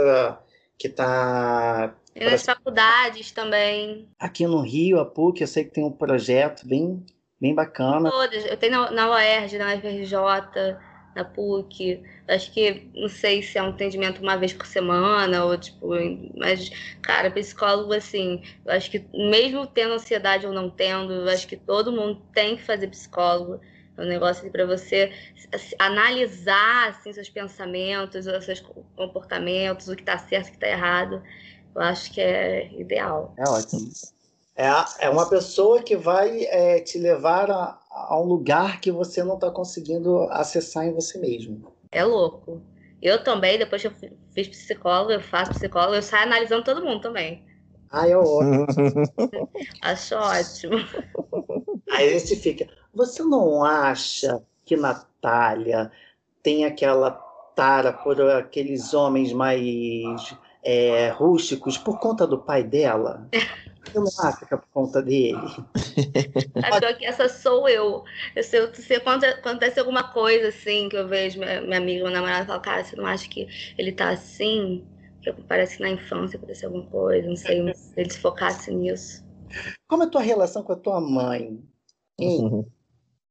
que 0.77 0.85
está. 0.87 1.87
Tá 1.87 1.95
e 2.15 2.23
nas 2.23 2.45
faculdades 2.45 3.31
também. 3.31 4.07
Aqui 4.19 4.45
no 4.45 4.61
Rio, 4.61 4.99
a 4.99 5.05
PUC, 5.05 5.41
eu 5.41 5.47
sei 5.47 5.63
que 5.63 5.71
tem 5.71 5.83
um 5.83 5.91
projeto 5.91 6.67
bem, 6.67 7.03
bem 7.39 7.55
bacana. 7.55 8.11
Todas. 8.11 8.45
Eu 8.45 8.57
tenho 8.57 8.73
na, 8.73 8.91
na 8.91 9.09
UERJ, 9.09 9.57
na 9.57 9.73
UFRJ, 9.73 10.77
na 11.15 11.23
PUC. 11.23 12.01
Acho 12.27 12.51
que 12.51 12.89
não 12.93 13.09
sei 13.09 13.41
se 13.41 13.57
é 13.57 13.63
um 13.63 13.69
atendimento 13.69 14.21
uma 14.21 14.37
vez 14.37 14.53
por 14.53 14.65
semana 14.65 15.45
ou 15.45 15.57
tipo, 15.57 15.89
mas 16.35 16.69
cara, 17.01 17.31
psicólogo 17.31 17.93
assim, 17.93 18.43
eu 18.65 18.73
acho 18.73 18.89
que 18.89 19.05
mesmo 19.13 19.67
tendo 19.67 19.93
ansiedade 19.93 20.45
ou 20.45 20.53
não 20.53 20.69
tendo, 20.69 21.13
eu 21.13 21.29
acho 21.29 21.47
que 21.47 21.57
todo 21.57 21.91
mundo 21.91 22.21
tem 22.33 22.57
que 22.57 22.63
fazer 22.63 22.87
psicólogo. 22.87 23.59
É 23.97 24.01
um 24.01 24.05
negócio 24.05 24.49
para 24.49 24.65
você 24.65 25.11
analisar 25.77 26.89
assim, 26.89 27.11
seus 27.11 27.29
pensamentos, 27.29 28.25
os 28.25 28.45
seus 28.45 28.63
comportamentos, 28.95 29.87
o 29.89 29.95
que 29.95 30.01
está 30.01 30.17
certo, 30.17 30.47
o 30.47 30.49
que 30.51 30.55
está 30.55 30.67
errado. 30.67 31.21
Eu 31.75 31.81
acho 31.81 32.11
que 32.11 32.21
é 32.21 32.71
ideal. 32.79 33.33
É 33.37 33.47
ótimo. 33.47 33.89
É, 34.55 34.67
é 34.99 35.09
uma 35.09 35.29
pessoa 35.29 35.81
que 35.81 35.95
vai 35.95 36.43
é, 36.45 36.79
te 36.79 36.97
levar 36.97 37.49
a, 37.49 37.80
a 37.91 38.19
um 38.19 38.25
lugar 38.25 38.79
que 38.79 38.91
você 38.91 39.23
não 39.23 39.35
está 39.35 39.51
conseguindo 39.51 40.23
acessar 40.31 40.85
em 40.85 40.93
você 40.93 41.17
mesmo. 41.17 41.73
É 41.91 42.03
louco. 42.03 42.61
Eu 43.01 43.23
também, 43.23 43.57
depois 43.57 43.81
que 43.81 43.87
eu 43.87 43.93
fiz 44.31 44.47
psicólogo, 44.47 45.11
eu 45.11 45.21
faço 45.21 45.51
psicólogo, 45.51 45.95
eu 45.95 46.01
saio 46.01 46.23
analisando 46.23 46.63
todo 46.63 46.83
mundo 46.83 47.01
também. 47.01 47.43
Ah, 47.89 48.07
é 48.07 48.15
ótimo. 48.15 48.65
Acho 49.81 50.15
ótimo. 50.15 50.77
Aí 51.91 52.13
a 52.13 52.19
gente 52.19 52.35
fica, 52.37 52.67
você 52.93 53.23
não 53.23 53.63
acha 53.63 54.41
que 54.63 54.77
Natália 54.77 55.91
tem 56.41 56.63
aquela 56.63 57.11
tara 57.55 57.91
por 57.91 58.21
aqueles 58.21 58.93
homens 58.93 59.33
mais 59.33 60.35
é, 60.63 61.09
rústicos 61.09 61.77
por 61.77 61.99
conta 61.99 62.25
do 62.25 62.39
pai 62.39 62.63
dela? 62.63 63.27
Eu 63.93 64.01
não 64.01 64.11
acho 64.25 64.45
que 64.45 64.53
é 64.53 64.57
por 64.57 64.67
conta 64.71 65.01
dele. 65.01 65.37
Acho 66.63 66.97
que 66.97 67.05
essa 67.05 67.27
sou 67.27 67.67
eu. 67.67 68.03
eu 68.35 68.43
se, 68.43 68.73
se 68.75 68.93
acontece 68.93 69.79
alguma 69.79 70.03
coisa 70.13 70.49
assim, 70.49 70.87
que 70.87 70.95
eu 70.95 71.07
vejo 71.07 71.39
minha, 71.39 71.61
minha 71.61 71.77
amiga, 71.77 72.03
meu 72.03 72.13
namorado, 72.13 72.47
fala, 72.47 72.59
cara, 72.59 72.83
você 72.83 72.95
não 72.95 73.05
acha 73.05 73.27
que 73.27 73.47
ele 73.77 73.91
tá 73.91 74.09
assim? 74.09 74.85
Que 75.21 75.31
parece 75.33 75.77
que 75.77 75.83
na 75.83 75.89
infância 75.89 76.37
aconteceu 76.37 76.69
alguma 76.69 76.85
coisa, 76.87 77.27
não 77.27 77.35
sei, 77.35 77.73
se 77.73 77.99
ele 77.99 78.09
se 78.09 78.19
focasse 78.19 78.71
nisso. 78.71 79.25
Como 79.87 80.03
é 80.03 80.05
a 80.05 80.09
tua 80.09 80.21
relação 80.21 80.63
com 80.63 80.73
a 80.73 80.77
tua 80.77 81.01
mãe? 81.01 81.61
Uhum. 82.19 82.65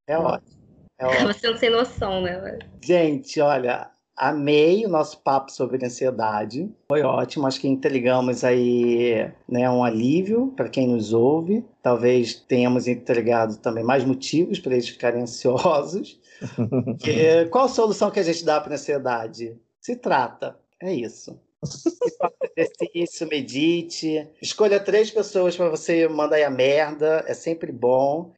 É 0.06 0.18
ótimo. 0.18 0.60
É 0.98 1.06
ótimo. 1.06 1.32
Você 1.32 1.48
não 1.48 1.56
tem 1.56 1.70
noção, 1.70 2.20
né? 2.20 2.58
Gente, 2.82 3.40
olha, 3.40 3.88
Amei 4.20 4.84
o 4.84 4.88
nosso 4.90 5.18
papo 5.22 5.50
sobre 5.50 5.82
ansiedade. 5.82 6.70
Foi 6.88 7.00
ótimo. 7.00 7.46
Acho 7.46 7.58
que 7.58 7.66
entregamos 7.66 8.44
aí 8.44 9.32
né, 9.48 9.70
um 9.70 9.82
alívio 9.82 10.52
para 10.54 10.68
quem 10.68 10.88
nos 10.88 11.14
ouve. 11.14 11.64
Talvez 11.82 12.34
tenhamos 12.34 12.86
entregado 12.86 13.56
também 13.56 13.82
mais 13.82 14.04
motivos 14.04 14.58
para 14.58 14.74
eles 14.74 14.90
ficarem 14.90 15.22
ansiosos. 15.22 16.20
e, 17.02 17.46
qual 17.46 17.64
a 17.64 17.68
solução 17.68 18.10
que 18.10 18.20
a 18.20 18.22
gente 18.22 18.44
dá 18.44 18.60
para 18.60 18.72
a 18.72 18.74
ansiedade? 18.74 19.56
Se 19.80 19.96
trata. 19.96 20.54
É 20.82 20.92
isso. 20.92 21.40
exercício, 22.54 23.26
medite. 23.26 24.28
Escolha 24.42 24.78
três 24.78 25.10
pessoas 25.10 25.56
para 25.56 25.70
você 25.70 26.06
mandar 26.06 26.36
aí 26.36 26.44
a 26.44 26.50
merda. 26.50 27.24
É 27.26 27.32
sempre 27.32 27.72
bom 27.72 28.34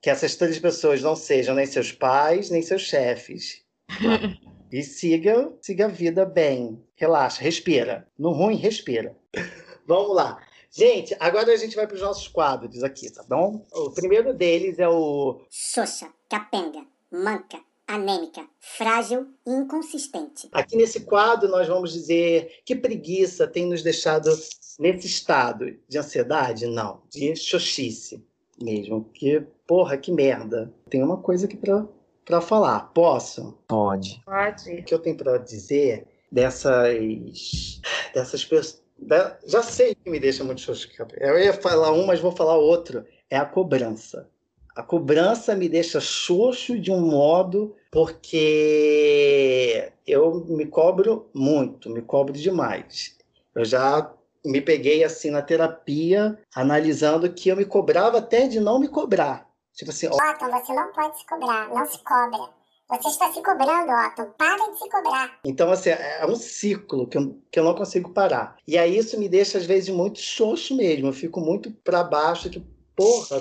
que 0.00 0.08
essas 0.08 0.34
três 0.34 0.58
pessoas 0.58 1.02
não 1.02 1.14
sejam 1.14 1.54
nem 1.54 1.66
seus 1.66 1.92
pais, 1.92 2.48
nem 2.48 2.62
seus 2.62 2.80
chefes. 2.80 3.62
E 4.70 4.82
siga, 4.82 5.52
siga 5.60 5.86
a 5.86 5.88
vida 5.88 6.24
bem. 6.24 6.82
Relaxa, 6.94 7.42
respira. 7.42 8.06
No 8.18 8.30
ruim, 8.30 8.56
respira. 8.56 9.16
Vamos 9.86 10.14
lá. 10.14 10.40
Gente, 10.70 11.16
agora 11.18 11.52
a 11.52 11.56
gente 11.56 11.74
vai 11.74 11.86
para 11.86 11.96
os 11.96 12.02
nossos 12.02 12.28
quadros 12.28 12.84
aqui, 12.84 13.10
tá 13.12 13.24
bom? 13.28 13.66
O 13.72 13.90
primeiro 13.90 14.32
deles 14.32 14.78
é 14.78 14.88
o. 14.88 15.40
Xoxa, 15.50 16.08
capenga, 16.28 16.84
manca, 17.10 17.58
anêmica, 17.88 18.46
frágil 18.60 19.26
e 19.44 19.50
inconsistente. 19.50 20.48
Aqui 20.52 20.76
nesse 20.76 21.00
quadro 21.00 21.48
nós 21.48 21.66
vamos 21.66 21.92
dizer 21.92 22.60
que 22.64 22.76
preguiça 22.76 23.48
tem 23.48 23.66
nos 23.66 23.82
deixado 23.82 24.30
nesse 24.78 25.08
estado 25.08 25.76
de 25.88 25.98
ansiedade? 25.98 26.66
Não, 26.66 27.02
de 27.10 27.34
xoxice. 27.34 28.24
mesmo. 28.62 29.02
Porque, 29.02 29.42
porra, 29.66 29.96
que 29.96 30.12
merda. 30.12 30.72
Tem 30.88 31.02
uma 31.02 31.16
coisa 31.16 31.46
aqui 31.46 31.56
pra, 31.56 31.84
pra 32.24 32.40
falar. 32.40 32.90
Posso? 32.94 33.58
Pode. 33.66 34.22
Pode. 34.24 34.70
O 34.74 34.84
que 34.84 34.94
eu 34.94 34.98
tenho 34.98 35.16
pra 35.16 35.38
dizer 35.38 36.06
dessas. 36.30 37.80
dessas 38.14 38.44
pessoas. 38.44 38.82
da- 38.98 39.38
já 39.46 39.62
sei 39.62 39.94
que 39.94 40.10
me 40.10 40.20
deixa 40.20 40.44
muito 40.44 40.60
xoxo. 40.60 40.88
Eu 41.18 41.38
ia 41.38 41.52
falar 41.54 41.92
um, 41.92 42.06
mas 42.06 42.20
vou 42.20 42.32
falar 42.32 42.56
outro. 42.56 43.04
É 43.30 43.36
a 43.36 43.46
cobrança. 43.46 44.28
A 44.76 44.82
cobrança 44.82 45.54
me 45.56 45.68
deixa 45.68 46.00
xoxo 46.00 46.78
de 46.78 46.92
um 46.92 47.00
modo 47.00 47.74
porque 47.90 49.90
eu 50.06 50.44
me 50.46 50.66
cobro 50.66 51.28
muito, 51.34 51.90
me 51.90 52.02
cobro 52.02 52.32
demais. 52.32 53.16
Eu 53.54 53.64
já 53.64 54.12
me 54.44 54.60
peguei 54.60 55.04
assim 55.04 55.30
na 55.30 55.42
terapia, 55.42 56.38
analisando 56.54 57.30
que 57.32 57.48
eu 57.48 57.56
me 57.56 57.64
cobrava 57.64 58.18
até 58.18 58.46
de 58.48 58.60
não 58.60 58.78
me 58.78 58.88
cobrar. 58.88 59.48
Tipo 59.74 59.90
assim, 59.90 60.08
Otton, 60.08 60.50
você 60.50 60.72
não 60.72 60.92
pode 60.92 61.18
se 61.18 61.26
cobrar. 61.26 61.68
Não 61.68 61.86
se 61.86 61.98
cobra. 62.04 62.60
Você 62.90 63.08
está 63.08 63.32
se 63.32 63.40
cobrando, 63.40 63.92
Otton. 63.92 64.32
Para 64.36 64.70
de 64.72 64.78
se 64.78 64.88
cobrar. 64.90 65.38
Então, 65.44 65.70
assim, 65.70 65.90
é 65.90 66.26
um 66.26 66.34
ciclo 66.34 67.06
que 67.06 67.16
eu, 67.16 67.40
que 67.50 67.60
eu 67.60 67.64
não 67.64 67.74
consigo 67.74 68.10
parar. 68.10 68.56
E 68.66 68.76
aí 68.76 68.96
isso 68.96 69.18
me 69.18 69.28
deixa, 69.28 69.58
às 69.58 69.64
vezes, 69.64 69.90
muito 69.90 70.18
xoxo 70.18 70.76
mesmo. 70.76 71.06
Eu 71.06 71.12
fico 71.12 71.40
muito 71.40 71.70
para 71.70 72.02
baixo, 72.02 72.50
tipo, 72.50 72.66
porra, 72.96 73.40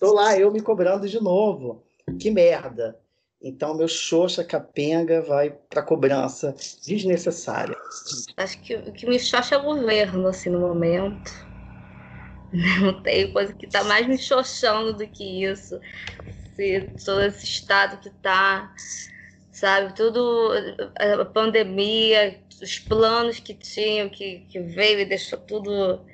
tô 0.00 0.12
lá 0.12 0.36
eu 0.36 0.50
me 0.50 0.60
cobrando 0.60 1.08
de 1.08 1.22
novo. 1.22 1.84
Que 2.18 2.30
merda. 2.30 2.98
Então, 3.40 3.74
meu 3.74 3.88
xoxa 3.88 4.44
capenga 4.44 5.22
vai 5.22 5.50
pra 5.50 5.82
cobrança 5.82 6.54
desnecessária. 6.84 7.76
Acho 8.36 8.60
que 8.60 8.74
o 8.74 8.92
que 8.92 9.06
me 9.06 9.18
xoxa 9.18 9.54
é 9.54 9.58
o 9.58 9.62
governo, 9.62 10.26
assim, 10.26 10.50
no 10.50 10.60
momento. 10.60 11.48
Não 12.52 13.02
tem 13.02 13.32
coisa 13.32 13.52
que 13.52 13.66
tá 13.66 13.84
mais 13.84 14.06
me 14.06 14.18
xoxando 14.18 14.94
do 14.94 15.06
que 15.06 15.44
isso. 15.44 15.80
Se, 16.54 16.80
todo 17.04 17.22
esse 17.22 17.44
estado 17.44 18.00
que 18.00 18.10
tá, 18.10 18.74
sabe? 19.52 19.94
Tudo, 19.94 20.50
a 20.96 21.24
pandemia, 21.24 22.40
os 22.60 22.78
planos 22.78 23.38
que 23.38 23.54
tinham, 23.54 24.08
que, 24.08 24.40
que 24.48 24.60
veio 24.60 25.00
e 25.00 25.04
deixou 25.04 25.38
tudo. 25.38 26.04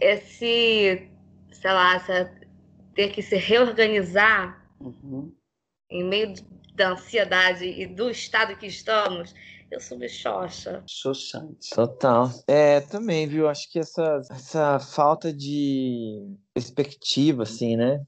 Esse, 0.00 1.08
sei 1.52 1.72
lá, 1.72 1.96
essa, 1.96 2.32
ter 2.94 3.10
que 3.10 3.22
se 3.22 3.36
reorganizar 3.36 4.64
Uhum. 4.80 5.32
em 5.90 6.04
meio 6.04 6.34
da 6.74 6.90
ansiedade 6.90 7.64
e 7.64 7.86
do 7.86 8.10
estado 8.10 8.56
que 8.56 8.66
estamos, 8.66 9.34
eu 9.70 9.80
sou 9.80 9.98
meio 9.98 10.10
xoxa. 10.10 10.82
Xoxante. 10.86 11.70
Total. 11.74 12.30
É, 12.46 12.80
também, 12.80 13.26
viu? 13.26 13.48
Acho 13.48 13.70
que 13.70 13.78
essa, 13.78 14.20
essa 14.30 14.78
falta 14.78 15.32
de 15.32 16.36
perspectiva, 16.52 17.42
assim, 17.42 17.76
né? 17.76 18.04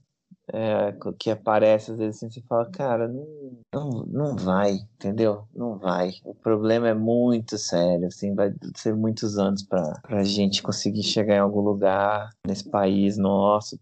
É, 0.53 0.95
que 1.19 1.29
aparece 1.29 1.91
às 1.91 1.99
vezes 1.99 2.17
assim, 2.19 2.31
você 2.31 2.41
fala, 2.49 2.71
cara, 2.71 3.09
não, 3.09 3.27
não, 3.75 3.91
não 4.07 4.37
vai, 4.37 4.75
entendeu? 4.95 5.43
Não 5.53 5.77
vai. 5.77 6.13
O 6.25 6.33
problema 6.33 6.89
é 6.89 6.95
muito 6.95 7.59
sério, 7.59 8.07
assim, 8.07 8.33
vai 8.33 8.55
ser 8.77 8.95
muitos 8.95 9.39
anos 9.39 9.65
para 9.65 10.01
a 10.05 10.23
gente 10.23 10.63
conseguir 10.63 11.03
chegar 11.03 11.35
em 11.35 11.41
algum 11.41 11.63
lugar 11.63 12.31
nesse 12.47 12.69
país 12.71 13.19
nosso, 13.19 13.77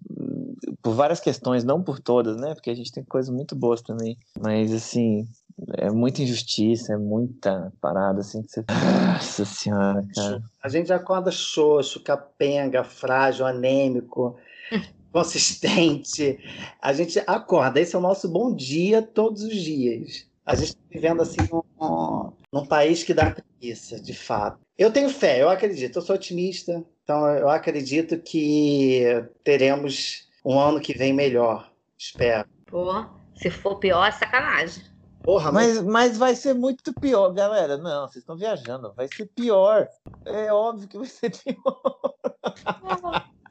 por 0.83 0.95
várias 0.95 1.21
questões, 1.21 1.65
não 1.65 1.83
por 1.83 2.01
todas, 2.01 2.37
né? 2.39 2.55
Porque 2.55 2.71
a 2.71 2.75
gente 2.75 2.93
tem 2.93 3.05
coisas 3.05 3.35
muito 3.35 3.55
boas 3.55 3.83
também, 3.83 4.17
mas 4.41 4.73
assim, 4.73 5.27
é 5.77 5.91
muita 5.91 6.23
injustiça, 6.23 6.95
é 6.95 6.97
muita 6.97 7.73
parada, 7.81 8.21
assim, 8.21 8.43
que 8.43 8.51
você. 8.51 8.65
Nossa 8.69 9.45
senhora, 9.45 10.05
cara. 10.15 10.43
A 10.63 10.69
gente 10.69 10.93
acorda 10.93 11.31
xoxo, 11.31 12.01
capenga, 12.01 12.83
frágil, 12.83 13.47
anêmico, 13.47 14.37
consistente. 15.13 16.39
A 16.83 16.93
gente 16.93 17.23
acorda. 17.27 17.81
Esse 17.81 17.95
é 17.95 17.99
o 17.99 18.03
nosso 18.03 18.29
bom 18.29 18.55
dia 18.55 19.01
todos 19.01 19.43
os 19.43 19.55
dias. 19.55 20.27
A 20.45 20.55
gente 20.55 20.69
está 20.69 20.81
vivendo 20.91 21.23
assim 21.23 21.41
num, 21.51 22.33
num 22.53 22.67
país 22.67 23.03
que 23.03 23.15
dá 23.15 23.31
preguiça, 23.31 24.01
de 24.01 24.13
fato. 24.13 24.59
Eu 24.77 24.93
tenho 24.93 25.09
fé, 25.09 25.41
eu 25.41 25.49
acredito, 25.49 25.97
eu 25.97 26.03
sou 26.03 26.17
otimista, 26.17 26.85
então 27.03 27.27
eu 27.29 27.49
acredito 27.49 28.19
que 28.19 29.05
teremos 29.45 30.27
um 30.45 30.59
ano 30.59 30.81
que 30.81 30.93
vem 30.93 31.13
melhor. 31.13 31.71
Espero. 31.97 32.49
Pô, 32.67 33.07
se 33.37 33.51
for 33.51 33.79
pior, 33.79 34.07
é 34.07 34.11
sacanagem. 34.11 34.94
Porra, 35.25 35.51
mas 35.51 35.77
Mas, 35.77 35.87
mas 35.87 36.19
vai 36.19 36.37
ser 36.37 36.53
muito 36.55 36.93
pior, 36.93 37.33
galera. 37.33 37.79
Não, 37.79 38.07
vocês 38.07 38.23
estão 38.23 38.37
viajando. 38.37 38.93
Vai 38.93 39.09
ser 39.09 39.25
pior. 39.27 39.89
É 40.27 40.53
óbvio 40.53 40.87
que 40.87 40.99
vai 40.99 41.07
ser 41.07 41.31
pior. 41.31 41.81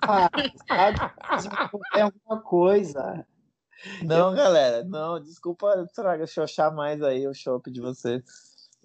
é 1.96 2.02
alguma 2.02 2.42
coisa. 2.42 3.26
Não, 4.04 4.34
galera, 4.34 4.84
não, 4.84 5.20
desculpa 5.20 5.86
traga 5.94 6.28
xoxar 6.28 6.74
mais 6.74 7.02
aí 7.02 7.28
o 7.28 7.34
shopping 7.34 7.72
de 7.72 7.82
vocês. 7.82 8.24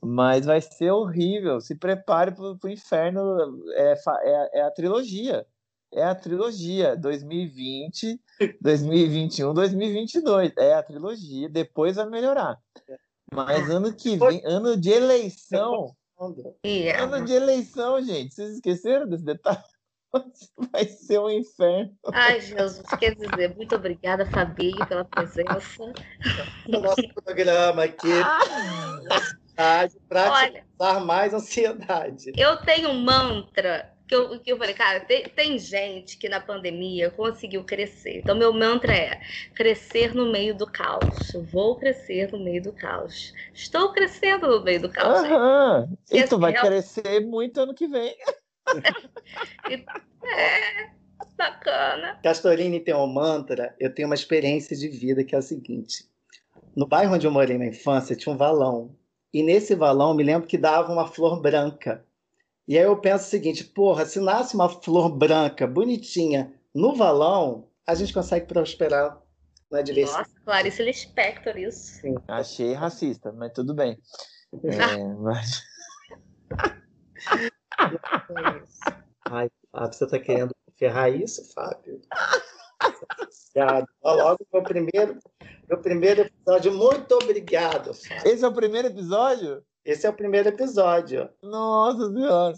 Mas 0.03 0.47
vai 0.47 0.61
ser 0.61 0.91
horrível. 0.91 1.61
Se 1.61 1.74
prepare 1.74 2.32
pro, 2.32 2.57
pro 2.57 2.70
inferno. 2.70 3.20
É, 3.74 3.95
é, 4.22 4.61
é 4.61 4.62
a 4.62 4.70
trilogia. 4.70 5.47
É 5.93 6.05
a 6.05 6.14
trilogia 6.14 6.97
2020, 6.97 8.20
2021, 8.61 9.55
2022. 9.55 10.53
É 10.59 10.74
a 10.74 10.82
trilogia. 10.82 11.49
Depois 11.49 11.97
vai 11.97 12.07
melhorar. 12.09 12.59
Mas 13.32 13.68
ano 13.70 13.93
que 13.93 14.16
vem, 14.16 14.43
ano 14.45 14.76
de 14.76 14.91
eleição. 14.91 15.95
É, 16.64 16.99
Ano 17.01 17.24
de 17.24 17.32
eleição, 17.32 18.03
gente. 18.03 18.34
Vocês 18.34 18.55
esqueceram 18.55 19.09
desse 19.09 19.24
detalhe? 19.24 19.62
Vai 20.72 20.84
ser 20.86 21.20
um 21.20 21.30
inferno. 21.30 21.95
Ai, 22.12 22.41
Jesus, 22.41 22.82
quer 22.99 23.14
dizer, 23.14 23.55
muito 23.55 23.74
obrigada, 23.76 24.26
Fabi, 24.26 24.72
pela 24.89 25.05
presença. 25.05 25.84
o 26.66 26.80
nosso 26.80 27.09
programa 27.14 27.84
aqui 27.84 28.09
para 30.09 30.32
Olha, 30.32 31.01
mais 31.05 31.34
ansiedade. 31.34 32.32
eu 32.36 32.57
tenho 32.59 32.91
um 32.91 33.01
mantra 33.05 33.93
que 34.09 34.14
eu, 34.14 34.40
que 34.40 34.50
eu 34.50 34.56
falei, 34.56 34.74
cara, 34.74 35.00
tem, 35.00 35.24
tem 35.28 35.59
gente 35.59 36.16
que 36.16 36.28
na 36.28 36.40
pandemia 36.40 37.11
conseguiu 37.11 37.62
crescer. 37.62 38.20
Então, 38.20 38.34
meu 38.34 38.52
mantra 38.54 38.94
é 38.94 39.20
crescer 39.54 40.14
no 40.14 40.32
meio 40.32 40.56
do 40.56 40.66
caos. 40.66 41.32
Vou 41.52 41.76
crescer 41.76 42.32
no 42.32 42.42
meio 42.42 42.62
do 42.62 42.72
caos. 42.72 43.34
Estou 43.52 43.92
crescendo 43.92 44.48
no 44.48 44.64
meio 44.64 44.80
do 44.80 44.88
caos. 44.90 45.18
Aham. 45.18 45.90
E 46.11 46.22
tu 46.24 46.38
vai 46.38 46.54
é 46.54 46.59
o- 46.59 46.66
crescer 46.66 47.20
muito 47.20 47.61
ano 47.61 47.74
que 47.74 47.86
vem. 47.86 48.16
É, 50.36 50.90
bacana. 51.36 52.18
Castorini 52.22 52.80
tem 52.80 52.94
um 52.94 53.06
mantra, 53.06 53.74
eu 53.78 53.94
tenho 53.94 54.09
uma 54.09 54.14
experiência 54.14 54.76
de 54.76 54.88
vida 54.88 55.24
que 55.24 55.34
é 55.34 55.38
a 55.38 55.42
seguinte. 55.42 56.04
No 56.76 56.86
bairro 56.86 57.14
onde 57.14 57.26
eu 57.26 57.30
morei 57.30 57.56
na 57.59 57.66
infância 57.66 58.16
tinha 58.16 58.34
um 58.34 58.36
valão. 58.36 58.94
E 59.32 59.42
nesse 59.42 59.74
valão 59.74 60.14
me 60.14 60.22
lembro 60.22 60.48
que 60.48 60.59
dava 60.59 60.92
uma 60.92 61.06
flor 61.06 61.40
branca. 61.40 62.04
E 62.68 62.76
aí 62.78 62.84
eu 62.84 63.00
penso 63.00 63.24
o 63.24 63.28
seguinte, 63.30 63.64
porra, 63.64 64.04
se 64.04 64.20
nasce 64.20 64.54
uma 64.54 64.68
flor 64.68 65.08
branca, 65.08 65.66
bonitinha, 65.66 66.52
no 66.74 66.94
valão, 66.94 67.66
a 67.86 67.94
gente 67.94 68.12
consegue 68.12 68.46
prosperar 68.46 69.18
na 69.70 69.80
diversidade. 69.80 70.28
Nossa, 70.28 70.40
Clarice 70.44 70.82
Lispector, 70.82 71.56
isso. 71.56 72.00
Achei 72.28 72.74
racista, 72.74 73.32
mas 73.32 73.52
tudo 73.54 73.74
bem. 73.74 73.98
É, 74.64 75.04
mas- 75.14 75.62
Ai, 79.30 79.50
Fábio, 79.72 79.92
você 79.98 80.06
tá 80.06 80.18
querendo 80.18 80.54
ferrar 80.78 81.10
isso, 81.10 81.42
Fábio? 81.52 82.00
Obrigado. 83.54 83.86
Logo 84.04 84.46
meu 84.52 84.62
primeiro, 84.62 85.18
meu 85.68 85.78
primeiro 85.80 86.20
episódio. 86.22 86.72
Muito 86.72 87.12
obrigado, 87.16 87.92
Fábio. 87.94 88.26
Esse 88.32 88.44
é 88.44 88.48
o 88.48 88.52
primeiro 88.54 88.88
episódio? 88.88 89.64
Esse 89.89 90.07
é 90.07 90.11
o 90.11 90.12
primeiro 90.12 90.51
episódio. 90.51 91.30
Nossa 91.43 92.12
senhora. 92.12 92.55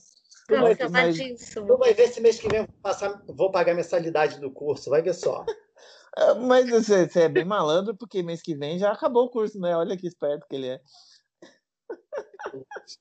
Tu 0.49 0.61
vai, 0.61 0.75
Cansadíssimo. 0.75 1.65
tu 1.65 1.77
vai 1.79 1.95
ver 1.95 2.09
se 2.09 2.21
mês 2.21 2.41
que 2.41 2.49
vem 2.49 2.63
eu 2.63 2.67
vou, 2.67 2.75
passar, 2.83 3.23
vou 3.29 3.53
pagar 3.53 3.71
a 3.71 3.77
mensalidade 3.77 4.41
do 4.41 4.51
curso, 4.51 4.91
vai 4.91 5.01
ver 5.01 5.15
só. 5.15 5.47
É, 6.19 6.35
Mas 6.35 6.69
você, 6.69 7.09
você 7.09 7.21
é 7.21 7.29
bem 7.29 7.45
malandro, 7.45 7.97
porque 7.97 8.21
mês 8.21 8.43
que 8.43 8.53
vem 8.57 8.81
já 8.81 8.91
acabou 8.91 9.27
o 9.27 9.31
curso, 9.31 9.61
né? 9.61 9.77
Olha 9.77 9.97
que 9.97 10.09
esperto 10.09 10.45
que 10.51 10.57
ele 10.57 10.67
é. 10.67 10.81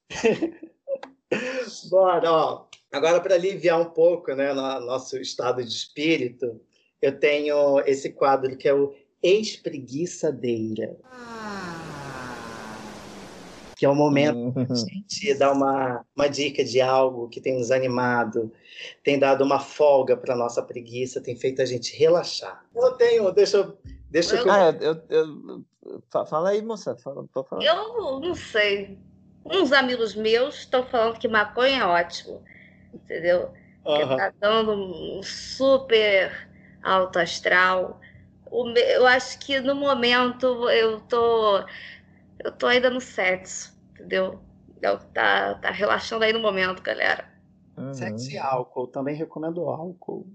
Bora, 1.90 2.32
ó. 2.32 2.68
Agora, 2.92 3.20
para 3.20 3.34
aliviar 3.34 3.82
um 3.82 3.90
pouco 3.90 4.32
né, 4.36 4.54
no 4.54 4.62
nosso 4.82 5.18
estado 5.18 5.64
de 5.64 5.72
espírito, 5.72 6.62
eu 7.02 7.20
tenho 7.20 7.80
esse 7.80 8.12
quadro 8.12 8.56
que 8.56 8.68
é 8.68 8.76
o 8.76 8.94
Espreguiçadeira. 9.24 10.96
Que 13.80 13.86
é 13.86 13.90
o 13.90 13.96
momento 13.96 14.54
Hum. 14.60 14.66
gente 14.76 15.34
dar 15.36 15.54
uma, 15.54 16.06
uma 16.14 16.28
dica 16.28 16.66
de 16.66 16.82
algo 16.82 17.30
que 17.30 17.40
tem 17.40 17.58
nos 17.58 17.72
animado, 17.72 18.52
tem 19.06 19.18
dado 19.18 19.42
uma 19.42 19.58
folga 19.58 20.18
para 20.18 20.36
nossa 20.36 20.62
preguiça, 20.62 21.22
tem 21.22 21.34
feito 21.38 21.62
a 21.62 21.66
gente 21.66 21.96
relaxar. 21.96 22.62
Eu 22.76 22.92
tenho, 22.98 23.32
deixa 23.32 23.56
eu. 23.56 23.78
Deixa 24.10 24.36
eu 24.36 24.52
Ah, 24.52 24.72
eu, 24.82 25.02
eu- 25.10 25.66
eu- 25.82 26.02
fa- 26.10 26.26
fala 26.26 26.50
aí, 26.50 26.62
moça. 26.62 26.98
Fala. 26.98 27.26
Eu 27.62 28.20
não 28.20 28.36
sei. 28.36 29.00
Uns 29.46 29.72
amigos 29.72 30.14
meus 30.14 30.56
estão 30.60 30.86
falando 30.86 31.18
que 31.18 31.30
maconha 31.30 31.80
é 31.84 31.86
ótimo. 31.86 32.44
Entendeu? 32.94 33.54
Que 33.86 34.02
Aham. 34.04 34.18
tá 34.18 34.34
dando 34.42 34.74
um 34.74 35.24
super 35.24 36.50
alto 36.84 37.18
astral. 37.18 38.02
Eu 38.52 39.08
acho 39.08 39.40
que 39.40 39.58
no 39.62 39.74
momento 39.74 40.70
eu 40.70 41.00
tô, 41.02 41.64
eu 42.44 42.52
tô 42.52 42.68
ainda 42.68 42.90
no 42.90 43.02
sexo, 43.02 43.78
entendeu? 43.92 44.40
É 44.82 44.96
tá, 45.14 45.56
tá 45.56 45.72
relaxando 45.72 46.24
aí 46.24 46.32
no 46.32 46.40
momento, 46.40 46.82
galera. 46.82 47.28
Uhum. 47.78 47.94
Sexo 47.94 48.32
e 48.32 48.38
álcool, 48.38 48.88
também 48.88 49.16
recomendo 49.16 49.62
álcool. 49.68 50.28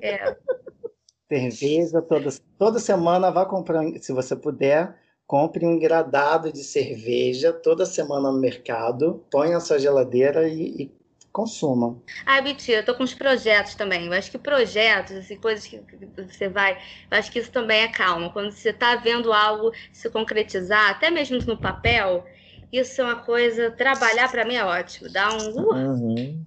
É. 0.00 0.36
Cerveja, 1.28 2.02
toda, 2.02 2.30
toda 2.58 2.78
semana 2.78 3.30
vá 3.30 3.46
comprar, 3.46 3.82
se 4.00 4.12
você 4.12 4.36
puder, 4.36 4.94
compre 5.26 5.66
um 5.66 5.72
engradado 5.72 6.52
de 6.52 6.62
cerveja 6.62 7.52
toda 7.52 7.86
semana 7.86 8.30
no 8.30 8.38
mercado, 8.38 9.24
põe 9.30 9.50
na 9.50 9.58
sua 9.58 9.78
geladeira 9.78 10.46
e, 10.46 10.82
e 10.82 10.92
consuma. 11.34 12.00
Ah, 12.24 12.40
mentira, 12.40 12.78
eu 12.78 12.84
tô 12.84 12.94
com 12.94 13.02
uns 13.02 13.12
projetos 13.12 13.74
também. 13.74 14.06
Eu 14.06 14.12
acho 14.12 14.30
que 14.30 14.38
projetos, 14.38 15.16
assim, 15.16 15.36
coisas 15.36 15.66
que 15.66 15.82
você 16.16 16.48
vai. 16.48 16.78
Eu 17.10 17.18
acho 17.18 17.30
que 17.30 17.40
isso 17.40 17.50
também 17.50 17.82
é 17.82 17.88
calma. 17.88 18.30
Quando 18.30 18.52
você 18.52 18.72
tá 18.72 18.94
vendo 18.94 19.32
algo 19.32 19.72
se 19.92 20.08
concretizar, 20.08 20.90
até 20.90 21.10
mesmo 21.10 21.36
no 21.44 21.58
papel, 21.58 22.24
isso 22.72 23.00
é 23.00 23.04
uma 23.04 23.16
coisa. 23.16 23.72
Trabalhar 23.72 24.30
para 24.30 24.44
mim 24.44 24.54
é 24.54 24.64
ótimo. 24.64 25.10
Dá 25.12 25.28
um. 25.32 25.50
Uh, 25.50 25.74
uhum. 25.74 26.46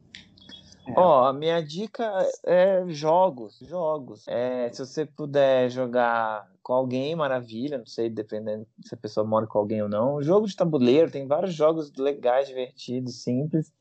É. 0.87 0.93
Ó, 0.95 1.25
a 1.25 1.33
minha 1.33 1.61
dica 1.61 2.25
é 2.45 2.85
jogos, 2.87 3.59
jogos. 3.59 4.25
É, 4.25 4.69
se 4.71 4.85
você 4.85 5.05
puder 5.05 5.69
jogar 5.69 6.49
com 6.63 6.71
alguém, 6.71 7.13
maravilha, 7.13 7.77
não 7.77 7.85
sei, 7.85 8.09
dependendo 8.09 8.65
se 8.85 8.95
a 8.95 8.97
pessoa 8.97 9.27
mora 9.27 9.45
com 9.45 9.59
alguém 9.59 9.81
ou 9.81 9.89
não. 9.89 10.23
Jogo 10.23 10.47
de 10.47 10.55
tabuleiro, 10.55 11.11
tem 11.11 11.27
vários 11.27 11.53
jogos 11.53 11.93
legais, 11.97 12.47
divertidos, 12.47 13.21
simples. 13.21 13.73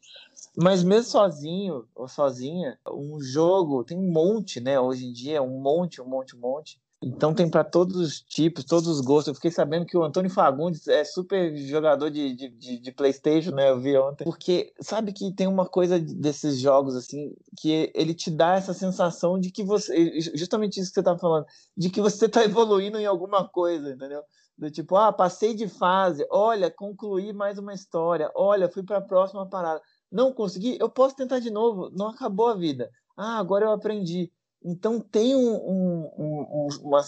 Mas 0.57 0.83
mesmo 0.83 1.11
sozinho 1.11 1.87
ou 1.95 2.09
sozinha, 2.09 2.79
um 2.91 3.21
jogo 3.21 3.85
tem 3.85 3.99
um 3.99 4.11
monte, 4.11 4.59
né? 4.59 4.81
Hoje 4.81 5.07
em 5.07 5.13
dia, 5.13 5.43
um 5.43 5.61
monte, 5.61 6.01
um 6.01 6.09
monte, 6.09 6.35
um 6.35 6.41
monte. 6.41 6.81
Então 7.03 7.35
tem 7.35 7.49
para 7.49 7.63
todos 7.63 7.97
os 7.97 8.21
tipos, 8.21 8.65
todos 8.65 8.89
os 8.89 9.01
gostos. 9.03 9.29
Eu 9.29 9.35
fiquei 9.35 9.51
sabendo 9.51 9.85
que 9.85 9.97
o 9.97 10.03
Antônio 10.03 10.31
Fagundes 10.31 10.89
é 10.89 11.05
super 11.05 11.55
jogador 11.57 12.11
de, 12.11 12.35
de, 12.35 12.49
de, 12.49 12.79
de, 12.79 12.93
PlayStation, 12.93 13.51
né? 13.51 13.71
Eu 13.71 13.79
vi 13.79 13.97
ontem. 13.99 14.25
Porque 14.25 14.73
sabe 14.81 15.13
que 15.13 15.31
tem 15.35 15.47
uma 15.47 15.67
coisa 15.67 16.01
desses 16.01 16.59
jogos, 16.59 16.97
assim, 16.97 17.35
que 17.61 17.93
ele 17.95 18.15
te 18.15 18.31
dá 18.31 18.55
essa 18.55 18.73
sensação 18.73 19.39
de 19.39 19.51
que 19.51 19.63
você. 19.63 20.19
Justamente 20.35 20.81
isso 20.81 20.89
que 20.89 20.95
você 20.95 21.03
tá 21.03 21.19
falando, 21.19 21.45
de 21.77 21.91
que 21.91 22.01
você 22.01 22.29
tá 22.29 22.43
evoluindo 22.45 22.99
em 22.99 23.07
alguma 23.07 23.47
coisa, 23.47 23.91
entendeu? 23.91 24.23
Do 24.57 24.71
tipo, 24.71 24.97
ah, 24.97 25.13
passei 25.13 25.55
de 25.55 25.69
fase, 25.69 26.27
olha, 26.31 26.71
concluí 26.71 27.31
mais 27.31 27.59
uma 27.59 27.75
história, 27.75 28.33
olha, 28.35 28.71
fui 28.71 28.83
para 28.83 28.99
a 28.99 29.03
próxima 29.03 29.47
parada. 29.47 29.83
Não 30.17 30.33
consegui, 30.33 30.79
eu 30.81 30.89
posso 30.89 31.15
tentar 31.15 31.41
de 31.41 31.51
novo, 31.51 31.91
não 31.95 32.09
acabou 32.09 32.49
a 32.49 32.55
vida. 32.55 32.91
Ah, 33.15 33.39
agora 33.39 33.67
eu 33.67 33.73
aprendi. 33.73 34.33
Então 34.65 34.99
tem 34.99 35.37
um, 35.37 35.55
um, 35.55 36.11
um 36.19 36.69
uma 36.83 37.03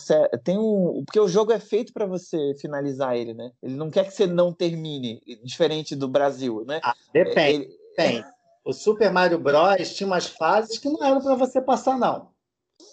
tem 0.45 0.59
um 0.59 1.03
porque 1.07 1.19
o 1.19 1.27
jogo 1.27 1.51
é 1.51 1.59
feito 1.59 1.91
para 1.91 2.05
você 2.05 2.55
finalizar 2.61 3.17
ele, 3.17 3.33
né? 3.33 3.51
Ele 3.63 3.77
não 3.77 3.91
quer 3.91 4.05
que 4.05 4.11
você 4.11 4.27
não 4.27 4.53
termine, 4.53 5.23
diferente 5.43 5.97
do 5.97 6.07
Brasil, 6.07 6.67
né? 6.67 6.81
Ah, 6.85 6.95
depende. 7.11 7.65
Ele... 7.65 7.79
Tem. 7.97 8.23
O 8.63 8.75
Super 8.75 9.11
Mario 9.11 9.39
Bros 9.39 9.95
tinha 9.95 10.07
umas 10.07 10.27
fases 10.27 10.77
que 10.77 10.91
não 10.91 11.03
eram 11.03 11.23
para 11.23 11.35
você 11.35 11.63
passar 11.63 11.99
não. 11.99 12.29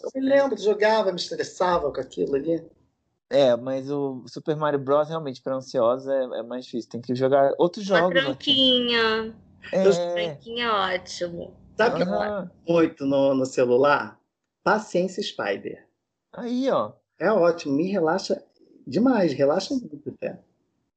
Eu 0.01 0.09
me 0.15 0.21
lembro, 0.29 0.57
jogava, 0.57 1.11
me 1.11 1.19
estressava 1.19 1.91
com 1.91 1.99
aquilo 1.99 2.35
ali. 2.35 2.65
É, 3.29 3.55
mas 3.57 3.91
o 3.91 4.23
Super 4.27 4.55
Mario 4.55 4.79
Bros 4.79 5.09
realmente 5.09 5.41
para 5.41 5.55
ansiosa 5.55 6.13
é, 6.13 6.39
é, 6.39 6.43
mais 6.43 6.63
difícil. 6.63 6.89
Tem 6.89 7.01
que 7.01 7.13
jogar 7.13 7.51
outros 7.57 7.83
jogos. 7.83 8.15
Uma 8.15 8.23
tranquinha. 8.23 9.35
É... 9.71 9.83
Tranquinha 10.13 10.65
é 10.65 10.95
ótimo. 10.95 11.53
Sabe 11.75 12.03
o 12.03 12.07
uhum. 12.07 12.47
que 12.47 12.71
muito 12.71 13.05
no, 13.05 13.33
no 13.33 13.45
celular? 13.45 14.19
Paciência 14.63 15.21
Spider. 15.21 15.85
Aí, 16.33 16.69
ó. 16.69 16.93
É 17.19 17.31
ótimo, 17.31 17.75
me 17.75 17.89
relaxa 17.89 18.41
demais, 18.85 19.33
relaxa 19.33 19.73
muito 19.73 20.09
até. 20.09 20.39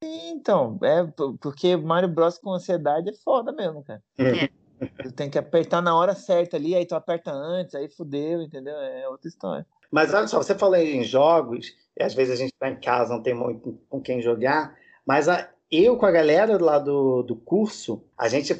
Então, 0.01 0.79
é 0.81 1.05
porque 1.41 1.75
Mario 1.75 2.09
Bros 2.09 2.37
com 2.37 2.53
ansiedade 2.53 3.09
é 3.09 3.13
foda 3.13 3.51
mesmo, 3.51 3.83
cara. 3.83 4.01
É. 4.17 4.49
Tu 5.03 5.11
tem 5.11 5.29
que 5.29 5.37
apertar 5.37 5.81
na 5.81 5.93
hora 5.93 6.15
certa 6.15 6.55
ali, 6.55 6.73
aí 6.73 6.85
tu 6.85 6.95
aperta 6.95 7.33
antes, 7.33 7.75
aí 7.75 7.89
fudeu, 7.89 8.41
entendeu? 8.41 8.77
É 8.77 9.09
outra 9.09 9.27
história. 9.27 9.67
Mas 9.91 10.13
olha 10.13 10.25
só, 10.25 10.37
você 10.37 10.55
falou 10.55 10.77
em 10.77 11.03
jogos, 11.03 11.75
e 11.97 12.01
às 12.01 12.13
vezes 12.13 12.35
a 12.35 12.37
gente 12.37 12.53
tá 12.57 12.69
em 12.69 12.79
casa, 12.79 13.13
não 13.13 13.21
tem 13.21 13.33
muito 13.33 13.77
com 13.89 13.99
quem 13.99 14.21
jogar, 14.21 14.73
mas 15.05 15.27
a, 15.27 15.49
eu 15.71 15.97
com 15.97 16.05
a 16.05 16.11
galera 16.11 16.57
lá 16.63 16.79
do, 16.79 17.23
do 17.23 17.35
curso, 17.35 18.03
a 18.17 18.27
gente 18.27 18.53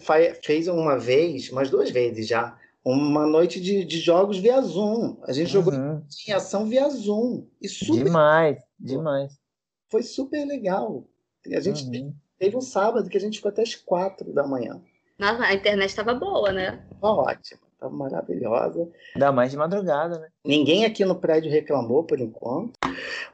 fez 0.43 0.68
uma 0.68 0.97
vez, 0.97 1.51
umas 1.51 1.70
duas 1.70 1.89
vezes 1.89 2.28
já, 2.28 2.57
uma 2.84 3.26
noite 3.26 3.60
de, 3.60 3.84
de 3.84 3.99
jogos 3.99 4.38
via 4.38 4.62
Zoom. 4.62 5.18
A 5.24 5.34
gente 5.34 5.55
uhum. 5.55 5.64
jogou 5.64 5.74
em 6.28 6.32
ação 6.32 6.66
via 6.66 6.89
Zoom. 6.89 7.45
E 7.62 7.68
super... 7.68 8.03
Demais, 8.03 8.57
demais. 8.80 9.34
Foi 9.89 10.03
super 10.03 10.45
legal. 10.45 11.05
A 11.51 11.60
gente 11.60 11.84
uhum. 11.86 12.14
teve 12.38 12.55
um 12.55 12.62
sábado 12.62 13.10
que 13.10 13.18
a 13.18 13.22
gente 13.22 13.38
ficou 13.38 13.49
até 13.49 13.64
as 13.64 13.76
quatro 13.76 14.32
da 14.34 14.45
manhã. 14.45 14.82
Nossa, 15.18 15.43
a 15.43 15.53
internet 15.53 15.89
estava 15.89 16.14
boa, 16.14 16.51
né? 16.51 16.86
Tava 17.01 17.14
ótima, 17.14 17.60
estava 17.74 17.93
maravilhosa. 17.93 18.89
Ainda 19.16 19.32
mais 19.32 19.51
de 19.51 19.57
madrugada, 19.57 20.20
né? 20.20 20.28
Ninguém 20.45 20.86
aqui 20.86 21.03
no 21.03 21.16
prédio 21.16 21.51
reclamou 21.51 22.03
por 22.05 22.20
enquanto. 22.20 22.72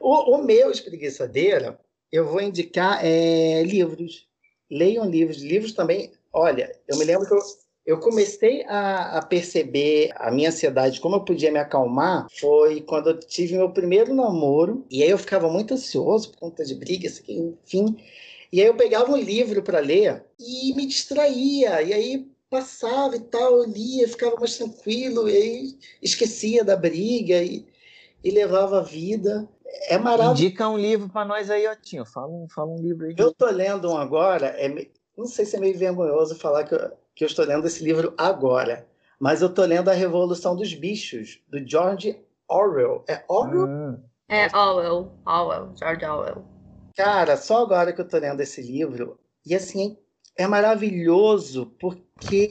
O, 0.00 0.36
o 0.36 0.42
meu 0.42 0.70
espreguiçadeira, 0.70 1.78
eu 2.16 2.26
vou 2.26 2.40
indicar 2.40 3.04
é, 3.04 3.62
livros. 3.62 4.26
Leiam 4.70 5.08
livros. 5.08 5.42
Livros 5.42 5.72
também. 5.72 6.10
Olha, 6.32 6.72
eu 6.88 6.96
me 6.96 7.04
lembro 7.04 7.26
que 7.26 7.34
eu, 7.34 7.40
eu 7.84 8.00
comecei 8.00 8.64
a, 8.64 9.18
a, 9.18 9.22
perceber 9.24 10.10
a 10.16 10.30
minha 10.30 10.48
ansiedade, 10.48 11.00
como 11.00 11.16
eu 11.16 11.24
podia 11.24 11.52
me 11.52 11.58
acalmar, 11.58 12.26
foi 12.40 12.80
quando 12.80 13.10
eu 13.10 13.20
tive 13.20 13.56
meu 13.56 13.70
primeiro 13.70 14.14
namoro. 14.14 14.84
E 14.90 15.02
aí 15.02 15.10
eu 15.10 15.18
ficava 15.18 15.48
muito 15.48 15.74
ansioso 15.74 16.30
por 16.30 16.38
conta 16.38 16.64
de 16.64 16.74
brigas, 16.74 17.22
enfim. 17.28 17.96
E 18.52 18.60
aí 18.60 18.66
eu 18.66 18.74
pegava 18.74 19.12
um 19.12 19.16
livro 19.16 19.62
para 19.62 19.80
ler 19.80 20.24
e 20.38 20.74
me 20.74 20.86
distraía. 20.86 21.82
E 21.82 21.92
aí 21.92 22.26
passava 22.48 23.16
e 23.16 23.20
tal, 23.20 23.58
eu 23.58 23.64
lia, 23.64 24.08
ficava 24.08 24.36
mais 24.36 24.56
tranquilo, 24.56 25.28
e 25.28 25.36
aí 25.36 25.78
esquecia 26.00 26.64
da 26.64 26.76
briga 26.76 27.42
e, 27.42 27.66
e 28.22 28.30
levava 28.30 28.78
a 28.78 28.82
vida. 28.82 29.48
É 29.88 29.98
maravilhoso. 29.98 30.42
Indica 30.42 30.68
um 30.68 30.78
livro 30.78 31.08
para 31.08 31.24
nós 31.24 31.50
aí, 31.50 31.66
Otinho. 31.68 32.04
Fala 32.04 32.28
um, 32.28 32.46
fala 32.48 32.70
um 32.70 32.78
livro 32.78 33.06
aí. 33.06 33.14
Eu 33.16 33.32
tô 33.32 33.46
lendo 33.46 33.90
um 33.90 33.96
agora, 33.96 34.46
é, 34.46 34.88
não 35.16 35.26
sei 35.26 35.44
se 35.44 35.56
é 35.56 35.60
meio 35.60 35.76
vergonhoso 35.78 36.36
falar 36.36 36.64
que 36.64 36.74
eu, 36.74 36.92
que 37.14 37.24
eu 37.24 37.26
estou 37.26 37.44
lendo 37.44 37.66
esse 37.66 37.82
livro 37.82 38.14
agora. 38.16 38.86
Mas 39.18 39.40
eu 39.40 39.48
estou 39.48 39.64
lendo 39.64 39.88
A 39.88 39.94
Revolução 39.94 40.54
dos 40.54 40.74
Bichos, 40.74 41.40
do 41.48 41.66
George 41.66 42.20
Orwell. 42.48 43.04
É 43.08 43.24
Orwell? 43.28 43.66
Hum. 43.66 44.02
É 44.28 44.46
Orwell, 44.56 45.12
Orwell, 45.24 45.72
George 45.76 46.04
Orwell. 46.04 46.44
Cara, 46.96 47.36
só 47.36 47.62
agora 47.62 47.92
que 47.92 48.00
eu 48.00 48.04
estou 48.04 48.20
lendo 48.20 48.40
esse 48.40 48.60
livro, 48.60 49.18
e 49.44 49.54
assim, 49.54 49.96
é 50.36 50.46
maravilhoso 50.46 51.66
porque 51.78 52.48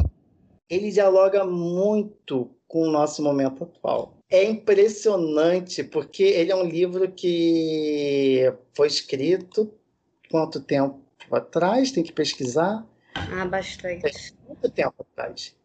ele 0.70 0.92
dialoga 0.92 1.44
muito 1.46 2.56
com 2.68 2.84
o 2.84 2.92
nosso 2.92 3.22
momento 3.22 3.64
atual. 3.64 4.14
É 4.30 4.44
impressionante, 4.44 5.84
porque 5.84 6.24
ele 6.24 6.52
é 6.52 6.56
um 6.56 6.66
livro 6.66 7.12
que 7.12 8.52
foi 8.74 8.88
escrito 8.88 9.72
quanto 10.30 10.60
tempo 10.60 11.00
atrás, 11.32 11.92
tem 11.92 12.04
que 12.04 12.12
pesquisar, 12.12 12.86
ah, 13.16 13.46
bastante. 13.46 14.34
Muito 14.48 14.70
tempo 14.70 14.94
atrás. 15.00 15.56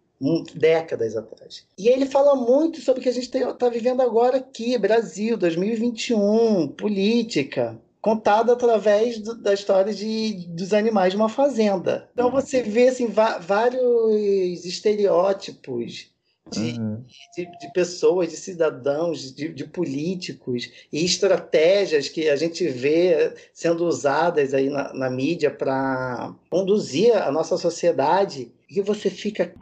Décadas 0.54 1.16
atrás. 1.16 1.66
E 1.78 1.88
ele 1.88 2.06
fala 2.06 2.36
muito 2.36 2.80
sobre 2.80 3.00
o 3.00 3.02
que 3.02 3.08
a 3.08 3.12
gente 3.12 3.34
está 3.34 3.68
vivendo 3.68 4.02
agora 4.02 4.36
aqui, 4.36 4.76
Brasil, 4.76 5.36
2021, 5.36 6.68
política, 6.68 7.80
contada 8.02 8.52
através 8.52 9.18
do, 9.18 9.34
da 9.34 9.54
história 9.54 9.94
de, 9.94 10.46
dos 10.48 10.74
animais 10.74 11.12
de 11.12 11.16
uma 11.16 11.30
fazenda. 11.30 12.08
Então 12.12 12.30
você 12.30 12.62
vê 12.62 12.88
assim, 12.88 13.06
vários 13.06 14.64
estereótipos 14.66 16.10
de, 16.50 16.78
uhum. 16.78 17.04
de, 17.36 17.58
de, 17.58 17.72
pessoas, 17.72 18.30
de 18.30 18.36
cidadãos, 18.36 19.34
de, 19.34 19.48
de, 19.48 19.64
políticos 19.64 20.70
e 20.92 21.04
estratégias 21.04 22.08
que 22.08 22.28
a 22.28 22.36
gente 22.36 22.66
vê 22.68 23.34
sendo 23.52 23.86
usadas 23.86 24.52
aí 24.52 24.68
na, 24.68 24.92
na 24.92 25.10
mídia 25.10 25.50
para 25.50 26.34
conduzir 26.50 27.16
a 27.16 27.30
nossa 27.30 27.56
sociedade 27.56 28.50
e 28.68 28.80
você 28.80 29.10
fica. 29.10 29.52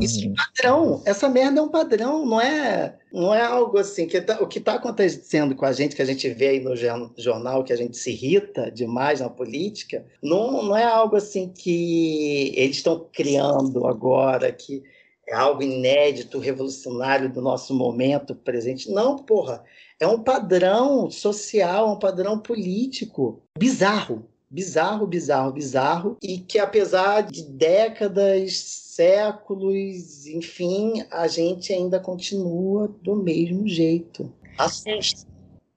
Isso 0.00 0.24
é 0.24 0.28
um 0.28 0.34
padrão. 0.34 1.02
Essa 1.04 1.28
merda 1.28 1.60
é 1.60 1.62
um 1.62 1.68
padrão, 1.68 2.26
não 2.26 2.40
é, 2.40 2.96
não 3.12 3.34
é 3.34 3.42
algo 3.42 3.78
assim. 3.78 4.06
Que 4.06 4.20
tá, 4.20 4.40
o 4.40 4.46
que 4.46 4.58
está 4.58 4.74
acontecendo 4.74 5.54
com 5.54 5.64
a 5.64 5.72
gente, 5.72 5.96
que 5.96 6.02
a 6.02 6.06
gente 6.06 6.28
vê 6.28 6.48
aí 6.48 6.60
no 6.60 6.74
jornal, 7.16 7.64
que 7.64 7.72
a 7.72 7.76
gente 7.76 7.96
se 7.96 8.10
irrita 8.10 8.70
demais 8.70 9.20
na 9.20 9.28
política, 9.28 10.04
não, 10.22 10.62
não 10.62 10.76
é 10.76 10.84
algo 10.84 11.16
assim 11.16 11.48
que 11.48 12.52
eles 12.56 12.76
estão 12.76 13.06
criando 13.12 13.86
agora, 13.86 14.52
que 14.52 14.82
é 15.28 15.34
algo 15.34 15.62
inédito, 15.62 16.38
revolucionário 16.38 17.32
do 17.32 17.42
nosso 17.42 17.74
momento 17.74 18.34
presente. 18.34 18.90
Não, 18.90 19.16
porra. 19.16 19.64
É 19.98 20.06
um 20.06 20.22
padrão 20.22 21.10
social, 21.10 21.90
um 21.90 21.98
padrão 21.98 22.38
político 22.38 23.42
bizarro 23.58 24.28
bizarro, 24.50 25.06
bizarro, 25.06 25.52
bizarro, 25.52 26.16
e 26.22 26.38
que 26.38 26.58
apesar 26.58 27.22
de 27.22 27.42
décadas, 27.42 28.85
séculos, 28.96 30.26
enfim, 30.26 31.04
a 31.10 31.28
gente 31.28 31.72
ainda 31.72 32.00
continua 32.00 32.88
do 33.02 33.14
mesmo 33.14 33.68
jeito. 33.68 34.32
Assusta. 34.58 35.28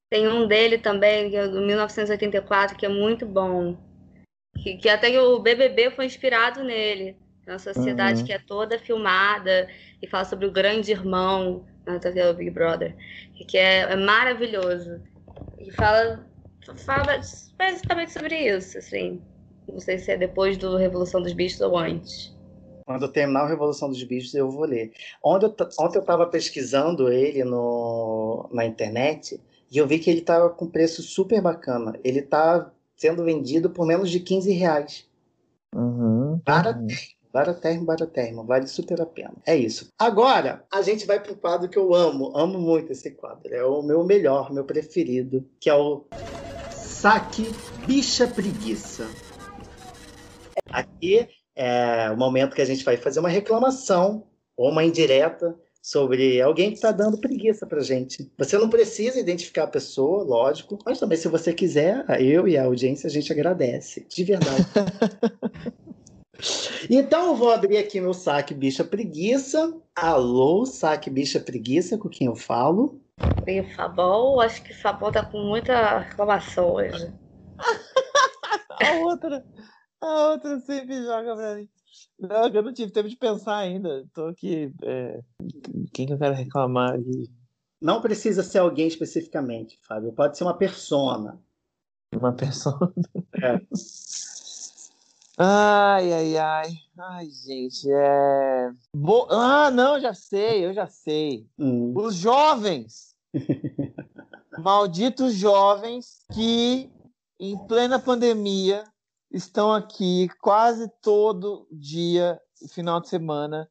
Tem 0.09 0.27
um 0.27 0.47
dele 0.47 0.77
também, 0.77 1.29
que 1.29 1.35
é 1.35 1.47
do 1.47 1.61
1984, 1.61 2.75
que 2.75 2.85
é 2.85 2.89
muito 2.89 3.25
bom. 3.25 3.77
Que, 4.57 4.77
que 4.77 4.89
até 4.89 5.11
que 5.11 5.19
o 5.19 5.39
BBB 5.39 5.91
foi 5.91 6.05
inspirado 6.05 6.63
nele. 6.63 7.15
É 7.45 7.51
uma 7.51 7.59
sociedade 7.59 8.21
Uhum. 8.21 8.25
que 8.25 8.33
é 8.33 8.39
toda 8.39 8.79
filmada 8.79 9.67
e 10.01 10.07
fala 10.07 10.25
sobre 10.25 10.45
o 10.45 10.51
grande 10.51 10.91
irmão, 10.91 11.65
né, 11.85 12.29
o 12.29 12.33
Big 12.33 12.49
Brother, 12.49 12.95
que, 13.35 13.43
que 13.43 13.57
é, 13.57 13.81
é 13.81 13.95
maravilhoso. 13.95 15.01
E 15.59 15.71
fala, 15.71 16.25
fala 16.77 17.19
basicamente 17.57 18.11
sobre 18.11 18.35
isso, 18.35 18.77
assim. 18.77 19.21
Não 19.67 19.79
sei 19.79 19.97
se 19.97 20.11
é 20.11 20.17
depois 20.17 20.57
do 20.57 20.77
Revolução 20.77 21.21
dos 21.21 21.33
Bichos 21.33 21.61
ou 21.61 21.77
antes. 21.77 22.35
Quando 22.89 23.03
eu 23.03 23.11
terminar 23.11 23.41
a 23.41 23.47
Revolução 23.47 23.87
dos 23.87 24.03
Bichos, 24.03 24.33
eu 24.33 24.49
vou 24.49 24.65
ler. 24.65 24.91
Ontem 25.23 25.45
eu, 25.45 25.67
ontem 25.79 25.99
eu 25.99 26.01
estava 26.01 26.25
pesquisando 26.25 27.11
ele 27.11 27.43
no, 27.43 28.49
na 28.51 28.65
internet 28.65 29.39
e 29.71 29.77
eu 29.77 29.85
vi 29.85 29.99
que 29.99 30.09
ele 30.09 30.21
estava 30.21 30.49
com 30.49 30.65
preço 30.65 31.03
super 31.03 31.39
bacana. 31.39 31.99
Ele 32.03 32.17
está 32.17 32.71
sendo 32.97 33.23
vendido 33.23 33.69
por 33.69 33.85
menos 33.85 34.09
de 34.09 34.19
15 34.19 34.51
reais. 34.53 35.07
Uhum. 35.71 36.41
Baratérrimo, 36.43 36.97
baratérrimo, 37.31 37.85
baratérrimo. 37.85 38.43
Vale 38.43 38.65
super 38.65 38.99
a 39.01 39.05
pena. 39.05 39.35
É 39.45 39.55
isso. 39.55 39.89
Agora, 39.99 40.65
a 40.73 40.81
gente 40.81 41.05
vai 41.05 41.19
para 41.19 41.33
um 41.33 41.35
quadro 41.35 41.69
que 41.69 41.77
eu 41.77 41.93
amo. 41.93 42.35
Amo 42.35 42.57
muito 42.57 42.91
esse 42.91 43.11
quadro. 43.11 43.53
É 43.53 43.63
o 43.63 43.83
meu 43.83 44.03
melhor, 44.03 44.51
meu 44.51 44.65
preferido, 44.65 45.47
que 45.59 45.69
é 45.69 45.75
o 45.75 46.05
Saque 46.71 47.51
Bicha 47.85 48.25
Preguiça. 48.25 49.07
Aqui 50.71 51.27
é 51.55 52.09
o 52.11 52.17
momento 52.17 52.55
que 52.55 52.61
a 52.61 52.65
gente 52.65 52.83
vai 52.83 52.97
fazer 52.97 53.19
uma 53.19 53.29
reclamação 53.29 54.27
ou 54.55 54.69
uma 54.69 54.83
indireta 54.83 55.55
sobre 55.81 56.41
alguém 56.41 56.69
que 56.69 56.75
está 56.75 56.91
dando 56.91 57.19
preguiça 57.19 57.65
pra 57.65 57.81
gente. 57.81 58.31
Você 58.37 58.57
não 58.57 58.69
precisa 58.69 59.19
identificar 59.19 59.63
a 59.63 59.67
pessoa, 59.67 60.23
lógico, 60.23 60.77
mas 60.85 60.99
também 60.99 61.17
se 61.17 61.27
você 61.27 61.53
quiser, 61.53 62.05
eu 62.21 62.47
e 62.47 62.57
a 62.57 62.65
audiência 62.65 63.07
a 63.07 63.11
gente 63.11 63.31
agradece, 63.31 64.05
de 64.09 64.23
verdade. 64.23 64.65
Então 66.89 67.27
eu 67.27 67.35
vou 67.35 67.51
abrir 67.51 67.77
aqui 67.77 67.99
meu 67.99 68.13
saque 68.13 68.53
bicha 68.53 68.83
preguiça. 68.83 69.75
Alô, 69.93 70.65
saque 70.65 71.09
bicha 71.09 71.39
preguiça, 71.39 71.97
com 71.97 72.07
quem 72.07 72.27
eu 72.27 72.35
falo? 72.35 73.01
Tem 73.43 73.59
o 73.59 73.75
Fabol, 73.75 74.39
acho 74.39 74.63
que 74.63 74.71
o 74.71 74.81
Fabol 74.81 75.11
tá 75.11 75.23
com 75.23 75.37
muita 75.37 75.99
reclamação 75.99 76.73
hoje. 76.73 77.11
A 78.81 78.93
outra, 79.01 79.45
a 80.01 80.29
outra 80.31 80.59
sempre 80.59 81.03
joga 81.03 81.35
pra 81.35 81.55
mim. 81.55 81.69
Não, 82.19 82.47
eu 82.47 82.63
não 82.63 82.73
tive 82.73 82.91
tempo 82.91 83.09
de 83.09 83.15
pensar 83.15 83.57
ainda. 83.57 84.05
Tô 84.13 84.27
aqui. 84.27 84.71
é, 84.83 85.19
Quem 85.93 86.05
que 86.05 86.13
eu 86.13 86.17
quero 86.17 86.35
reclamar 86.35 86.99
de 86.99 87.29
Não 87.81 88.01
precisa 88.01 88.43
ser 88.43 88.59
alguém 88.59 88.87
especificamente, 88.87 89.79
Fábio. 89.87 90.11
Pode 90.13 90.37
ser 90.37 90.43
uma 90.43 90.57
persona. 90.57 91.39
uma 92.15 92.33
pessoa? 92.33 92.93
É. 93.41 93.59
Ai, 95.41 96.11
ai, 96.11 96.37
ai. 96.37 96.77
Ai, 96.97 97.29
gente, 97.29 97.89
é. 97.89 98.73
Bo... 98.93 99.25
Ah, 99.29 99.71
não, 99.71 99.97
já 99.97 100.13
sei, 100.13 100.65
eu 100.65 100.73
já 100.73 100.85
sei. 100.85 101.47
Hum. 101.57 101.93
Os 101.95 102.15
jovens. 102.15 103.15
Malditos 104.59 105.33
jovens 105.35 106.25
que, 106.33 106.91
em 107.39 107.57
plena 107.67 107.97
pandemia, 107.97 108.83
estão 109.31 109.71
aqui 109.71 110.27
quase 110.41 110.89
todo 111.01 111.67
dia, 111.71 112.39
final 112.69 112.99
de 112.99 113.09
semana, 113.09 113.69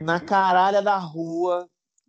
na 0.00 0.20
caralha 0.20 0.82
da 0.82 0.98
rua, 0.98 1.68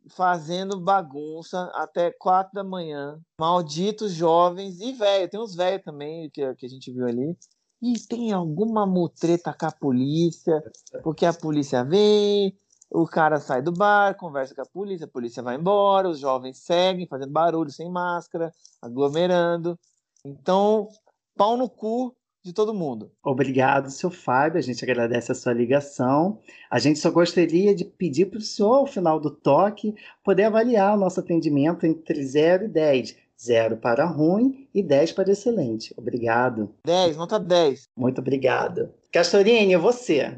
fazendo 0.10 0.80
bagunça 0.80 1.72
até 1.74 2.12
quatro 2.12 2.54
da 2.54 2.64
manhã. 2.64 3.20
Malditos 3.40 4.12
jovens 4.12 4.80
e 4.82 4.92
velho, 4.92 5.30
tem 5.30 5.40
uns 5.40 5.56
velhos 5.56 5.84
também 5.84 6.30
que, 6.30 6.54
que 6.56 6.66
a 6.66 6.70
gente 6.70 6.92
viu 6.92 7.06
ali. 7.06 7.38
E 7.82 7.94
tem 8.08 8.34
alguma 8.34 8.86
mutreta 8.86 9.54
com 9.54 9.66
a 9.66 9.72
polícia, 9.72 10.62
porque 11.02 11.26
a 11.26 11.34
polícia 11.34 11.84
vem, 11.84 12.54
o 12.92 13.06
cara 13.06 13.40
sai 13.40 13.62
do 13.62 13.72
bar, 13.72 14.18
conversa 14.18 14.54
com 14.54 14.62
a 14.62 14.66
polícia, 14.66 15.06
a 15.06 15.10
polícia 15.10 15.42
vai 15.42 15.56
embora, 15.56 16.10
os 16.10 16.20
jovens 16.20 16.58
seguem 16.58 17.08
fazendo 17.08 17.32
barulho 17.32 17.72
sem 17.72 17.90
máscara, 17.90 18.52
aglomerando. 18.82 19.80
Então, 20.26 20.90
pau 21.38 21.56
no 21.56 21.70
cu 21.70 22.14
de 22.44 22.54
todo 22.54 22.74
mundo. 22.74 23.12
Obrigado, 23.24 23.90
seu 23.90 24.10
Fábio. 24.10 24.58
A 24.60 24.62
gente 24.62 24.84
agradece 24.84 25.32
a 25.32 25.36
sua 25.36 25.54
ligação. 25.54 26.40
A 26.70 26.80
gente 26.80 27.00
só 27.00 27.12
gostaria 27.12 27.76
de 27.76 27.84
pedir 27.86 28.28
para 28.28 28.40
o 28.40 28.42
senhor, 28.42 28.74
ao 28.76 28.88
final 28.88 29.20
do 29.20 29.30
toque, 29.30 29.94
poder 30.24 30.44
avaliar 30.44 30.96
o 30.96 31.00
nosso 31.00 31.20
atendimento 31.20 31.86
entre 31.86 32.24
0 32.24 32.66
e 32.66 32.68
10. 32.68 33.16
0 33.42 33.78
para 33.78 34.06
ruim 34.06 34.68
e 34.74 34.84
10 34.84 35.14
para 35.14 35.32
excelente. 35.32 35.94
Obrigado. 35.98 36.76
10, 36.86 37.16
nota 37.16 37.40
10. 37.40 37.88
Muito 37.96 38.20
obrigado. 38.20 38.92
Castorine, 39.14 39.78
você. 39.78 40.38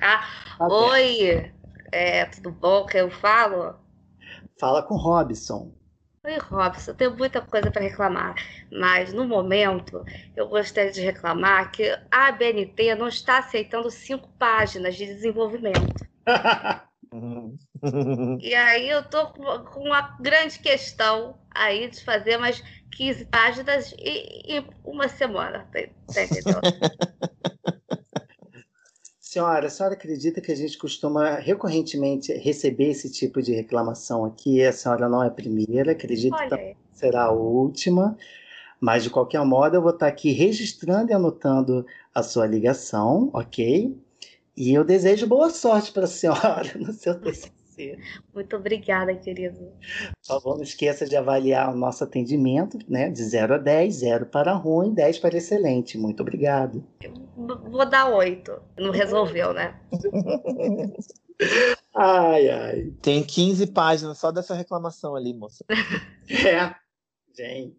Ah, 0.00 0.24
Tá 0.58 0.66
bem. 0.66 0.76
oi! 0.76 1.52
É, 1.92 2.24
tudo 2.26 2.50
bom 2.50 2.84
que 2.86 2.96
eu 2.98 3.08
falo? 3.10 3.76
Fala 4.58 4.82
com 4.82 4.96
Robson. 4.96 5.72
Oi, 6.22 6.36
Robson, 6.36 6.90
eu 6.90 6.94
tenho 6.94 7.16
muita 7.16 7.40
coisa 7.40 7.70
para 7.70 7.80
reclamar, 7.80 8.34
mas 8.70 9.10
no 9.12 9.26
momento 9.26 10.04
eu 10.36 10.46
gostaria 10.48 10.92
de 10.92 11.00
reclamar 11.00 11.72
que 11.72 11.88
a 12.10 12.28
ABNT 12.28 12.94
não 12.94 13.08
está 13.08 13.38
aceitando 13.38 13.90
cinco 13.90 14.28
páginas 14.38 14.96
de 14.96 15.06
desenvolvimento. 15.06 15.80
E 18.40 18.54
aí 18.54 18.88
eu 18.88 19.02
tô 19.02 19.26
com 19.28 19.80
uma 19.80 20.16
grande 20.20 20.60
questão 20.60 21.36
aí 21.50 21.88
de 21.90 22.04
fazer 22.04 22.36
mais 22.36 22.62
15 22.92 23.24
páginas 23.24 23.92
em, 23.98 24.58
em 24.58 24.70
uma 24.84 25.08
semana, 25.08 25.68
tá, 25.72 25.80
tá 26.12 26.22
entendendo? 26.22 26.60
Senhora, 29.30 29.68
a 29.68 29.70
senhora 29.70 29.94
acredita 29.94 30.40
que 30.40 30.50
a 30.50 30.56
gente 30.56 30.76
costuma 30.76 31.36
recorrentemente 31.36 32.32
receber 32.32 32.88
esse 32.88 33.08
tipo 33.08 33.40
de 33.40 33.52
reclamação 33.52 34.24
aqui? 34.24 34.60
A 34.60 34.72
senhora 34.72 35.08
não 35.08 35.22
é 35.22 35.28
a 35.28 35.30
primeira, 35.30 35.92
acredito 35.92 36.36
que 36.36 36.42
Olha 36.42 36.56
aí. 36.56 36.76
será 36.92 37.26
a 37.26 37.30
última. 37.30 38.18
Mas, 38.80 39.04
de 39.04 39.10
qualquer 39.10 39.44
modo, 39.44 39.76
eu 39.76 39.82
vou 39.82 39.92
estar 39.92 40.08
aqui 40.08 40.32
registrando 40.32 41.12
e 41.12 41.14
anotando 41.14 41.86
a 42.12 42.24
sua 42.24 42.44
ligação, 42.44 43.30
ok? 43.32 43.96
E 44.56 44.74
eu 44.74 44.82
desejo 44.82 45.28
boa 45.28 45.48
sorte 45.48 45.92
para 45.92 46.06
a 46.06 46.08
senhora 46.08 46.68
no 46.76 46.92
seu 46.92 47.14
TCC. 47.14 47.52
Muito 48.34 48.56
obrigada, 48.56 49.14
querido. 49.14 49.58
Por 49.58 50.26
favor, 50.26 50.56
não 50.56 50.62
esqueça 50.62 51.06
de 51.06 51.16
avaliar 51.16 51.72
o 51.72 51.76
nosso 51.76 52.04
atendimento, 52.04 52.78
né? 52.88 53.08
De 53.10 53.22
0 53.22 53.54
a 53.54 53.58
10, 53.58 53.94
0 53.94 54.26
para 54.26 54.52
ruim, 54.52 54.92
10 54.94 55.18
para 55.18 55.36
excelente. 55.36 55.98
Muito 55.98 56.20
obrigado. 56.20 56.84
Vou 57.36 57.88
dar 57.88 58.08
oito. 58.10 58.60
Não 58.78 58.90
resolveu, 58.90 59.52
né? 59.52 59.78
Ai, 61.94 62.48
ai. 62.50 62.92
Tem 63.02 63.22
15 63.24 63.68
páginas 63.68 64.18
só 64.18 64.30
dessa 64.30 64.54
reclamação 64.54 65.14
ali, 65.16 65.32
moça. 65.34 65.64
É, 66.28 66.74
gente. 67.36 67.76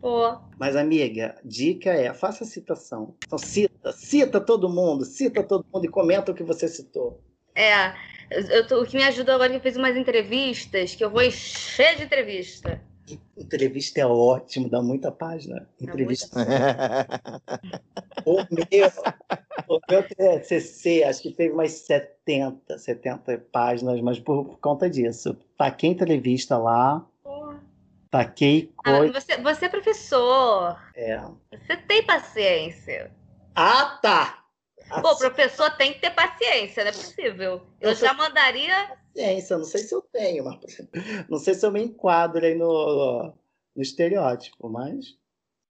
Pô, 0.00 0.38
Mas, 0.58 0.76
amiga, 0.76 1.36
dica 1.44 1.90
é, 1.90 2.14
faça 2.14 2.44
a 2.44 2.46
citação. 2.46 3.14
Então, 3.26 3.36
cita, 3.38 3.92
cita 3.92 4.40
todo 4.40 4.68
mundo, 4.68 5.04
cita 5.04 5.42
todo 5.42 5.66
mundo 5.72 5.84
e 5.84 5.88
comenta 5.90 6.32
o 6.32 6.34
que 6.34 6.42
você 6.42 6.66
citou. 6.68 7.20
é. 7.54 7.92
Eu- 8.30 8.66
tô- 8.66 8.82
o 8.82 8.86
que 8.86 8.96
me 8.96 9.02
ajudou 9.04 9.34
agora 9.34 9.50
é 9.50 9.52
que 9.52 9.56
eu 9.66 9.72
fiz 9.72 9.76
umas 9.76 9.96
entrevistas, 9.96 10.94
que 10.94 11.04
eu 11.04 11.10
vou 11.10 11.22
encher 11.22 11.96
de 11.96 12.04
entrevista. 12.04 12.80
Entrevista 13.36 14.00
é 14.00 14.06
ótimo, 14.06 14.68
dá 14.68 14.80
muita 14.80 15.10
página. 15.10 15.68
Entrevista. 15.80 16.28
O 18.24 18.36
meu, 18.50 18.92
o 19.66 19.80
meu 19.90 20.02
TCC, 20.02 21.02
acho 21.04 21.22
que 21.22 21.32
teve 21.32 21.54
umas 21.54 21.72
70, 21.72 22.78
70 22.78 23.38
páginas, 23.50 24.00
mas 24.02 24.18
por, 24.20 24.44
por 24.44 24.58
conta 24.58 24.88
disso. 24.90 25.34
Taquei 25.56 25.90
entrevista 25.90 26.58
lá, 26.58 27.04
taquei 28.10 28.70
Ah, 28.84 28.98
coisa. 28.98 29.20
você, 29.20 29.36
você 29.38 29.64
é 29.64 29.68
professor. 29.68 30.78
É. 30.94 31.18
Você 31.50 31.76
tem 31.78 32.04
paciência. 32.04 33.10
Ah, 33.54 33.98
tá! 34.02 34.39
Pô, 35.00 35.16
professor 35.16 35.70
tem 35.76 35.92
que 35.92 36.00
ter 36.00 36.10
paciência, 36.10 36.84
não 36.84 36.90
é 36.90 36.94
possível. 36.94 37.62
Eu 37.80 37.94
já 37.94 38.12
mandaria. 38.12 38.96
Ciência, 39.14 39.58
não 39.58 39.64
sei 39.64 39.82
se 39.82 39.94
eu 39.94 40.02
tenho, 40.02 40.44
mas 40.44 40.58
não 41.28 41.38
sei 41.38 41.54
se 41.54 41.64
eu 41.64 41.72
me 41.72 41.82
enquadro 41.82 42.44
aí 42.44 42.54
no, 42.54 43.32
no 43.74 43.82
estereótipo, 43.82 44.68
mas 44.68 45.16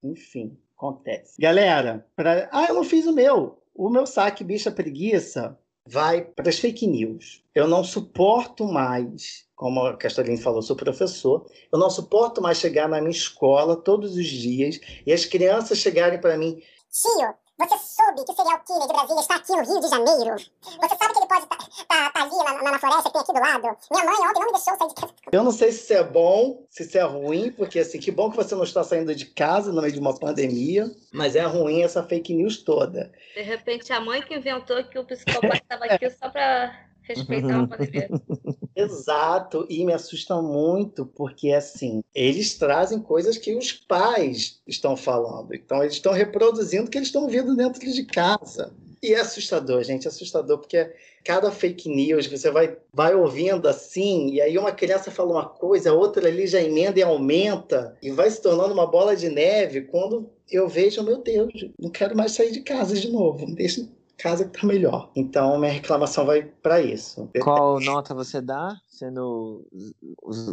enfim, 0.03 0.59
acontece. 0.77 1.41
Galera, 1.41 2.07
pra... 2.17 2.49
ah, 2.53 2.67
eu 2.69 2.75
não 2.75 2.85
fiz 2.85 3.07
o 3.07 3.13
meu. 3.13 3.63
O 3.75 3.89
meu 3.89 4.07
saque 4.07 4.43
bicha 4.43 4.71
preguiça 4.71 5.59
vai 5.87 6.23
para 6.23 6.49
as 6.49 6.59
fake 6.59 6.87
news. 6.87 7.43
Eu 7.55 7.67
não 7.67 7.83
suporto 7.83 8.65
mais, 8.67 9.47
como 9.55 9.85
a 9.85 9.97
Castoline 9.97 10.41
falou, 10.41 10.63
sou 10.63 10.77
professor, 10.77 11.47
eu 11.73 11.79
não 11.79 11.91
suporto 11.91 12.41
mais 12.41 12.59
chegar 12.59 12.89
na 12.89 13.01
minha 13.01 13.11
escola 13.11 13.77
todos 13.77 14.17
os 14.17 14.27
dias 14.27 14.81
e 15.07 15.13
as 15.13 15.25
crianças 15.25 15.79
chegarem 15.79 16.21
para 16.21 16.37
mim. 16.37 16.63
Tio, 16.91 17.35
você 17.61 17.77
soube 17.79 18.25
que 18.25 18.33
o 18.33 18.35
serial 18.35 18.61
killer 18.65 18.87
de 18.87 18.93
Brasília 18.95 19.21
está 19.21 19.37
aqui 19.37 19.53
no 19.53 19.65
Rio 19.65 19.81
de 19.81 19.89
Janeiro? 19.89 20.37
Você 20.37 20.97
sabe 20.97 21.13
que 21.13 21.19
ele 21.19 21.27
pode 21.27 21.43
estar 21.43 21.57
tá, 21.57 21.67
tá, 21.89 22.11
tá 22.11 22.23
ali 22.23 22.63
na, 22.63 22.71
na, 22.71 22.79
floresta 22.79 23.11
que 23.11 23.13
tem 23.13 23.23
aqui 23.23 23.33
do 23.33 23.41
lado? 23.41 23.79
Minha 23.91 24.05
mãe 24.05 24.15
ontem 24.15 24.41
não 24.41 24.47
me 24.47 24.53
deixou 24.53 24.79
sair 24.79 24.89
de 24.89 24.95
casa. 24.95 25.15
Eu 25.31 25.45
não 25.45 25.53
sei 25.53 25.73
se 25.73 25.85
isso 25.85 25.93
é 25.93 26.03
bom, 26.03 26.65
se 26.71 26.85
isso 26.85 26.97
é 26.97 27.03
ruim, 27.03 27.53
porque 27.53 27.81
assim, 27.81 27.99
que 27.99 28.11
bom 28.11 28.31
que 28.31 28.37
você 28.37 28.55
não 28.55 28.65
está 28.65 28.83
saindo 28.83 29.15
de 29.15 29.27
casa 29.27 29.73
no 29.73 29.83
meio 29.83 29.93
de 29.93 30.01
uma 30.01 30.19
pandemia, 30.19 30.91
mas 31.13 31.37
é 31.37 31.43
ruim 31.43 31.83
essa 31.83 32.03
fake 32.03 32.33
news 32.35 32.63
toda. 32.63 33.13
De 33.35 33.43
repente, 33.43 33.93
a 33.93 34.01
mãe 34.01 34.23
que 34.23 34.35
inventou 34.35 34.83
que 34.85 34.99
o 34.99 35.05
psicopata 35.05 35.57
estava 35.57 35.85
aqui 35.85 36.09
só 36.11 36.31
para 36.31 36.90
respeitar 37.15 37.63
o. 37.63 37.69
Exato, 38.75 39.67
e 39.69 39.85
me 39.85 39.93
assusta 39.93 40.41
muito 40.41 41.05
porque 41.05 41.53
assim, 41.53 42.03
eles 42.15 42.57
trazem 42.57 43.01
coisas 43.01 43.37
que 43.37 43.55
os 43.55 43.73
pais 43.73 44.61
estão 44.67 44.97
falando. 44.97 45.55
Então 45.55 45.83
eles 45.83 45.95
estão 45.95 46.13
reproduzindo 46.13 46.87
o 46.87 46.91
que 46.91 46.99
eles 46.99 47.09
estão 47.09 47.29
vendo 47.29 47.55
dentro 47.57 47.81
de 47.81 48.05
casa. 48.05 48.73
E 49.03 49.15
é 49.15 49.21
assustador, 49.21 49.83
gente, 49.83 50.07
é 50.07 50.11
assustador 50.11 50.59
porque 50.59 50.93
cada 51.25 51.51
fake 51.51 51.89
news 51.89 52.27
você 52.27 52.51
vai, 52.51 52.77
vai 52.93 53.15
ouvindo 53.15 53.67
assim, 53.67 54.31
e 54.31 54.41
aí 54.43 54.59
uma 54.59 54.73
criança 54.73 55.11
fala 55.11 55.33
uma 55.33 55.49
coisa, 55.49 55.91
a 55.91 55.95
outra 55.95 56.29
ali 56.29 56.47
já 56.47 56.61
emenda 56.61 56.99
e 56.99 57.03
aumenta, 57.03 57.97
e 58.03 58.11
vai 58.11 58.31
se 58.31 58.43
tornando 58.43 58.75
uma 58.75 58.87
bola 58.87 59.17
de 59.17 59.31
neve 59.31 59.83
quando 59.83 60.29
eu 60.51 60.69
vejo, 60.69 61.03
meu 61.03 61.19
Deus, 61.19 61.53
não 61.79 61.89
quero 61.89 62.15
mais 62.15 62.33
sair 62.33 62.51
de 62.53 62.61
casa 62.61 62.95
de 62.95 63.11
novo, 63.11 63.47
deixa 63.55 63.89
casa 64.21 64.45
que 64.45 64.61
tá 64.61 64.67
melhor. 64.67 65.11
Então, 65.17 65.59
minha 65.59 65.73
reclamação 65.73 66.27
vai 66.27 66.43
para 66.43 66.81
isso. 66.81 67.29
Qual 67.43 67.81
nota 67.81 68.15
você 68.15 68.41
dá? 68.41 68.81
Sendo 68.87 69.67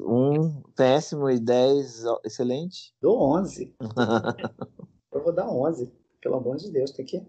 um 0.05 0.61
péssimo 0.75 1.29
e 1.29 1.39
dez 1.39 2.03
excelente? 2.23 2.93
Dou 3.01 3.21
11. 3.37 3.75
eu 5.11 5.23
vou 5.23 5.33
dar 5.33 5.49
11. 5.49 5.91
Pelo 6.21 6.35
amor 6.35 6.57
de 6.57 6.71
Deus, 6.71 6.91
tem 6.91 7.05
que 7.05 7.21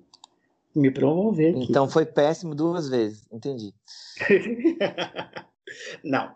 me 0.74 0.90
promover 0.90 1.54
aqui. 1.54 1.66
Então 1.68 1.88
foi 1.88 2.06
péssimo 2.06 2.54
duas 2.54 2.88
vezes, 2.88 3.26
entendi. 3.32 3.74
Não. 6.04 6.34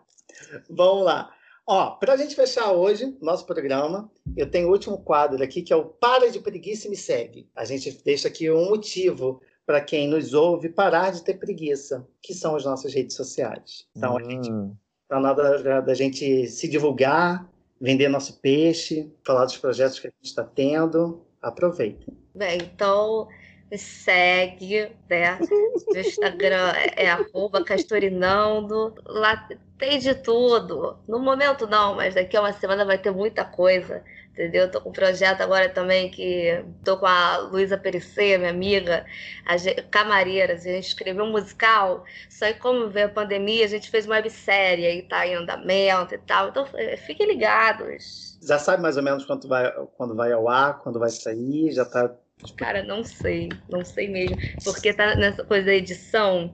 Vamos 0.69 1.05
lá. 1.05 1.31
Ó, 1.65 1.91
pra 1.91 2.17
gente 2.17 2.35
fechar 2.35 2.73
hoje 2.73 3.17
nosso 3.21 3.45
programa, 3.45 4.11
eu 4.35 4.49
tenho 4.49 4.67
o 4.67 4.71
último 4.71 4.97
quadro 4.97 5.41
aqui 5.41 5.61
que 5.61 5.71
é 5.71 5.75
o 5.75 5.85
Para 5.85 6.29
de 6.29 6.39
Preguiça 6.39 6.87
e 6.87 6.89
Me 6.89 6.97
Segue. 6.97 7.49
A 7.55 7.63
gente 7.63 8.03
deixa 8.03 8.27
aqui 8.27 8.51
um 8.51 8.69
motivo 8.69 9.41
para 9.65 9.81
quem 9.81 10.07
nos 10.07 10.33
ouve 10.33 10.69
parar 10.69 11.11
de 11.11 11.23
ter 11.23 11.35
preguiça, 11.35 12.05
que 12.21 12.33
são 12.33 12.55
as 12.55 12.65
nossas 12.65 12.93
redes 12.93 13.15
sociais. 13.15 13.87
Então, 13.95 14.17
hum. 14.17 14.75
está 15.03 15.19
na 15.19 15.31
hora 15.31 15.81
da 15.81 15.93
gente 15.93 16.47
se 16.47 16.67
divulgar, 16.67 17.49
vender 17.79 18.09
nosso 18.09 18.39
peixe, 18.39 19.11
falar 19.25 19.45
dos 19.45 19.57
projetos 19.57 19.99
que 19.99 20.07
a 20.07 20.09
gente 20.09 20.25
está 20.25 20.43
tendo. 20.43 21.21
Aproveitem. 21.41 22.17
Bem, 22.33 22.57
então 22.57 23.27
me 23.73 23.77
segue, 23.79 24.91
né? 25.09 25.39
No 25.87 25.99
Instagram 25.99 26.73
é, 26.95 27.09
arroba 27.09 27.63
castorinando. 27.63 28.93
Lá 29.03 29.49
tem 29.79 29.97
de 29.97 30.13
tudo. 30.13 30.97
No 31.07 31.19
momento 31.19 31.65
não, 31.65 31.95
mas 31.95 32.13
daqui 32.13 32.37
a 32.37 32.41
uma 32.41 32.53
semana 32.53 32.85
vai 32.85 32.99
ter 32.99 33.11
muita 33.11 33.43
coisa 33.43 34.03
entendeu? 34.33 34.69
Tô 34.69 34.81
com 34.81 34.89
um 34.89 34.93
projeto 34.93 35.41
agora 35.41 35.69
também 35.69 36.09
que 36.09 36.65
tô 36.83 36.97
com 36.97 37.05
a 37.05 37.37
Luísa 37.37 37.77
Perissé, 37.77 38.37
minha 38.37 38.49
amiga, 38.49 39.05
a 39.45 39.57
gente, 39.57 39.83
Camareiras, 39.83 40.65
a 40.65 40.69
gente 40.69 40.87
escreveu 40.87 41.23
um 41.23 41.31
musical, 41.31 42.03
só 42.29 42.47
que 42.47 42.59
como 42.59 42.89
veio 42.89 43.05
a 43.05 43.09
pandemia, 43.09 43.63
a 43.63 43.67
gente 43.67 43.89
fez 43.89 44.07
uma 44.07 44.15
websérie 44.15 44.87
e 44.87 45.01
tá 45.03 45.25
em 45.27 45.35
andamento 45.35 46.15
e 46.15 46.17
tal, 46.17 46.49
então 46.49 46.67
é, 46.73 46.97
fiquem 46.97 47.27
ligados. 47.27 48.37
Já 48.41 48.57
sabe 48.57 48.81
mais 48.81 48.97
ou 48.97 49.03
menos 49.03 49.23
quando 49.23 49.47
vai, 49.47 49.71
quando 49.95 50.15
vai 50.15 50.31
ao 50.31 50.49
ar, 50.49 50.79
quando 50.79 50.99
vai 50.99 51.09
sair, 51.09 51.71
já 51.71 51.85
tá... 51.85 52.11
Cara, 52.51 52.83
não 52.83 53.03
sei, 53.03 53.49
não 53.69 53.83
sei 53.83 54.07
mesmo, 54.07 54.37
porque 54.63 54.93
tá 54.93 55.15
nessa 55.15 55.43
coisa 55.43 55.65
da 55.65 55.73
edição, 55.73 56.53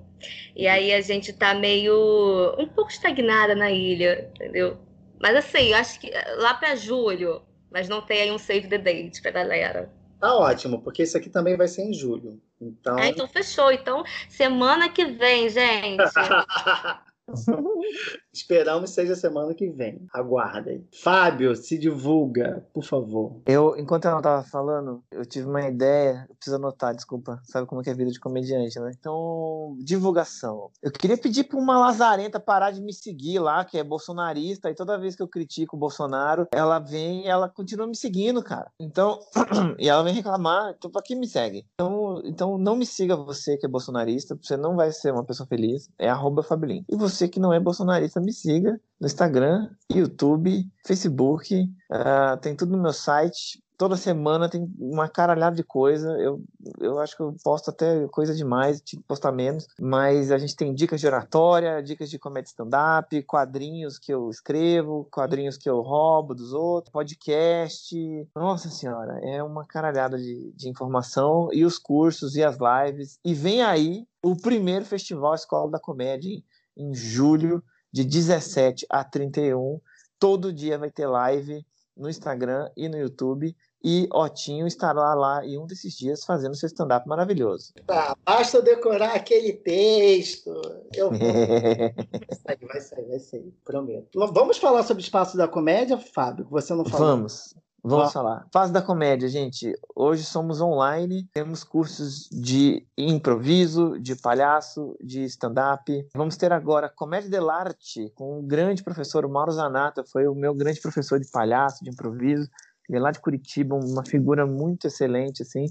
e 0.56 0.68
aí 0.68 0.94
a 0.94 1.02
gente 1.02 1.34
tá 1.34 1.54
meio 1.54 2.56
um 2.58 2.68
pouco 2.68 2.92
estagnada 2.92 3.56
na 3.56 3.72
ilha, 3.72 4.30
entendeu? 4.36 4.78
Mas 5.22 5.36
assim, 5.36 5.74
acho 5.74 6.00
que 6.00 6.12
lá 6.38 6.54
para 6.54 6.76
julho 6.76 7.42
mas 7.72 7.88
não 7.88 8.02
tem 8.02 8.22
aí 8.22 8.32
um 8.32 8.38
save 8.38 8.68
the 8.68 8.78
date 8.78 9.22
pra 9.22 9.32
galera. 9.32 9.92
Tá 10.20 10.36
ótimo, 10.36 10.82
porque 10.82 11.04
isso 11.04 11.18
aqui 11.18 11.30
também 11.30 11.56
vai 11.56 11.68
ser 11.68 11.84
em 11.84 11.94
julho. 11.94 12.42
Então... 12.60 12.98
Ah, 12.98 13.08
então 13.08 13.28
fechou. 13.28 13.72
Então, 13.72 14.04
semana 14.28 14.90
que 14.90 15.06
vem, 15.06 15.50
gente. 15.50 16.04
Esperamos 18.34 18.92
seja 18.92 19.16
semana 19.16 19.54
que 19.54 19.70
vem. 19.70 20.08
Aguardem. 20.14 20.88
Fábio, 21.02 21.56
se 21.56 21.78
divulga, 21.78 22.66
por 22.74 22.84
favor. 22.84 23.42
Eu, 23.46 23.76
enquanto 23.78 24.08
ela 24.08 24.22
tava 24.22 24.44
falando, 24.44 25.04
eu 25.12 25.26
tive 25.26 25.48
uma 25.48 25.68
ideia. 25.68 26.26
Eu 26.30 26.36
preciso 26.36 26.56
anotar, 26.56 26.96
desculpa. 26.96 27.40
Sabe 27.44 27.68
como 27.68 27.82
é 27.86 27.90
a 27.90 27.94
vida 27.94 28.12
de 28.12 28.20
comediante, 28.20 28.80
né? 28.80 28.92
Então, 28.98 29.76
divulgação. 29.80 30.70
Eu 30.82 30.92
queria 30.92 31.18
pedir 31.18 31.46
pra 31.46 31.58
uma 31.58 31.80
lazarenta 31.80 32.40
parar 32.40 32.72
de 32.72 32.82
me 32.82 32.94
seguir 32.94 33.40
lá, 33.40 33.66
que 33.66 33.78
é 33.78 33.84
bolsonarista, 33.84 34.70
e 34.70 34.76
toda 34.76 35.00
vez 35.00 35.16
que 35.16 35.24
eu 35.24 35.28
critico 35.28 35.76
o 35.76 35.80
Bolsonaro, 35.80 36.48
ela 36.52 36.80
vem 36.80 37.28
ela 37.28 37.50
continua 37.50 37.88
me 37.88 37.96
seguindo, 37.96 38.44
cara. 38.44 38.72
Então, 38.80 39.20
e 39.80 39.90
ela 39.90 40.04
vem 40.04 40.14
reclamar. 40.14 40.76
Então, 40.78 40.92
pra 40.92 41.02
que 41.02 41.16
me 41.16 41.28
segue? 41.28 41.66
Então, 41.74 42.22
então, 42.24 42.58
não 42.58 42.76
me 42.76 42.86
siga 42.86 43.16
você 43.16 43.58
que 43.58 43.66
é 43.66 43.70
bolsonarista, 43.70 44.38
você 44.42 44.56
não 44.56 44.76
vai 44.76 44.92
ser 44.92 45.12
uma 45.12 45.26
pessoa 45.26 45.48
feliz. 45.48 45.90
É 45.98 46.10
arroba 46.10 46.44
Fabilin. 46.44 46.86
E 46.88 46.96
você 46.96 47.19
que 47.28 47.40
não 47.40 47.54
é 47.54 47.60
bolsonarista, 47.60 48.20
me 48.20 48.32
siga 48.32 48.80
no 49.00 49.08
Instagram, 49.08 49.70
YouTube, 49.92 50.68
Facebook, 50.86 51.56
uh, 51.92 52.38
tem 52.42 52.56
tudo 52.56 52.76
no 52.76 52.84
meu 52.84 52.94
site. 52.94 53.64
Toda 53.78 53.96
semana 53.96 54.50
tem 54.50 54.70
uma 54.78 55.08
caralhada 55.08 55.56
de 55.56 55.64
coisa. 55.64 56.10
Eu, 56.20 56.44
eu 56.82 57.00
acho 57.00 57.16
que 57.16 57.24
eu 57.24 57.34
posto 57.42 57.70
até 57.70 58.10
coisa 58.10 58.36
demais, 58.36 58.82
tipo, 58.82 59.02
postar 59.04 59.32
menos. 59.32 59.70
Mas 59.80 60.34
a 60.34 60.38
gente 60.38 60.54
tem 60.54 60.76
dicas 60.76 61.00
de 61.00 61.08
oratória, 61.08 61.82
dicas 61.82 62.10
de 62.10 62.20
comédia 62.20 62.50
stand-up, 62.50 63.24
quadrinhos 63.24 63.98
que 63.98 64.14
eu 64.14 64.30
escrevo, 64.30 65.08
quadrinhos 65.10 65.56
que 65.56 65.70
eu 65.70 65.80
roubo 65.80 66.36
dos 66.36 66.52
outros, 66.52 66.92
podcast. 66.92 67.96
Nossa 68.36 68.70
senhora, 68.70 69.18
é 69.24 69.42
uma 69.42 69.66
caralhada 69.66 70.18
de, 70.18 70.52
de 70.58 70.68
informação. 70.68 71.48
E 71.54 71.64
os 71.64 71.80
cursos 71.80 72.36
e 72.36 72.44
as 72.44 72.58
lives. 72.60 73.18
E 73.24 73.34
vem 73.34 73.64
aí 73.64 74.06
o 74.22 74.36
primeiro 74.36 74.84
festival 74.84 75.36
Escola 75.36 75.72
da 75.72 75.80
Comédia 75.80 76.44
em 76.80 76.94
julho, 76.94 77.62
de 77.92 78.04
17 78.04 78.86
a 78.90 79.04
31. 79.04 79.80
Todo 80.18 80.54
dia 80.54 80.78
vai 80.78 80.90
ter 80.90 81.06
live 81.06 81.66
no 81.96 82.10
Instagram 82.10 82.70
e 82.76 82.88
no 82.88 82.98
YouTube. 82.98 83.56
E 83.82 84.10
Otinho 84.12 84.68
estará 84.68 85.14
lá 85.14 85.46
em 85.46 85.58
um 85.58 85.66
desses 85.66 85.94
dias 85.94 86.26
fazendo 86.26 86.56
seu 86.56 86.68
stand-up 86.68 87.08
maravilhoso. 87.08 87.74
Tá, 87.88 88.16
basta 88.26 88.62
decorar 88.62 89.16
aquele 89.16 89.54
texto. 89.54 90.52
Eu 90.94 91.10
vou. 91.10 91.20
vai 91.22 92.36
sair, 92.36 92.68
vai 92.68 92.82
sair, 92.82 93.08
vai 93.08 93.20
sair, 93.20 93.54
prometo. 93.64 94.20
Vamos 94.34 94.58
falar 94.58 94.84
sobre 94.84 95.02
o 95.02 95.06
espaço 95.06 95.38
da 95.38 95.48
comédia, 95.48 95.98
Fábio? 95.98 96.46
Que 96.46 96.52
você 96.52 96.74
não 96.74 96.84
falou. 96.84 97.08
Vamos. 97.08 97.56
Vamos 97.84 98.12
falar. 98.12 98.46
Fase 98.52 98.74
da 98.74 98.82
comédia, 98.82 99.30
gente. 99.30 99.74
Hoje 99.96 100.24
somos 100.24 100.60
online, 100.60 101.28
temos 101.34 101.64
cursos 101.64 102.30
de 102.30 102.86
improviso, 102.98 103.98
de 104.00 104.16
palhaço, 104.16 104.96
de 105.02 105.24
stand-up. 105.24 106.08
Vamos 106.14 106.36
ter 106.36 106.52
agora 106.52 106.90
Comédia 106.90 107.30
dell'arte 107.30 108.12
com 108.16 108.40
o 108.40 108.44
grande 108.44 108.84
professor 108.84 109.28
Mauro 109.28 109.52
Zanata, 109.52 110.04
foi 110.04 110.28
o 110.28 110.36
meu 110.36 110.54
grande 110.54 110.82
professor 110.82 111.20
de 111.20 111.30
palhaço, 111.32 111.84
de 111.84 111.90
improviso. 111.90 112.50
Ele 112.88 112.98
é 112.98 113.02
lá 113.02 113.12
de 113.12 113.20
Curitiba, 113.20 113.76
uma 113.76 114.04
figura 114.06 114.46
muito 114.46 114.88
excelente, 114.88 115.44
assim. 115.44 115.66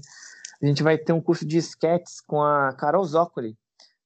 A 0.61 0.65
gente 0.65 0.81
vai 0.81 0.97
ter 0.97 1.13
um 1.13 1.21
curso 1.21 1.45
de 1.45 1.57
sketches 1.57 2.21
com 2.21 2.41
a 2.41 2.73
Carol 2.73 3.03
Zócoli 3.05 3.57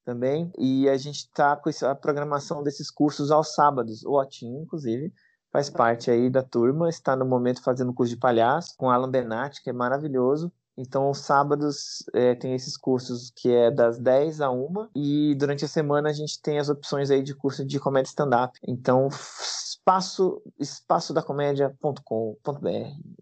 também, 0.06 0.52
e 0.58 0.90
a 0.90 0.98
gente 0.98 1.20
está 1.20 1.56
com 1.56 1.70
a 1.70 1.96
programação 1.96 2.62
desses 2.62 2.92
cursos 2.92 3.32
aos 3.32 3.54
sábados, 3.56 4.04
o 4.04 4.20
Otinho, 4.20 4.62
inclusive, 4.62 5.14
faz 5.54 5.70
parte 5.70 6.10
aí 6.10 6.32
da 6.32 6.42
turma, 6.42 6.90
está 6.90 7.16
no 7.16 7.26
momento 7.26 7.62
fazendo 7.62 7.94
curso 7.94 8.16
de 8.16 8.20
palhaço 8.20 8.76
com 8.76 8.90
Alan 8.90 9.12
Benatti, 9.12 9.62
que 9.62 9.70
é 9.70 9.74
maravilhoso. 9.74 10.52
Então, 10.76 11.14
sábados 11.14 12.04
é, 12.12 12.34
tem 12.34 12.56
esses 12.56 12.76
cursos 12.76 13.32
que 13.36 13.52
é 13.52 13.70
das 13.70 14.00
10 14.00 14.42
a 14.42 14.50
1 14.50 14.88
e 14.96 15.36
durante 15.36 15.64
a 15.64 15.68
semana 15.68 16.10
a 16.10 16.14
gente 16.14 16.42
tem 16.42 16.58
as 16.58 16.68
opções 16.68 17.12
aí 17.12 17.22
de 17.22 17.36
curso 17.36 17.64
de 17.64 17.80
comédia 17.80 18.10
stand-up. 18.10 18.58
Então, 18.68 19.08
espaço, 19.08 20.42
espaçodacomédia.com.br, 20.60 22.68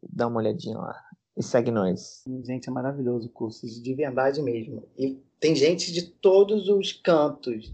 dá 0.01 0.27
uma 0.27 0.37
olhadinha 0.37 0.77
lá 0.77 0.95
e 1.35 1.43
segue 1.43 1.69
nós. 1.69 2.23
Gente, 2.45 2.69
é 2.69 2.71
maravilhoso 2.71 3.27
o 3.27 3.31
curso, 3.31 3.67
de 3.67 3.93
verdade 3.93 4.41
mesmo. 4.41 4.87
E 4.97 5.21
tem 5.37 5.53
gente 5.53 5.91
de 5.91 6.03
todos 6.03 6.69
os 6.69 6.93
cantos 6.93 7.73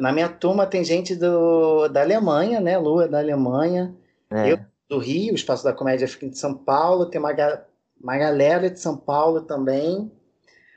na 0.00 0.12
minha 0.12 0.28
turma 0.28 0.66
tem 0.66 0.84
gente 0.84 1.14
do, 1.16 1.88
da 1.88 2.02
Alemanha, 2.02 2.60
né? 2.60 2.78
Lua 2.78 3.08
da 3.08 3.18
Alemanha. 3.18 3.94
É. 4.30 4.52
Eu 4.52 4.58
do 4.88 4.98
Rio, 4.98 5.32
o 5.32 5.36
Espaço 5.36 5.64
da 5.64 5.72
Comédia 5.72 6.06
fica 6.06 6.26
em 6.26 6.32
São 6.32 6.54
Paulo. 6.54 7.06
Tem 7.06 7.18
uma, 7.18 7.32
uma 8.00 8.18
galera 8.18 8.70
de 8.70 8.78
São 8.78 8.96
Paulo 8.96 9.40
também. 9.42 10.12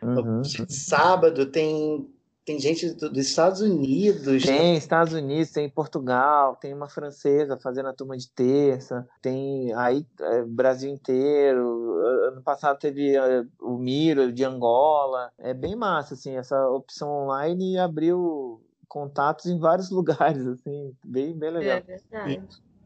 Uhum. 0.01 0.41
Sábado 0.70 1.45
tem 1.47 2.10
tem 2.45 2.60
gente 2.60 2.91
do- 2.91 3.10
dos 3.10 3.26
Estados 3.28 3.60
Unidos. 3.60 4.45
Tem 4.45 4.78
Estados 4.78 5.14
Unidos, 5.14 5.51
tem 5.51 5.68
Portugal, 5.68 6.56
tem 6.56 6.76
uma 6.76 6.88
francesa 6.88 7.58
fazendo 7.58 7.89
a 7.89 7.93
turma 7.93 8.16
de 8.16 8.30
terça, 8.30 9.08
tem 9.20 9.74
aí 9.74 10.06
é, 10.22 10.43
Brasil 10.43 10.93
inteiro. 10.93 11.97
Ano 12.28 12.43
passado 12.43 12.78
teve 12.78 13.18
é, 13.18 13.43
o 13.60 13.78
Miro 13.80 14.32
de 14.32 14.43
Angola. 14.45 15.32
É 15.39 15.56
bem 15.56 15.76
massa, 15.76 16.14
assim, 16.14 16.38
essa 16.38 16.70
opção 16.70 17.10
online 17.10 17.80
abriu 17.80 18.62
contatos 18.88 19.45
em 19.45 19.59
vários 19.59 19.89
lugares, 19.91 20.45
assim, 20.47 20.93
bem, 21.03 21.33
bem 21.33 21.49
legal. 21.51 21.77
É 21.77 21.81
verdade. 21.81 22.41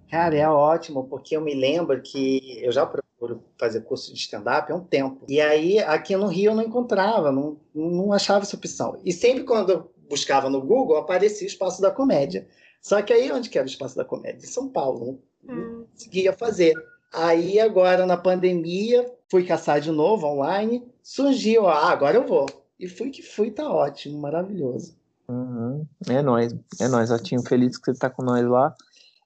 Cara, 0.09 0.35
é 0.35 0.47
ótimo, 0.49 1.03
porque 1.07 1.35
eu 1.37 1.41
me 1.41 1.53
lembro 1.53 2.01
que 2.01 2.59
eu 2.63 2.71
já 2.71 2.83
procuro 2.85 3.43
fazer 3.59 3.81
curso 3.81 4.11
de 4.11 4.17
stand-up 4.19 4.71
há 4.71 4.75
um 4.75 4.83
tempo. 4.83 5.23
E 5.27 5.39
aí, 5.39 5.77
aqui 5.79 6.15
no 6.15 6.25
Rio, 6.25 6.51
eu 6.51 6.55
não 6.55 6.63
encontrava, 6.63 7.31
não, 7.31 7.57
não 7.75 8.11
achava 8.11 8.43
essa 8.43 8.55
opção. 8.55 8.99
E 9.05 9.13
sempre 9.13 9.43
quando 9.43 9.71
eu 9.71 9.91
buscava 10.09 10.49
no 10.49 10.61
Google, 10.61 10.97
aparecia 10.97 11.45
o 11.45 11.49
Espaço 11.49 11.79
da 11.79 11.91
Comédia. 11.91 12.47
Só 12.81 12.99
que 13.03 13.13
aí, 13.13 13.31
onde 13.31 13.49
que 13.51 13.57
era 13.59 13.67
o 13.67 13.69
Espaço 13.69 13.95
da 13.95 14.03
Comédia? 14.03 14.45
Em 14.45 14.49
São 14.49 14.67
Paulo. 14.67 15.19
Não, 15.43 15.55
não 15.55 15.63
Hum. 15.81 15.85
conseguia 15.91 16.33
fazer. 16.33 16.73
Aí, 17.13 17.59
agora, 17.59 18.05
na 18.07 18.17
pandemia, 18.17 19.05
fui 19.29 19.45
caçar 19.45 19.79
de 19.79 19.91
novo 19.91 20.25
online, 20.25 20.83
surgiu, 21.03 21.67
ah, 21.67 21.91
agora 21.91 22.17
eu 22.17 22.25
vou. 22.25 22.47
E 22.79 22.87
fui 22.87 23.11
que 23.11 23.21
fui, 23.21 23.51
tá 23.51 23.71
ótimo, 23.71 24.17
maravilhoso. 24.19 24.97
Uhum. 25.29 25.87
É 26.07 26.23
nóis, 26.23 26.55
é 26.81 26.87
nóis, 26.87 27.11
Otinho, 27.11 27.43
feliz 27.43 27.77
que 27.77 27.93
você 27.93 27.99
tá 27.99 28.09
com 28.09 28.23
nós 28.23 28.43
lá. 28.47 28.75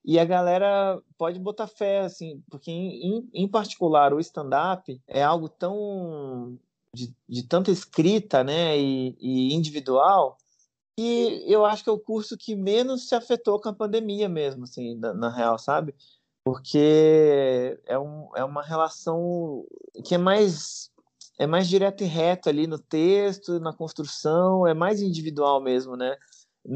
E 0.03 0.19
a 0.19 0.25
galera 0.25 1.01
pode 1.17 1.39
botar 1.39 1.65
fé, 1.65 2.01
assim, 2.01 2.43
porque 2.51 2.69
em, 2.69 3.29
em, 3.33 3.47
particular 3.47 4.13
o 4.13 4.19
stand-up 4.19 5.01
é 5.07 5.23
algo 5.23 5.47
tão 5.47 6.59
de, 6.93 7.15
de 7.27 7.47
tanta 7.47 7.71
escrita, 7.71 8.43
né, 8.43 8.77
e, 8.77 9.15
e 9.17 9.53
individual, 9.53 10.37
que 10.97 11.45
eu 11.47 11.63
acho 11.65 11.85
que 11.85 11.89
é 11.89 11.93
o 11.93 11.99
curso 11.99 12.37
que 12.37 12.53
menos 12.53 13.07
se 13.07 13.15
afetou 13.15 13.61
com 13.61 13.69
a 13.69 13.73
pandemia 13.73 14.27
mesmo, 14.27 14.65
assim, 14.65 14.95
na, 14.95 15.13
na 15.13 15.33
real, 15.33 15.57
sabe? 15.57 15.95
Porque 16.43 17.79
é, 17.85 17.97
um, 17.97 18.29
é 18.35 18.43
uma 18.43 18.61
relação 18.61 19.65
que 20.03 20.15
é 20.15 20.17
mais 20.17 20.91
é 21.39 21.47
mais 21.47 21.67
direto 21.67 22.03
e 22.03 22.07
reto 22.07 22.49
ali 22.49 22.67
no 22.67 22.77
texto, 22.79 23.59
na 23.59 23.73
construção, 23.73 24.67
é 24.67 24.73
mais 24.73 25.01
individual 25.01 25.61
mesmo, 25.61 25.95
né? 25.95 26.15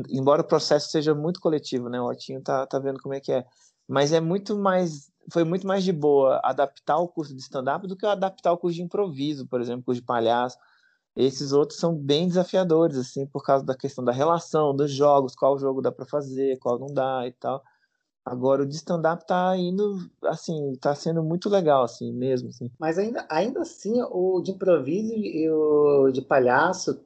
Embora 0.10 0.42
o 0.42 0.48
processo 0.48 0.90
seja 0.90 1.16
muito 1.16 1.40
coletivo, 1.40 1.90
né? 1.90 2.00
O 2.02 2.08
Otinho 2.08 2.42
tá, 2.42 2.66
tá 2.66 2.80
vendo 2.80 3.00
como 3.02 3.14
é 3.14 3.20
que 3.20 3.32
é. 3.32 3.46
Mas 3.88 4.12
é 4.12 4.20
muito 4.20 4.58
mais. 4.58 5.10
Foi 5.32 5.44
muito 5.44 5.68
mais 5.68 5.84
de 5.84 5.92
boa 5.94 6.40
adaptar 6.44 6.98
o 6.98 7.08
curso 7.08 7.34
de 7.36 7.42
stand-up 7.42 7.86
do 7.88 7.96
que 7.96 8.06
adaptar 8.06 8.52
o 8.54 8.58
curso 8.58 8.76
de 8.76 8.84
improviso, 8.84 9.48
por 9.48 9.62
exemplo, 9.62 9.84
curso 9.86 10.02
de 10.02 10.06
palhaço. 10.06 10.58
Esses 11.16 11.52
outros 11.52 11.80
são 11.80 11.96
bem 11.96 12.28
desafiadores, 12.28 12.98
assim, 12.98 13.26
por 13.28 13.44
causa 13.44 13.66
da 13.66 13.76
questão 13.76 14.04
da 14.04 14.12
relação, 14.12 14.76
dos 14.76 14.92
jogos, 14.92 15.36
qual 15.36 15.58
jogo 15.58 15.82
dá 15.82 15.92
para 15.92 16.06
fazer, 16.06 16.60
qual 16.60 16.78
não 16.80 16.94
dá 16.94 17.26
e 17.28 17.32
tal. 17.34 17.64
Agora 18.28 18.64
o 18.64 18.66
de 18.66 18.76
stand-up 18.76 19.26
tá 19.26 19.56
indo, 19.56 20.10
assim, 20.26 20.76
tá 20.82 20.94
sendo 20.94 21.24
muito 21.24 21.48
legal, 21.48 21.84
assim, 21.84 22.12
mesmo, 22.12 22.50
assim. 22.50 22.70
Mas 22.78 23.00
ainda, 23.00 23.26
ainda 23.30 23.62
assim, 23.62 24.02
o 24.12 24.42
de 24.42 24.52
improviso 24.52 25.14
e 25.14 25.50
o 25.50 26.12
de 26.12 26.22
palhaço, 26.22 27.00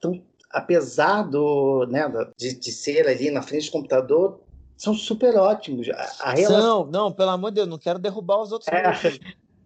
tão, 0.00 0.20
apesar 0.50 1.22
do, 1.22 1.86
né, 1.86 2.02
de, 2.36 2.58
de 2.58 2.72
ser 2.72 3.06
ali 3.06 3.30
na 3.30 3.40
frente 3.40 3.66
do 3.66 3.72
computador, 3.72 4.40
são 4.76 4.94
super 4.94 5.36
ótimos. 5.36 5.88
A, 5.90 6.30
a 6.30 6.34
relação. 6.34 6.84
Não, 6.84 6.90
não, 6.90 7.12
pelo 7.12 7.30
amor 7.30 7.50
de 7.52 7.56
Deus, 7.56 7.68
não 7.68 7.78
quero 7.78 8.00
derrubar 8.00 8.42
os 8.42 8.50
outros 8.50 8.68
É. 8.72 8.92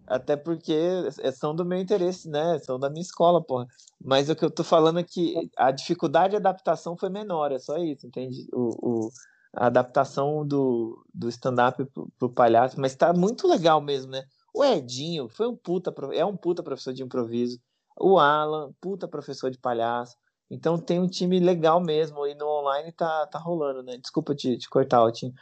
Até 0.05 0.35
porque 0.35 0.75
é- 1.21 1.31
são 1.31 1.55
do 1.55 1.65
meu 1.65 1.79
interesse, 1.79 2.29
né? 2.29 2.59
São 2.59 2.79
da 2.79 2.89
minha 2.89 3.01
escola, 3.01 3.43
porra. 3.43 3.67
Mas 3.99 4.29
o 4.29 4.35
que 4.35 4.45
eu 4.45 4.49
tô 4.51 4.63
falando 4.63 4.99
é 4.99 5.03
que 5.03 5.49
a 5.57 5.71
dificuldade 5.71 6.31
de 6.31 6.37
adaptação 6.37 6.95
foi 6.95 7.09
menor, 7.09 7.51
é 7.51 7.59
só 7.59 7.77
isso, 7.77 8.07
entende? 8.07 8.47
O, 8.51 9.05
o- 9.07 9.11
a 9.53 9.67
adaptação 9.67 10.45
do, 10.45 11.03
do 11.13 11.29
stand-up 11.29 11.83
pro, 11.85 12.09
pro 12.17 12.29
palhaço, 12.29 12.79
mas 12.79 12.95
tá 12.95 13.13
muito 13.13 13.47
legal 13.47 13.81
mesmo, 13.81 14.11
né? 14.11 14.23
O 14.53 14.63
Edinho 14.63 15.27
foi 15.29 15.47
um 15.47 15.55
puta, 15.55 15.93
é 16.13 16.25
um 16.25 16.35
puta 16.35 16.63
professor 16.63 16.93
de 16.93 17.03
improviso. 17.03 17.59
O 17.99 18.17
Alan, 18.17 18.71
puta 18.79 19.07
professor 19.07 19.51
de 19.51 19.57
palhaço. 19.57 20.15
Então 20.49 20.77
tem 20.79 20.99
um 20.99 21.07
time 21.07 21.39
legal 21.39 21.79
mesmo 21.79 22.25
e 22.25 22.33
no 22.33 22.47
online 22.47 22.91
tá, 22.91 23.27
tá 23.27 23.37
rolando, 23.37 23.83
né? 23.83 23.97
Desculpa 23.97 24.33
te, 24.33 24.57
te 24.57 24.69
cortar, 24.69 25.03
Otinho. 25.03 25.33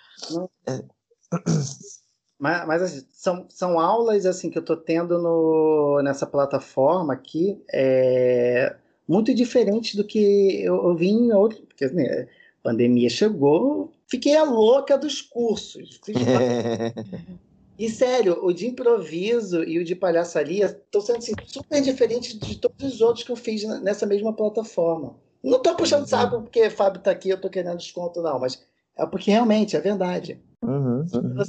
Mas, 2.39 2.67
mas, 2.67 2.81
assim, 2.83 3.03
são, 3.09 3.47
são 3.49 3.79
aulas 3.79 4.23
assim 4.23 4.51
que 4.51 4.59
eu 4.59 4.61
estou 4.61 4.77
tendo 4.77 5.17
no, 5.17 6.01
nessa 6.03 6.27
plataforma 6.27 7.11
aqui, 7.11 7.59
é, 7.73 8.75
muito 9.07 9.33
diferente 9.33 9.97
do 9.97 10.03
que 10.03 10.61
eu, 10.61 10.75
eu 10.75 10.95
vi 10.95 11.09
em 11.09 11.33
outro. 11.33 11.65
Porque 11.65 11.85
assim, 11.85 12.05
a 12.05 12.27
pandemia 12.61 13.09
chegou, 13.09 13.91
fiquei 14.07 14.35
a 14.35 14.43
louca 14.43 14.97
dos 14.97 15.21
cursos. 15.21 15.99
E 17.79 17.91
sério, 17.91 18.43
o 18.43 18.51
de 18.51 18.65
improviso 18.65 19.63
e 19.63 19.77
o 19.77 19.85
de 19.85 19.93
palhaçaria 19.93 20.65
estão 20.65 20.99
sendo 20.99 21.19
assim, 21.19 21.33
super 21.45 21.79
diferentes 21.79 22.33
de 22.37 22.57
todos 22.57 22.95
os 22.95 23.01
outros 23.01 23.23
que 23.23 23.31
eu 23.31 23.35
fiz 23.35 23.63
nessa 23.81 24.03
mesma 24.03 24.33
plataforma. 24.33 25.15
Não 25.43 25.57
estou 25.57 25.75
puxando 25.75 26.01
Uhum. 26.01 26.07
saco 26.07 26.41
porque 26.41 26.71
Fábio 26.71 26.97
está 26.97 27.11
aqui, 27.11 27.29
eu 27.29 27.35
estou 27.35 27.51
querendo 27.51 27.77
desconto, 27.77 28.19
não, 28.21 28.39
mas 28.39 28.63
é 28.97 29.05
porque 29.05 29.29
realmente 29.29 29.75
é 29.75 29.79
verdade. 29.79 30.41
Uhum, 30.63 31.05
uhum. 31.13 31.43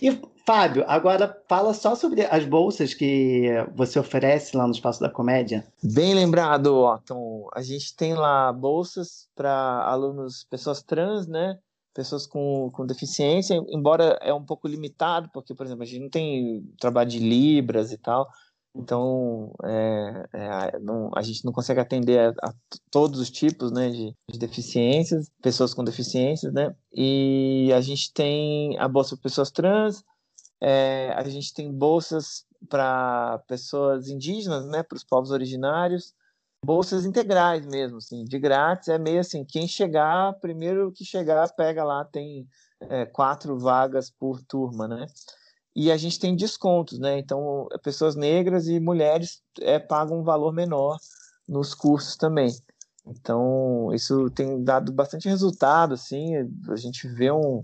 E, 0.00 0.18
Fábio, 0.46 0.84
agora 0.88 1.42
fala 1.46 1.74
só 1.74 1.94
sobre 1.94 2.22
as 2.22 2.44
bolsas 2.44 2.94
que 2.94 3.48
você 3.74 3.98
oferece 3.98 4.56
lá 4.56 4.66
no 4.66 4.72
Espaço 4.72 5.00
da 5.00 5.10
Comédia. 5.10 5.66
Bem 5.82 6.14
lembrado, 6.14 6.74
Otton. 6.74 7.48
A 7.54 7.60
gente 7.60 7.94
tem 7.94 8.14
lá 8.14 8.50
bolsas 8.50 9.28
para 9.34 9.84
alunos, 9.84 10.44
pessoas 10.44 10.82
trans, 10.82 11.26
né? 11.26 11.58
Pessoas 11.94 12.26
com, 12.26 12.70
com 12.72 12.86
deficiência, 12.86 13.54
embora 13.68 14.18
é 14.22 14.32
um 14.32 14.44
pouco 14.44 14.68
limitado, 14.68 15.28
porque, 15.32 15.54
por 15.54 15.66
exemplo, 15.66 15.82
a 15.82 15.86
gente 15.86 16.02
não 16.02 16.10
tem 16.10 16.62
trabalho 16.78 17.10
de 17.10 17.18
Libras 17.18 17.90
e 17.92 17.98
tal, 17.98 18.28
então 18.74 19.52
é, 19.64 20.28
é, 20.32 20.78
não- 20.78 21.10
a 21.16 21.22
gente 21.22 21.44
não 21.44 21.52
consegue 21.52 21.80
atender 21.80 22.18
a, 22.20 22.48
a 22.48 22.54
todos 22.90 23.18
os 23.18 23.30
tipos 23.30 23.72
né, 23.72 23.90
de, 23.90 24.14
de 24.30 24.38
deficiências, 24.38 25.28
pessoas 25.42 25.74
com 25.74 25.82
deficiências, 25.82 26.52
né? 26.52 26.74
E 26.92 27.72
a 27.74 27.80
gente 27.80 28.12
tem 28.12 28.78
a 28.78 28.86
bolsa 28.86 29.16
para 29.16 29.24
pessoas 29.24 29.50
trans, 29.50 30.04
é, 30.60 31.12
a 31.16 31.28
gente 31.28 31.52
tem 31.52 31.72
bolsas 31.72 32.44
para 32.68 33.42
pessoas 33.48 34.08
indígenas, 34.08 34.66
né, 34.66 34.82
para 34.82 34.96
os 34.96 35.02
povos 35.04 35.30
originários, 35.30 36.14
bolsas 36.64 37.06
integrais 37.06 37.64
mesmo, 37.66 37.98
assim, 37.98 38.24
de 38.24 38.38
grátis, 38.38 38.88
é 38.88 38.98
meio 38.98 39.20
assim, 39.20 39.44
quem 39.44 39.66
chegar, 39.66 40.34
primeiro 40.40 40.92
que 40.92 41.04
chegar, 41.04 41.48
pega 41.54 41.82
lá, 41.82 42.04
tem 42.04 42.46
é, 42.80 43.06
quatro 43.06 43.58
vagas 43.58 44.10
por 44.10 44.42
turma, 44.42 44.86
né? 44.86 45.06
E 45.74 45.90
a 45.90 45.96
gente 45.96 46.18
tem 46.18 46.36
descontos, 46.36 46.98
né? 46.98 47.18
Então, 47.18 47.68
pessoas 47.82 48.16
negras 48.16 48.68
e 48.68 48.80
mulheres 48.80 49.42
é, 49.60 49.78
pagam 49.78 50.20
um 50.20 50.24
valor 50.24 50.52
menor 50.52 50.98
nos 51.48 51.74
cursos 51.74 52.16
também. 52.16 52.50
Então, 53.06 53.88
isso 53.94 54.28
tem 54.30 54.62
dado 54.62 54.92
bastante 54.92 55.28
resultado, 55.28 55.94
assim, 55.94 56.36
a 56.68 56.76
gente 56.76 57.08
vê 57.08 57.30
um, 57.30 57.62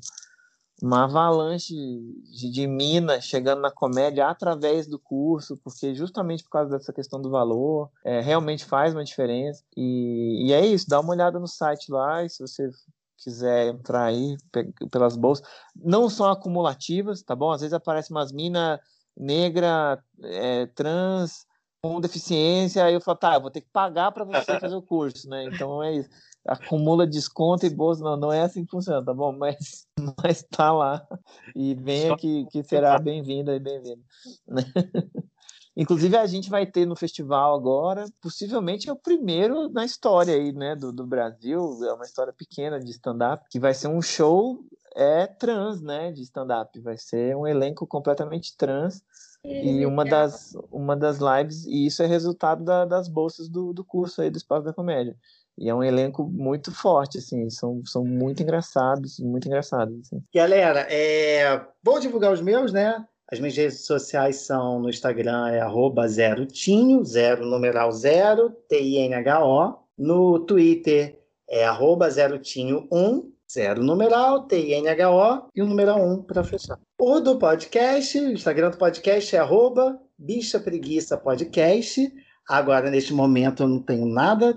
uma 0.82 1.04
avalanche 1.04 1.74
de, 1.74 2.50
de 2.50 2.66
mina 2.66 3.20
chegando 3.20 3.62
na 3.62 3.70
comédia 3.70 4.28
através 4.28 4.86
do 4.86 4.98
curso, 4.98 5.56
porque 5.56 5.94
justamente 5.94 6.42
por 6.44 6.50
causa 6.50 6.70
dessa 6.70 6.92
questão 6.92 7.20
do 7.20 7.30
valor, 7.30 7.90
é, 8.04 8.20
realmente 8.20 8.64
faz 8.64 8.92
uma 8.94 9.04
diferença. 9.04 9.62
E, 9.76 10.48
e 10.48 10.52
é 10.52 10.64
isso, 10.66 10.88
dá 10.88 11.00
uma 11.00 11.12
olhada 11.12 11.38
no 11.38 11.48
site 11.48 11.90
lá, 11.90 12.24
e 12.24 12.28
se 12.28 12.40
você 12.40 12.70
quiser 13.16 13.68
entrar 13.68 14.04
aí 14.04 14.36
pe- 14.52 14.72
pelas 14.90 15.16
bolsas, 15.16 15.46
não 15.74 16.10
são 16.10 16.30
acumulativas, 16.30 17.22
tá 17.22 17.34
bom? 17.34 17.50
Às 17.50 17.62
vezes 17.62 17.72
aparece 17.72 18.10
umas 18.10 18.30
mina 18.30 18.78
negra, 19.16 19.98
é, 20.22 20.66
trans, 20.66 21.46
com 21.82 22.00
deficiência, 22.00 22.84
aí 22.84 22.94
eu 22.94 23.00
falo, 23.00 23.16
tá, 23.16 23.34
eu 23.34 23.40
vou 23.40 23.50
ter 23.50 23.60
que 23.62 23.70
pagar 23.72 24.12
para 24.12 24.24
você 24.24 24.56
fazer 24.58 24.74
o 24.74 24.82
curso, 24.82 25.28
né? 25.28 25.44
Então 25.44 25.82
é 25.82 25.94
isso. 25.94 26.10
Acumula 26.46 27.06
desconto 27.06 27.66
e 27.66 27.70
bolsa, 27.70 28.02
não, 28.04 28.16
não 28.16 28.32
é 28.32 28.42
assim 28.42 28.64
que 28.64 28.70
funciona, 28.70 29.04
tá 29.04 29.12
bom? 29.12 29.32
Mas, 29.38 29.86
mas 30.22 30.42
tá 30.44 30.72
lá. 30.72 31.06
E 31.54 31.74
venha 31.74 32.08
Só- 32.10 32.16
que, 32.16 32.46
que 32.46 32.62
será 32.62 32.98
bem-vinda 32.98 33.54
e 33.54 33.58
bem-vindo. 33.58 34.02
né? 34.46 34.62
Inclusive, 35.76 36.16
a 36.16 36.26
gente 36.26 36.48
vai 36.48 36.64
ter 36.64 36.86
no 36.86 36.96
festival 36.96 37.54
agora, 37.54 38.06
possivelmente 38.22 38.88
é 38.88 38.92
o 38.92 38.96
primeiro 38.96 39.68
na 39.68 39.84
história 39.84 40.34
aí, 40.34 40.50
né, 40.50 40.74
do, 40.74 40.90
do 40.90 41.06
Brasil, 41.06 41.60
é 41.84 41.92
uma 41.92 42.04
história 42.06 42.32
pequena 42.32 42.80
de 42.80 42.90
stand-up, 42.92 43.44
que 43.50 43.60
vai 43.60 43.74
ser 43.74 43.88
um 43.88 44.00
show 44.00 44.64
é 44.94 45.26
trans, 45.26 45.82
né, 45.82 46.10
de 46.10 46.22
stand-up, 46.22 46.80
vai 46.80 46.96
ser 46.96 47.36
um 47.36 47.46
elenco 47.46 47.86
completamente 47.86 48.56
trans, 48.56 49.02
e 49.44 49.84
uma 49.84 50.02
das, 50.06 50.56
uma 50.72 50.96
das 50.96 51.18
lives, 51.18 51.66
e 51.66 51.84
isso 51.86 52.02
é 52.02 52.06
resultado 52.06 52.64
da- 52.64 52.86
das 52.86 53.06
bolsas 53.06 53.46
do, 53.46 53.74
do 53.74 53.84
curso 53.84 54.22
aí 54.22 54.30
do 54.30 54.38
Espaço 54.38 54.64
da 54.64 54.72
Comédia. 54.72 55.14
E 55.58 55.68
é 55.68 55.74
um 55.74 55.82
elenco 55.82 56.24
muito 56.24 56.70
forte, 56.70 57.18
assim, 57.18 57.48
são, 57.48 57.82
são 57.84 58.04
muito 58.04 58.42
engraçados, 58.42 59.18
muito 59.18 59.46
engraçados, 59.46 59.98
assim. 60.00 60.22
Galera, 60.34 60.86
é, 60.90 61.60
vou 61.82 61.98
divulgar 61.98 62.32
os 62.32 62.40
meus, 62.40 62.72
né? 62.72 63.04
As 63.30 63.40
minhas 63.40 63.56
redes 63.56 63.84
sociais 63.84 64.36
são 64.36 64.80
no 64.80 64.88
Instagram, 64.88 65.48
é 65.48 65.60
arroba 65.60 66.06
zero 66.06 66.46
tinho, 66.46 67.04
zero 67.04 67.44
numeral 67.44 67.90
zero, 67.90 68.50
T-I-N-H-O. 68.68 69.78
No 69.98 70.40
Twitter 70.40 71.18
é 71.48 71.64
arroba 71.64 72.08
zerotinho1, 72.08 73.24
zero 73.50 73.82
numeral, 73.82 74.46
T-I-N-H-O 74.46 75.48
e 75.54 75.62
o 75.62 75.66
numeral 75.66 76.00
1 76.00 76.22
para 76.22 76.44
fechar. 76.44 76.78
O 77.00 77.18
do 77.18 77.38
podcast, 77.38 78.18
o 78.18 78.32
Instagram 78.32 78.70
do 78.70 78.78
podcast 78.78 79.34
é 79.34 79.38
arroba 79.38 79.98
bicha 80.18 80.58
preguiça 80.60 81.16
podcast. 81.16 82.12
Agora, 82.48 82.90
neste 82.90 83.12
momento, 83.12 83.62
eu 83.62 83.68
não 83.68 83.82
tenho 83.82 84.06
nada 84.06 84.56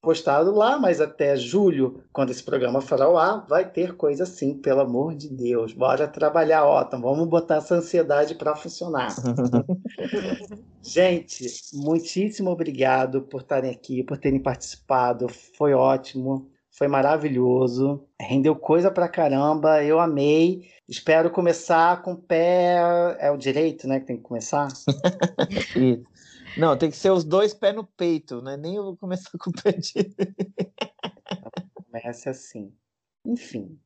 postado 0.00 0.54
lá, 0.54 0.78
mas 0.78 1.00
até 1.00 1.36
julho, 1.36 2.02
quando 2.12 2.30
esse 2.30 2.42
programa 2.42 2.80
for 2.80 3.00
ao 3.02 3.18
ar, 3.18 3.46
vai 3.48 3.68
ter 3.68 3.96
coisa 3.96 4.22
assim, 4.22 4.54
pelo 4.54 4.80
amor 4.80 5.14
de 5.14 5.28
Deus. 5.28 5.72
Bora 5.72 6.06
trabalhar, 6.06 6.64
Otton, 6.64 7.00
vamos 7.00 7.28
botar 7.28 7.56
essa 7.56 7.74
ansiedade 7.74 8.34
para 8.34 8.54
funcionar. 8.54 9.14
Gente, 10.82 11.46
muitíssimo 11.74 12.50
obrigado 12.50 13.22
por 13.22 13.40
estarem 13.40 13.70
aqui, 13.70 14.04
por 14.04 14.16
terem 14.16 14.40
participado, 14.40 15.28
foi 15.28 15.74
ótimo. 15.74 16.50
Foi 16.78 16.88
maravilhoso, 16.88 18.04
rendeu 18.20 18.54
coisa 18.54 18.90
pra 18.90 19.08
caramba, 19.08 19.82
eu 19.82 19.98
amei. 19.98 20.68
Espero 20.86 21.30
começar 21.30 22.02
com 22.02 22.12
o 22.12 22.16
pé. 22.16 23.16
É 23.18 23.30
o 23.30 23.36
direito, 23.38 23.88
né? 23.88 23.98
Que 23.98 24.06
tem 24.06 24.18
que 24.18 24.22
começar? 24.22 24.68
Isso. 25.74 26.04
Não, 26.56 26.76
tem 26.76 26.90
que 26.90 26.96
ser 26.96 27.10
os 27.10 27.24
dois 27.24 27.52
pés 27.52 27.74
no 27.74 27.84
peito, 27.84 28.40
né? 28.40 28.56
Nem 28.56 28.76
eu 28.76 28.82
vou 28.84 28.96
começar 28.96 29.30
com 29.38 29.50
o 29.50 29.52
pé 29.52 29.72
direito. 29.72 30.16
Comece 31.74 32.28
assim. 32.28 32.72
Enfim, 33.26 33.78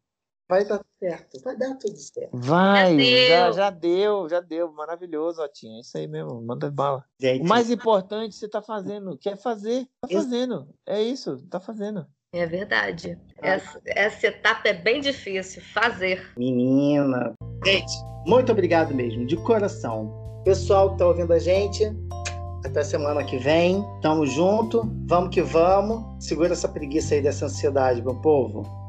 vai 0.48 0.64
dar 0.64 0.84
certo, 0.98 1.40
vai 1.42 1.56
dar 1.56 1.74
tudo 1.76 1.96
certo. 1.96 2.30
Vai, 2.34 2.98
já, 2.98 3.44
deu. 3.44 3.52
já 3.52 3.70
deu, 3.70 4.28
já 4.28 4.40
deu. 4.40 4.72
Maravilhoso, 4.72 5.42
Otinho. 5.42 5.78
É 5.78 5.80
isso 5.80 5.96
aí 5.96 6.06
mesmo, 6.06 6.42
manda 6.42 6.70
bala. 6.70 7.04
Gente, 7.20 7.42
O 7.42 7.48
mais 7.48 7.70
importante 7.70 8.34
você 8.34 8.48
tá 8.48 8.60
fazendo, 8.60 9.16
quer 9.16 9.36
fazer, 9.36 9.86
tá 10.02 10.08
fazendo. 10.08 10.68
É 10.86 11.02
isso, 11.02 11.38
tá 11.48 11.58
fazendo. 11.58 12.06
É 12.32 12.46
verdade. 12.46 13.18
Essa, 13.38 13.80
essa 13.86 14.26
etapa 14.28 14.68
é 14.68 14.72
bem 14.72 15.00
difícil, 15.00 15.62
fazer. 15.72 16.32
menina. 16.36 17.34
Gente, 17.64 17.92
muito 18.26 18.52
obrigado 18.52 18.94
mesmo, 18.94 19.26
de 19.26 19.36
coração. 19.38 20.14
Pessoal 20.44 20.92
que 20.92 20.98
tá 20.98 21.06
ouvindo 21.08 21.32
a 21.32 21.38
gente, 21.38 21.84
até 22.64 22.82
semana 22.82 23.24
que 23.24 23.36
vem. 23.36 23.84
Tamo 24.02 24.26
junto, 24.26 24.82
vamos 25.06 25.30
que 25.34 25.42
vamos. 25.42 26.24
Segura 26.24 26.52
essa 26.52 26.68
preguiça 26.68 27.14
aí 27.14 27.22
dessa 27.22 27.46
ansiedade, 27.46 28.02
meu 28.02 28.14
povo. 28.16 28.79